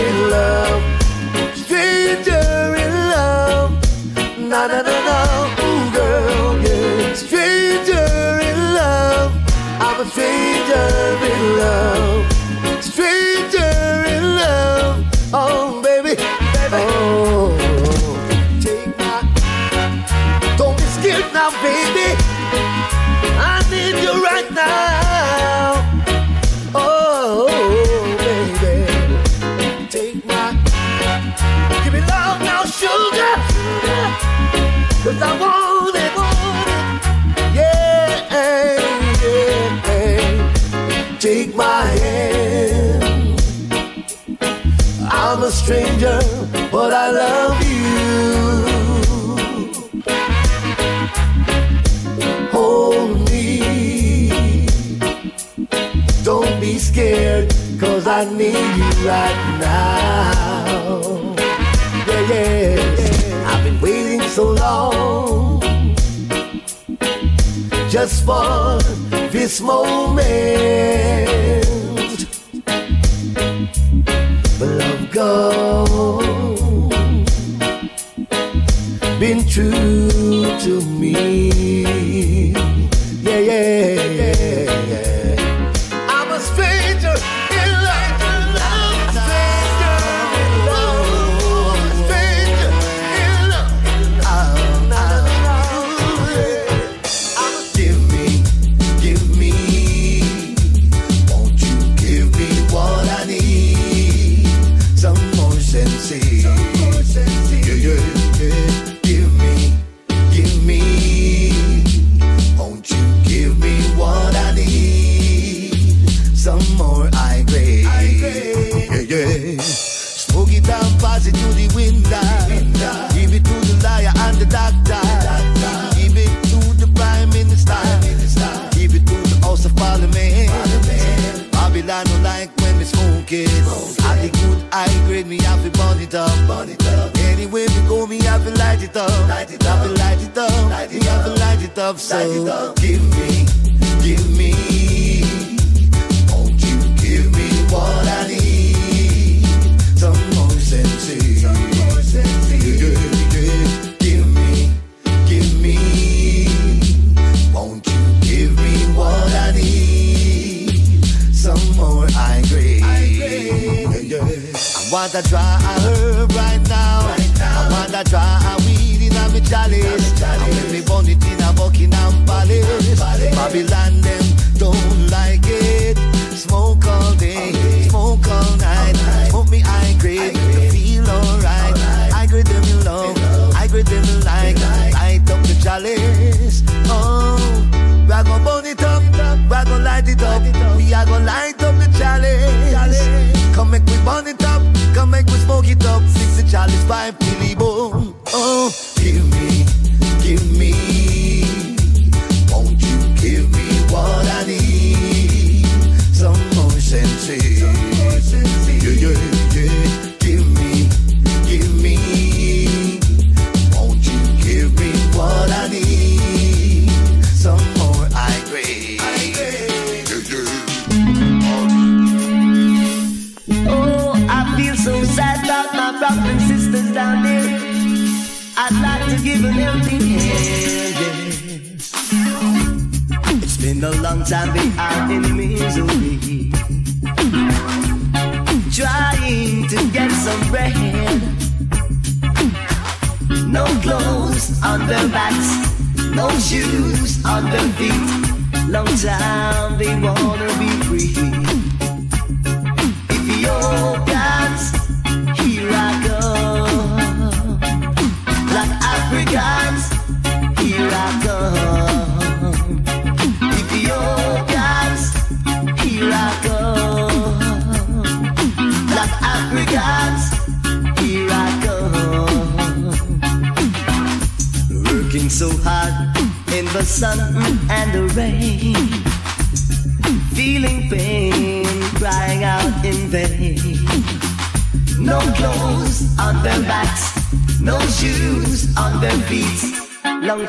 stranger, 45.68 46.18
but 46.72 46.94
I 46.94 47.10
love 47.10 47.56
you. 47.68 47.84
Hold 52.50 53.28
me. 53.28 54.66
Don't 56.24 56.58
be 56.58 56.78
scared, 56.78 57.54
cause 57.78 58.06
I 58.06 58.24
need 58.32 58.70
you 58.80 58.90
right 59.06 59.40
now. 59.60 61.34
Yeah, 62.08 62.32
yeah. 62.32 63.50
I've 63.50 63.62
been 63.62 63.78
waiting 63.82 64.22
so 64.22 64.52
long. 64.52 65.60
Just 67.90 68.24
for 68.24 68.78
this 69.30 69.60
moment. 69.60 71.28
true 79.58 80.56
to 80.60 80.80
me. 80.86 81.57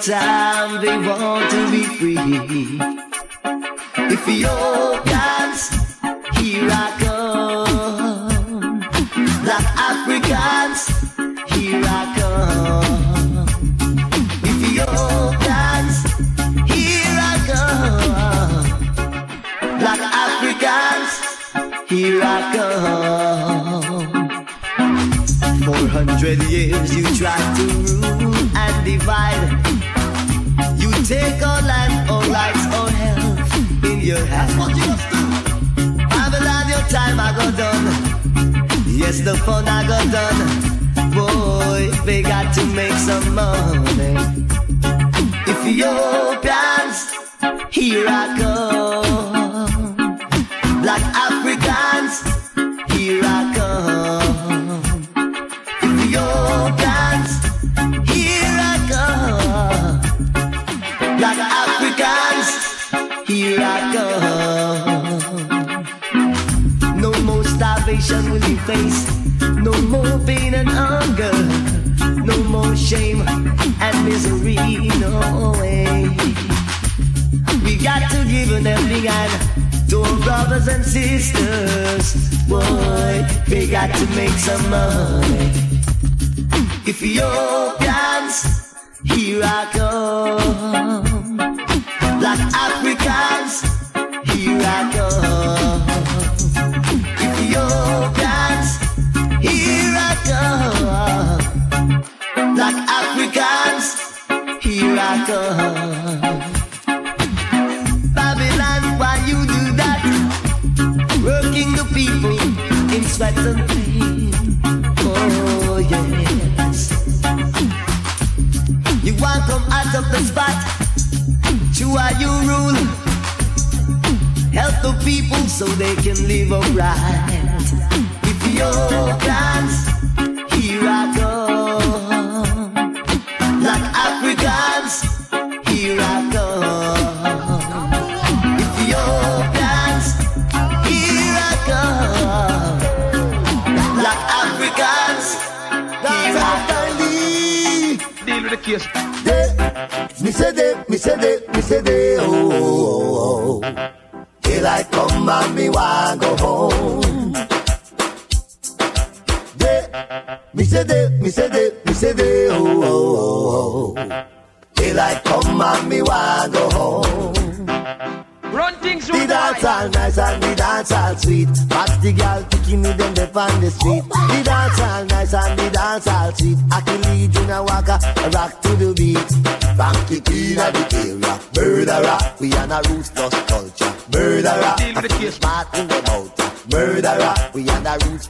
time 0.02 0.82
they 0.82 0.98
want 0.98 1.50
to 1.52 1.72
be 1.72 1.84
free. 1.84 3.09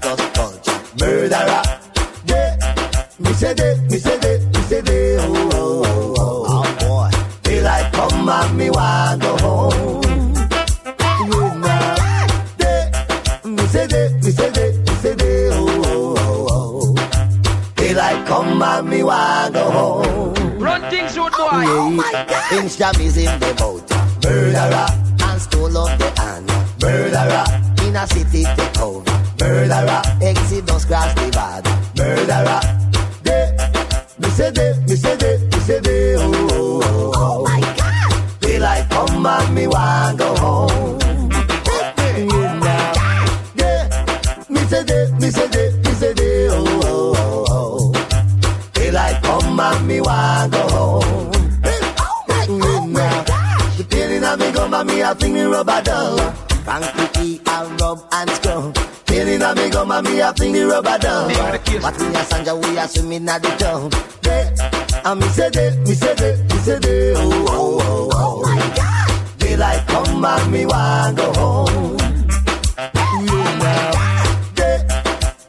not 0.02 0.20
culture. 0.34 0.80
Murderer. 1.00 1.64
Yeah. 2.26 2.76
Me 3.20 3.34
say 3.34 3.54
they, 3.54 3.76
me 3.90 3.98
say 3.98 4.18
they, 4.18 4.40
me 4.46 4.62
say 4.70 4.82
they. 4.82 5.18
Oh, 5.20 5.50
oh, 5.54 5.84
oh, 5.86 6.16
oh, 6.18 6.46
oh. 6.48 7.10
boy. 7.12 7.18
They 7.44 7.62
like 7.62 7.92
come 7.94 8.30
and 8.30 8.58
me 8.58 8.70
want 8.70 9.22
go 9.22 9.38
home. 9.38 10.04
You 11.28 11.40
know. 11.60 11.96
They, 12.58 12.92
me 13.50 13.64
say 13.68 13.88
they, 13.88 14.14
me 14.24 14.32
say 14.32 14.50
they, 14.50 14.72
me 14.78 14.94
say. 15.02 15.16
Oh, 15.52 15.82
oh, 15.86 16.16
oh, 16.20 16.96
oh. 16.96 17.74
They 17.76 17.94
like 17.94 18.26
come 18.28 18.62
and 18.62 18.90
me 18.90 19.04
want 19.04 19.54
go 19.54 19.72
home. 19.72 20.60
Run 20.60 20.82
things 20.90 21.18
out, 21.18 21.32
boy. 21.32 21.38
Oh, 21.52 21.86
oh 21.86 21.90
my 21.90 22.12
God. 22.12 22.52
in 23.18 23.40
the 23.40 23.56
boat. 23.58 23.90
Murderer. 24.24 24.88
And 25.22 25.42
stole 25.42 25.78
of 25.78 25.98
the 25.98 26.22
hand. 26.22 26.48
Murderer. 26.82 27.46
In 27.88 27.96
a 27.96 28.08
city 28.08 28.44
takeover. 28.44 29.09
Murderer, 29.50 30.02
exit 30.22 30.66
don't 30.68 30.80
scratch 30.80 31.16
the 31.16 31.26
Nevada. 31.26 31.72
Murderer, 31.98 32.62
they, 33.24 33.58
me 34.20 34.30
say 34.30 34.52
they, 34.52 34.74
me 34.88 34.96
say 34.96 35.16
they, 35.16 35.38
me 35.48 35.60
say 35.66 35.80
they, 35.80 36.16
oh, 36.18 36.22
oh, 36.22 36.82
oh, 36.84 37.12
oh. 37.14 37.14
oh 37.16 37.44
my 37.46 37.60
God. 37.60 38.42
They 38.42 38.60
like 38.60 38.88
come 38.92 39.26
and 39.26 39.56
me 39.56 39.66
want 39.66 40.20
go 40.20 40.36
home. 40.36 41.00
Hey, 41.98 42.28
yeah, 42.28 42.60
now. 42.60 42.94
Yeah, 43.56 44.46
me 44.50 44.60
say 44.70 44.84
they, 44.84 45.12
me 45.20 45.32
say 45.32 45.48
they, 45.48 45.72
me 45.78 45.92
say 45.94 46.14
they, 46.14 46.48
oh, 46.52 46.82
oh, 46.84 47.14
oh, 47.18 47.46
oh. 47.50 48.72
They 48.76 48.92
like 48.92 49.20
come 49.24 49.60
and 49.60 49.88
me 49.88 50.00
want 50.00 50.52
go 50.54 50.60
home. 50.70 51.34
Hey, 51.64 51.80
oh 51.98 52.24
my, 52.28 52.36
hey, 52.36 52.46
oh 52.50 52.86
my 52.86 53.00
now. 53.02 53.24
God. 53.24 53.78
The 53.78 53.84
feeling 53.90 54.24
of 54.24 54.40
me 54.40 54.52
come 54.52 54.74
and 54.76 54.88
me, 54.88 55.02
a 55.02 55.16
think 55.16 55.34
me 55.34 55.42
rubber 55.42 55.82
doll. 55.84 56.18
Frank 56.64 56.86
Cookie. 56.96 57.39
Come 59.72 59.92
up, 59.92 60.04
and 60.06 60.14
me 60.16 60.20
a 60.22 60.34
fling 60.34 60.54
the 60.54 60.66
rubber 60.66 60.98
down. 60.98 61.28
But 61.30 62.00
me 62.00 62.08
and 62.08 62.28
Sanja, 62.28 62.54
we 62.64 62.78
are 62.78 62.88
swimming 62.88 63.30
at 63.30 63.42
the 63.42 63.50
town. 63.58 63.90
Day, 64.22 64.50
and 65.06 65.20
me 65.20 65.28
say 65.30 65.50
day, 65.50 65.76
me 65.86 65.94
say 65.94 66.16
day, 66.16 66.36
me 66.44 66.58
say 66.60 66.80
day. 66.80 67.14
Oh, 67.16 67.46
oh, 67.50 67.80
oh, 67.82 68.10
oh. 68.12 68.42
oh 68.46 68.56
my 68.56 68.76
God. 68.76 69.40
Daylight 69.40 69.88
come 69.88 70.26
and 70.26 70.68
want 70.70 71.18
go 71.18 71.34
home. 71.34 71.98
Yeah, 72.78 73.58
now. 73.60 74.54
Day, 74.56 74.78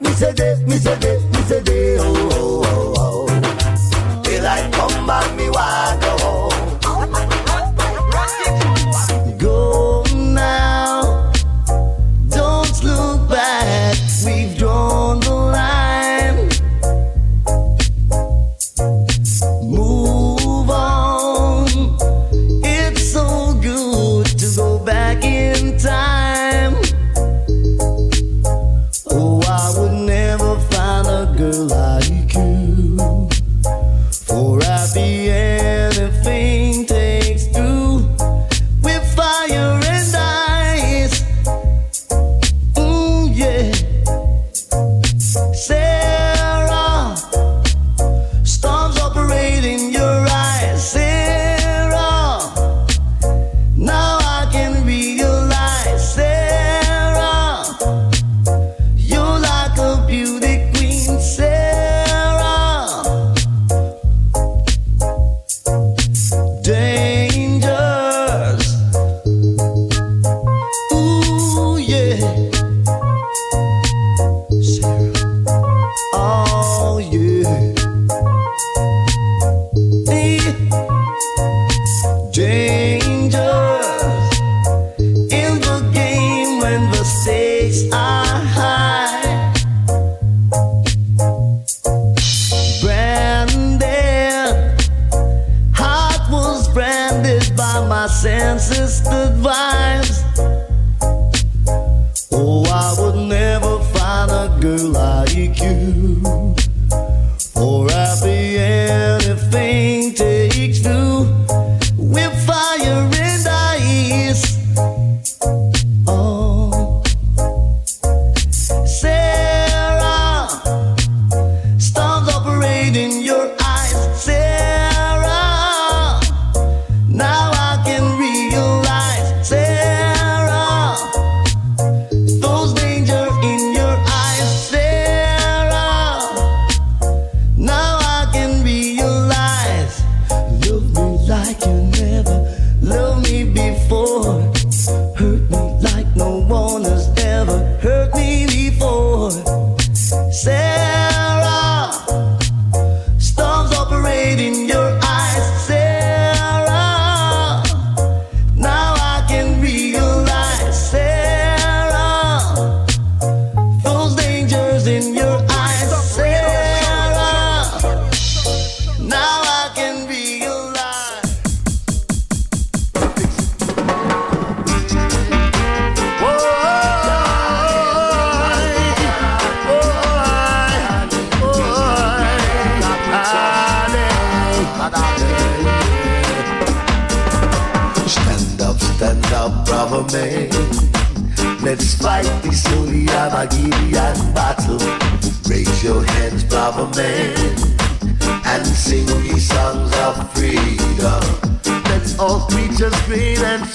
me 0.01 0.10
say 0.10 0.32
day, 0.34 0.56
me 0.66 0.76
say 0.76 0.98
day. 0.98 1.10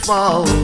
small 0.06 0.55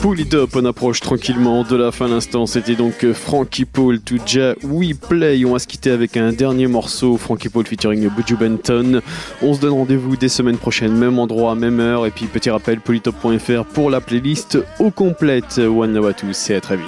Pull 0.00 0.20
it 0.20 0.34
up, 0.34 0.50
on 0.54 0.64
approche 0.66 1.00
tranquillement 1.00 1.64
de 1.64 1.74
la 1.74 1.90
fin 1.90 2.06
l'instant. 2.06 2.46
C'était 2.46 2.76
donc 2.76 3.02
euh, 3.02 3.12
Frankie 3.12 3.64
Paul 3.64 3.98
to 4.00 4.16
Ja 4.24 4.54
We 4.62 4.94
Play. 4.94 5.44
On 5.44 5.52
va 5.52 5.58
se 5.58 5.66
quitter 5.66 5.90
avec 5.90 6.16
un 6.16 6.30
dernier 6.30 6.68
morceau, 6.68 7.16
Frankie 7.16 7.48
Paul 7.48 7.66
featuring 7.66 8.08
Buju 8.08 8.36
Benton. 8.36 9.00
On 9.42 9.52
se 9.52 9.60
donne 9.60 9.72
rendez-vous 9.72 10.16
des 10.16 10.28
semaines 10.28 10.58
prochaines, 10.58 10.92
même 10.92 11.18
endroit, 11.18 11.56
même 11.56 11.80
heure. 11.80 12.06
Et 12.06 12.12
puis 12.12 12.26
petit 12.26 12.50
rappel, 12.50 12.80
polytop.fr 12.80 13.64
pour 13.74 13.90
la 13.90 14.00
playlist 14.00 14.58
au 14.78 14.92
complète. 14.92 15.58
One 15.58 15.92
love 15.92 16.06
à 16.06 16.12
tous 16.12 16.50
et 16.50 16.54
à 16.54 16.60
très 16.60 16.76
vite. 16.76 16.86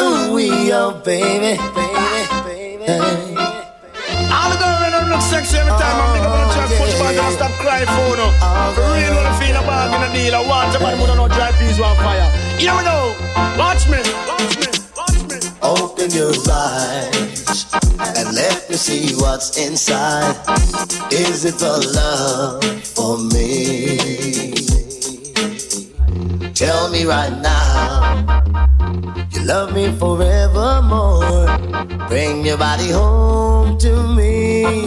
Ooh, 0.00 0.32
we 0.32 0.50
baby, 1.04 1.58
baby. 1.74 2.23
All 2.84 4.50
the 4.52 4.58
girls 4.60 4.80
when 4.84 5.08
look 5.08 5.22
sexy 5.22 5.56
every 5.56 5.72
time 5.72 5.96
I'm 5.96 6.12
nigga 6.12 6.28
wanna 6.28 6.52
try 6.52 6.66
to 6.68 6.76
push 6.76 6.92
back 7.00 7.16
and 7.16 7.34
stop 7.34 7.50
crying 7.52 7.86
for 7.86 8.16
no. 8.16 8.28
Real 8.76 9.14
wanna 9.14 9.32
feel 9.40 9.56
a 9.56 9.62
bag 9.64 9.88
in 9.96 10.02
a 10.04 10.12
deal. 10.12 10.34
I 10.34 10.46
want 10.46 10.72
somebody 10.72 10.98
who 10.98 11.06
don't 11.06 11.16
know 11.16 11.28
dry 11.28 11.50
peas 11.52 11.80
on 11.80 11.96
fire. 11.96 12.30
You 12.58 12.66
never 12.66 12.82
know. 12.82 13.14
Watch 13.56 13.88
me. 13.88 13.98
Watch 14.28 14.58
me. 14.60 14.68
Watch 14.96 15.20
me. 15.30 15.38
Open 15.62 16.10
your 16.10 16.34
eyes 16.52 17.64
and 18.18 18.34
let 18.34 18.68
me 18.68 18.76
see 18.76 19.14
what's 19.16 19.56
inside. 19.56 20.36
Is 21.10 21.46
it 21.46 21.56
the 21.56 21.80
love 21.96 22.62
for 22.84 23.16
me? 23.16 24.73
Tell 26.54 26.88
me 26.88 27.04
right 27.04 27.32
now. 27.42 28.14
You 29.32 29.42
love 29.44 29.72
me 29.74 29.90
forevermore. 29.98 31.46
Bring 32.08 32.44
your 32.46 32.56
body 32.58 32.90
home 32.90 33.76
to 33.78 34.14
me. 34.14 34.86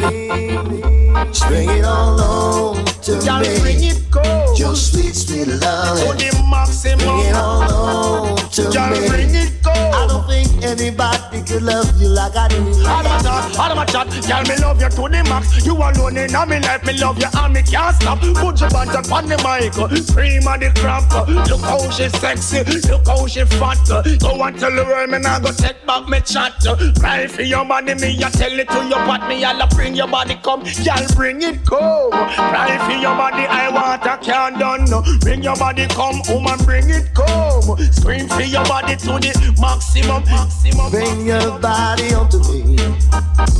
Just 1.28 1.48
bring 1.48 1.70
it 1.70 1.84
all 1.84 2.18
home 2.18 2.86
to 3.04 3.18
Y'all 3.26 3.42
me. 3.42 3.60
bring 3.60 3.84
it 3.84 4.02
cold. 4.12 4.58
Your 4.58 4.76
sweet, 4.76 5.14
sweet 5.16 5.48
love. 5.48 5.98
To 6.00 6.06
the 6.18 6.96
Bring 6.98 7.20
it 7.20 7.36
all 7.36 7.62
home 7.64 8.38
to 8.52 8.62
Y'all 8.72 8.90
me. 8.90 9.08
bring 9.10 9.30
it 9.36 9.52
I 9.68 10.08
don't 10.08 10.26
think 10.28 10.64
anybody 10.64 11.17
could 11.32 11.64
love 11.64 12.00
you 12.00 12.10
like 12.10 12.36
I 12.36 12.48
do. 12.48 12.58
All 12.86 13.06
of 13.06 13.06
my 13.06 13.20
chat, 13.22 13.60
all 13.60 13.72
of 13.72 13.78
my 13.78 13.86
chat, 13.86 14.08
girl, 14.28 14.44
me 14.44 14.56
love 14.62 14.82
you 14.82 14.90
to 14.90 15.04
the 15.10 15.24
max. 15.30 15.66
You 15.66 15.76
alone 15.76 16.18
in 16.18 16.32
my 16.32 16.60
life, 16.60 16.86
me 16.86 16.94
love 16.98 17.18
you 17.20 17.28
and 17.34 17.54
me 17.54 17.62
can't 17.64 17.96
stop. 17.96 18.20
Put 18.20 18.60
your 18.62 18.70
band 18.70 18.92
up 18.92 19.12
on 19.12 19.28
the 19.28 19.38
mic, 19.44 19.74
scream 20.04 20.48
at 20.48 20.60
the 20.60 20.72
crap. 20.80 21.10
Look 21.28 21.62
how 21.62 21.90
she 21.90 22.10
sexy, 22.10 22.64
look 22.90 23.08
how 23.08 23.28
she 23.28 23.46
fat. 23.46 23.78
Go 24.20 24.44
and 24.44 24.60
tell 24.60 24.72
the 24.72 24.84
world, 24.86 25.10
me 25.10 25.20
now 25.20 25.40
go 25.40 25.52
take 25.52 25.86
back 25.86 26.08
me 26.08 26.20
chat. 26.22 26.54
Cry 27.00 27.28
for 27.28 27.44
your 27.44 27.66
body, 27.66 27.96
me 27.96 28.24
I 28.24 28.30
tell 28.30 28.52
it 28.52 28.68
to 28.70 28.84
your 28.88 29.00
pot, 29.06 29.28
me 29.28 29.44
I'll 29.44 29.68
bring 29.70 29.96
your 29.96 30.08
body 30.08 30.36
come, 30.44 30.64
girl, 30.64 31.08
bring 31.16 31.42
it 31.42 31.66
come. 31.66 32.12
Cry 32.12 32.78
for 32.86 32.98
your 33.00 33.16
body, 33.16 33.46
I 33.48 33.70
want 33.70 34.06
a 34.06 34.18
can't 34.24 34.60
done. 34.60 34.86
Bring 35.20 35.44
your 35.44 35.56
body 35.56 35.88
come, 35.88 36.22
woman, 36.30 36.58
bring 36.66 36.90
it 36.90 37.14
come. 37.14 37.78
Scream 37.92 38.28
for 38.28 38.42
your 38.42 38.64
body 38.66 38.96
to 38.96 39.20
the 39.20 39.56
maximum, 39.60 40.24
maximum. 40.26 40.92
Bring 40.92 41.17
your 41.26 41.60
body 41.60 42.14
onto 42.14 42.40
me. 42.52 42.76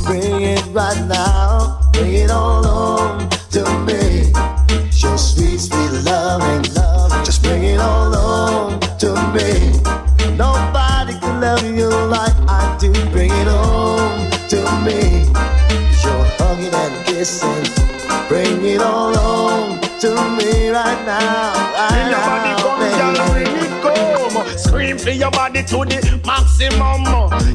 Bring 0.04 0.42
it 0.42 0.64
right 0.72 1.04
now. 1.06 1.80
Bring 1.92 2.14
it 2.14 2.30
all 2.30 2.66
on 2.66 3.28
to 3.50 3.62
me. 3.86 4.32
Show 4.90 5.16
sweet, 5.16 5.58
sweet 5.58 5.92
loving 6.04 6.62
love. 6.74 7.10
Just 7.24 7.42
bring 7.42 7.64
it 7.64 7.80
all 7.80 8.14
on 8.14 8.80
to 8.98 9.10
me. 9.34 9.72
Nobody 10.36 11.18
can 11.18 11.40
love 11.40 11.64
you 11.64 11.88
like 11.88 12.36
I 12.48 12.76
do. 12.78 12.92
Bring 13.10 13.30
it 13.30 13.48
on 13.48 14.30
to 14.52 14.60
me. 14.84 15.24
Show 16.00 16.18
hugging 16.38 16.74
and 16.74 17.06
kissing. 17.06 17.64
Bring 18.28 18.64
it 18.64 18.80
all 18.80 19.16
on 19.18 19.80
to 20.00 20.10
me 20.36 20.70
right. 20.70 21.04
Bring 21.06 22.10
now, 22.10 22.57
For 24.98 25.10
your 25.10 25.30
body 25.30 25.62
to 25.62 25.84
the 25.86 26.20
maximum. 26.26 27.06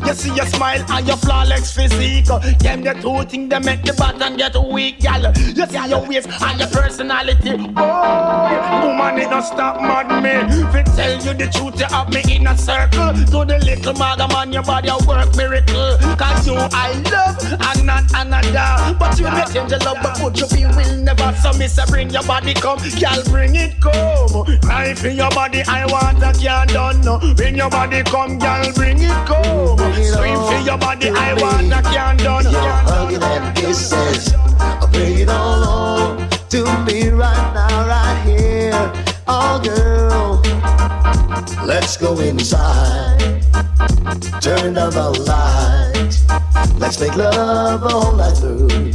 You 0.07 0.14
see 0.14 0.34
your 0.34 0.45
smile 0.45 0.84
and 0.90 1.06
your 1.06 1.18
flawless 1.18 1.76
physique. 1.76 2.26
Them 2.60 2.82
the 2.84 2.94
two 3.02 3.28
things 3.30 3.49
that 3.49 3.65
make 3.65 3.84
the 3.84 3.94
button 3.94 4.38
get 4.38 4.56
weak, 4.56 5.02
girl. 5.02 5.28
You 5.36 5.68
see 5.68 5.90
your 5.90 6.07
waist 6.07 6.30
and 6.41 6.60
your 6.60 6.70
personality. 6.70 7.52
Oh, 7.76 8.88
woman, 8.88 9.20
it 9.20 9.30
don't 9.30 9.44
stop 9.44 9.82
mad 9.82 10.07
me. 10.24 10.40
Fi 10.72 10.84
tell 10.95 11.14
you 11.20 11.34
the 11.34 11.52
truth, 11.52 11.80
you 11.80 11.86
have 11.91 12.10
me 12.14 12.24
in 12.34 12.48
a 12.48 12.57
circle. 12.57 13.11
To 13.11 13.44
the 13.44 13.60
little 13.60 13.94
maga 13.94 14.28
man, 14.30 14.53
your 14.53 14.64
body 14.64 14.88
a 14.88 14.98
work 15.06 15.36
miracle. 15.36 15.98
Cause 16.15 16.48
you 16.48 16.56
I 16.56 16.95
love 17.11 17.44
and 17.44 17.86
not 17.86 18.07
another. 18.15 18.95
But 18.98 19.20
you 19.20 19.26
make 19.26 19.53
angel 19.53 19.80
love, 19.84 19.98
but 20.02 20.18
put 20.18 20.40
you 20.40 20.48
be 20.48 20.64
will 20.64 20.95
never. 21.03 21.36
So 21.44 21.52
say 21.52 21.84
bring 21.90 22.10
your 22.10 22.24
body 22.24 22.53
come, 22.53 22.80
girl, 22.80 23.24
bring 23.26 23.56
it 23.56 23.82
come. 23.82 24.48
Life 24.64 25.03
in 25.03 25.18
your 25.18 25.30
body, 25.32 25.61
I 25.68 25.86
want 25.91 26.24
a 26.24 26.32
can't 26.53 26.70
done. 26.72 27.02
no. 27.02 27.33
Bring 27.36 27.56
your 27.56 27.70
body 27.70 28.04
come, 28.04 28.38
girl, 28.40 28.72
bring 28.74 28.98
it 29.00 29.28
come. 29.28 29.78
Scream 30.04 30.38
for 30.38 30.60
your 30.66 30.78
body, 30.78 31.10
I 31.10 31.34
want 31.34 31.74
a 31.74 31.82
can't 31.82 32.20
done. 32.20 32.44
Your 32.46 32.72
hugging 32.88 33.24
and 33.24 33.56
kisses. 33.56 34.34
I'll 34.60 34.88
bring 34.88 35.20
it 35.20 35.30
all 35.30 35.64
on 35.64 36.30
to 36.50 36.64
me 36.86 37.10
right 37.10 37.54
now, 37.54 37.88
right 37.88 38.22
here. 38.26 38.92
Oh, 39.28 39.60
girl. 39.64 40.42
Let's 41.66 41.98
go 41.98 42.20
inside. 42.20 43.42
Turn 44.42 44.74
down 44.76 44.92
the 44.92 45.10
light. 45.26 46.14
Let's 46.78 47.00
make 47.00 47.16
love 47.16 47.84
all 47.84 48.16
night 48.16 48.38
through 48.38 48.92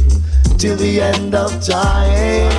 till 0.57 0.77
the 0.77 1.01
end 1.01 1.35
of 1.35 1.51
time. 1.65 2.51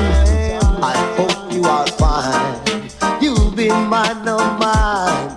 I 0.82 0.96
hope 1.16 1.52
you 1.52 1.64
are 1.64 1.86
fine. 1.86 3.22
You'll 3.22 3.52
be 3.52 3.68
mine, 3.68 4.24
no 4.24 4.38
mine. 4.58 5.29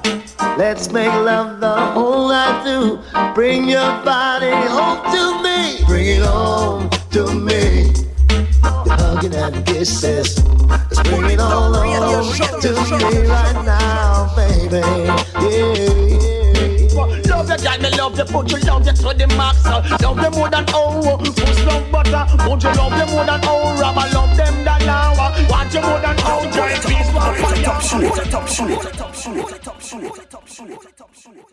Let's 0.58 0.92
make 0.92 1.12
love 1.12 1.60
the 1.60 1.76
whole 1.94 2.30
night 2.30 2.64
through. 2.64 3.00
Bring 3.34 3.68
your 3.68 3.92
body 4.04 4.52
home 4.52 5.02
to 5.12 5.42
me. 5.42 5.84
Bring 5.88 6.08
it 6.08 6.22
home 6.24 6.90
to 7.12 7.34
me. 7.34 7.92
Your 8.86 8.96
hugging 8.96 9.34
and 9.34 9.66
kisses. 9.66 10.44
Let's 10.68 11.02
bring 11.10 11.32
it 11.32 11.40
all 11.40 11.76
on 11.76 12.62
to 12.62 12.72
me 12.72 13.28
right 13.28 13.66
now, 13.66 14.32
baby. 14.36 14.82
baby. 15.40 16.24
Yeah. 16.24 16.33
Girl, 17.74 17.82
me 17.82 17.98
love 17.98 18.18
you, 18.18 18.26
but 18.26 18.52
you 18.52 18.58
love 18.68 18.86
you 18.86 18.94
to 18.94 19.18
the 19.18 19.28
max. 19.36 19.66
uh. 19.66 19.82
Love 20.02 20.18
you 20.22 20.30
more 20.40 20.50
than 20.50 20.66
oh, 20.70 21.18
push 21.18 21.66
love 21.66 21.92
butter. 21.92 22.26
Would 22.50 22.64
you 22.64 22.74
love 22.74 22.98
you 22.98 23.14
more 23.14 23.26
than 23.26 23.40
oh, 23.44 23.78
rubber 23.82 24.14
love 24.14 24.38
them 24.38 24.64
than 24.64 24.86
now. 24.86 25.14
uh. 25.14 25.48
Want 25.50 25.74
you 25.74 25.82
more 25.82 26.00
than 26.00 26.16
oh, 26.20 26.52
joy, 26.54 26.74
peace, 26.88 27.14
one 27.14 27.36
fire. 27.36 27.64
Top 27.64 27.82
shoe, 27.82 28.10
top 28.30 28.48
shoe, 28.48 28.76
top 28.76 29.16
shoe, 29.16 29.60
top 29.60 29.82
shoe, 29.82 30.10
top 30.30 30.48
shoe, 30.48 30.78
top 30.98 31.16
shoe. 31.16 31.53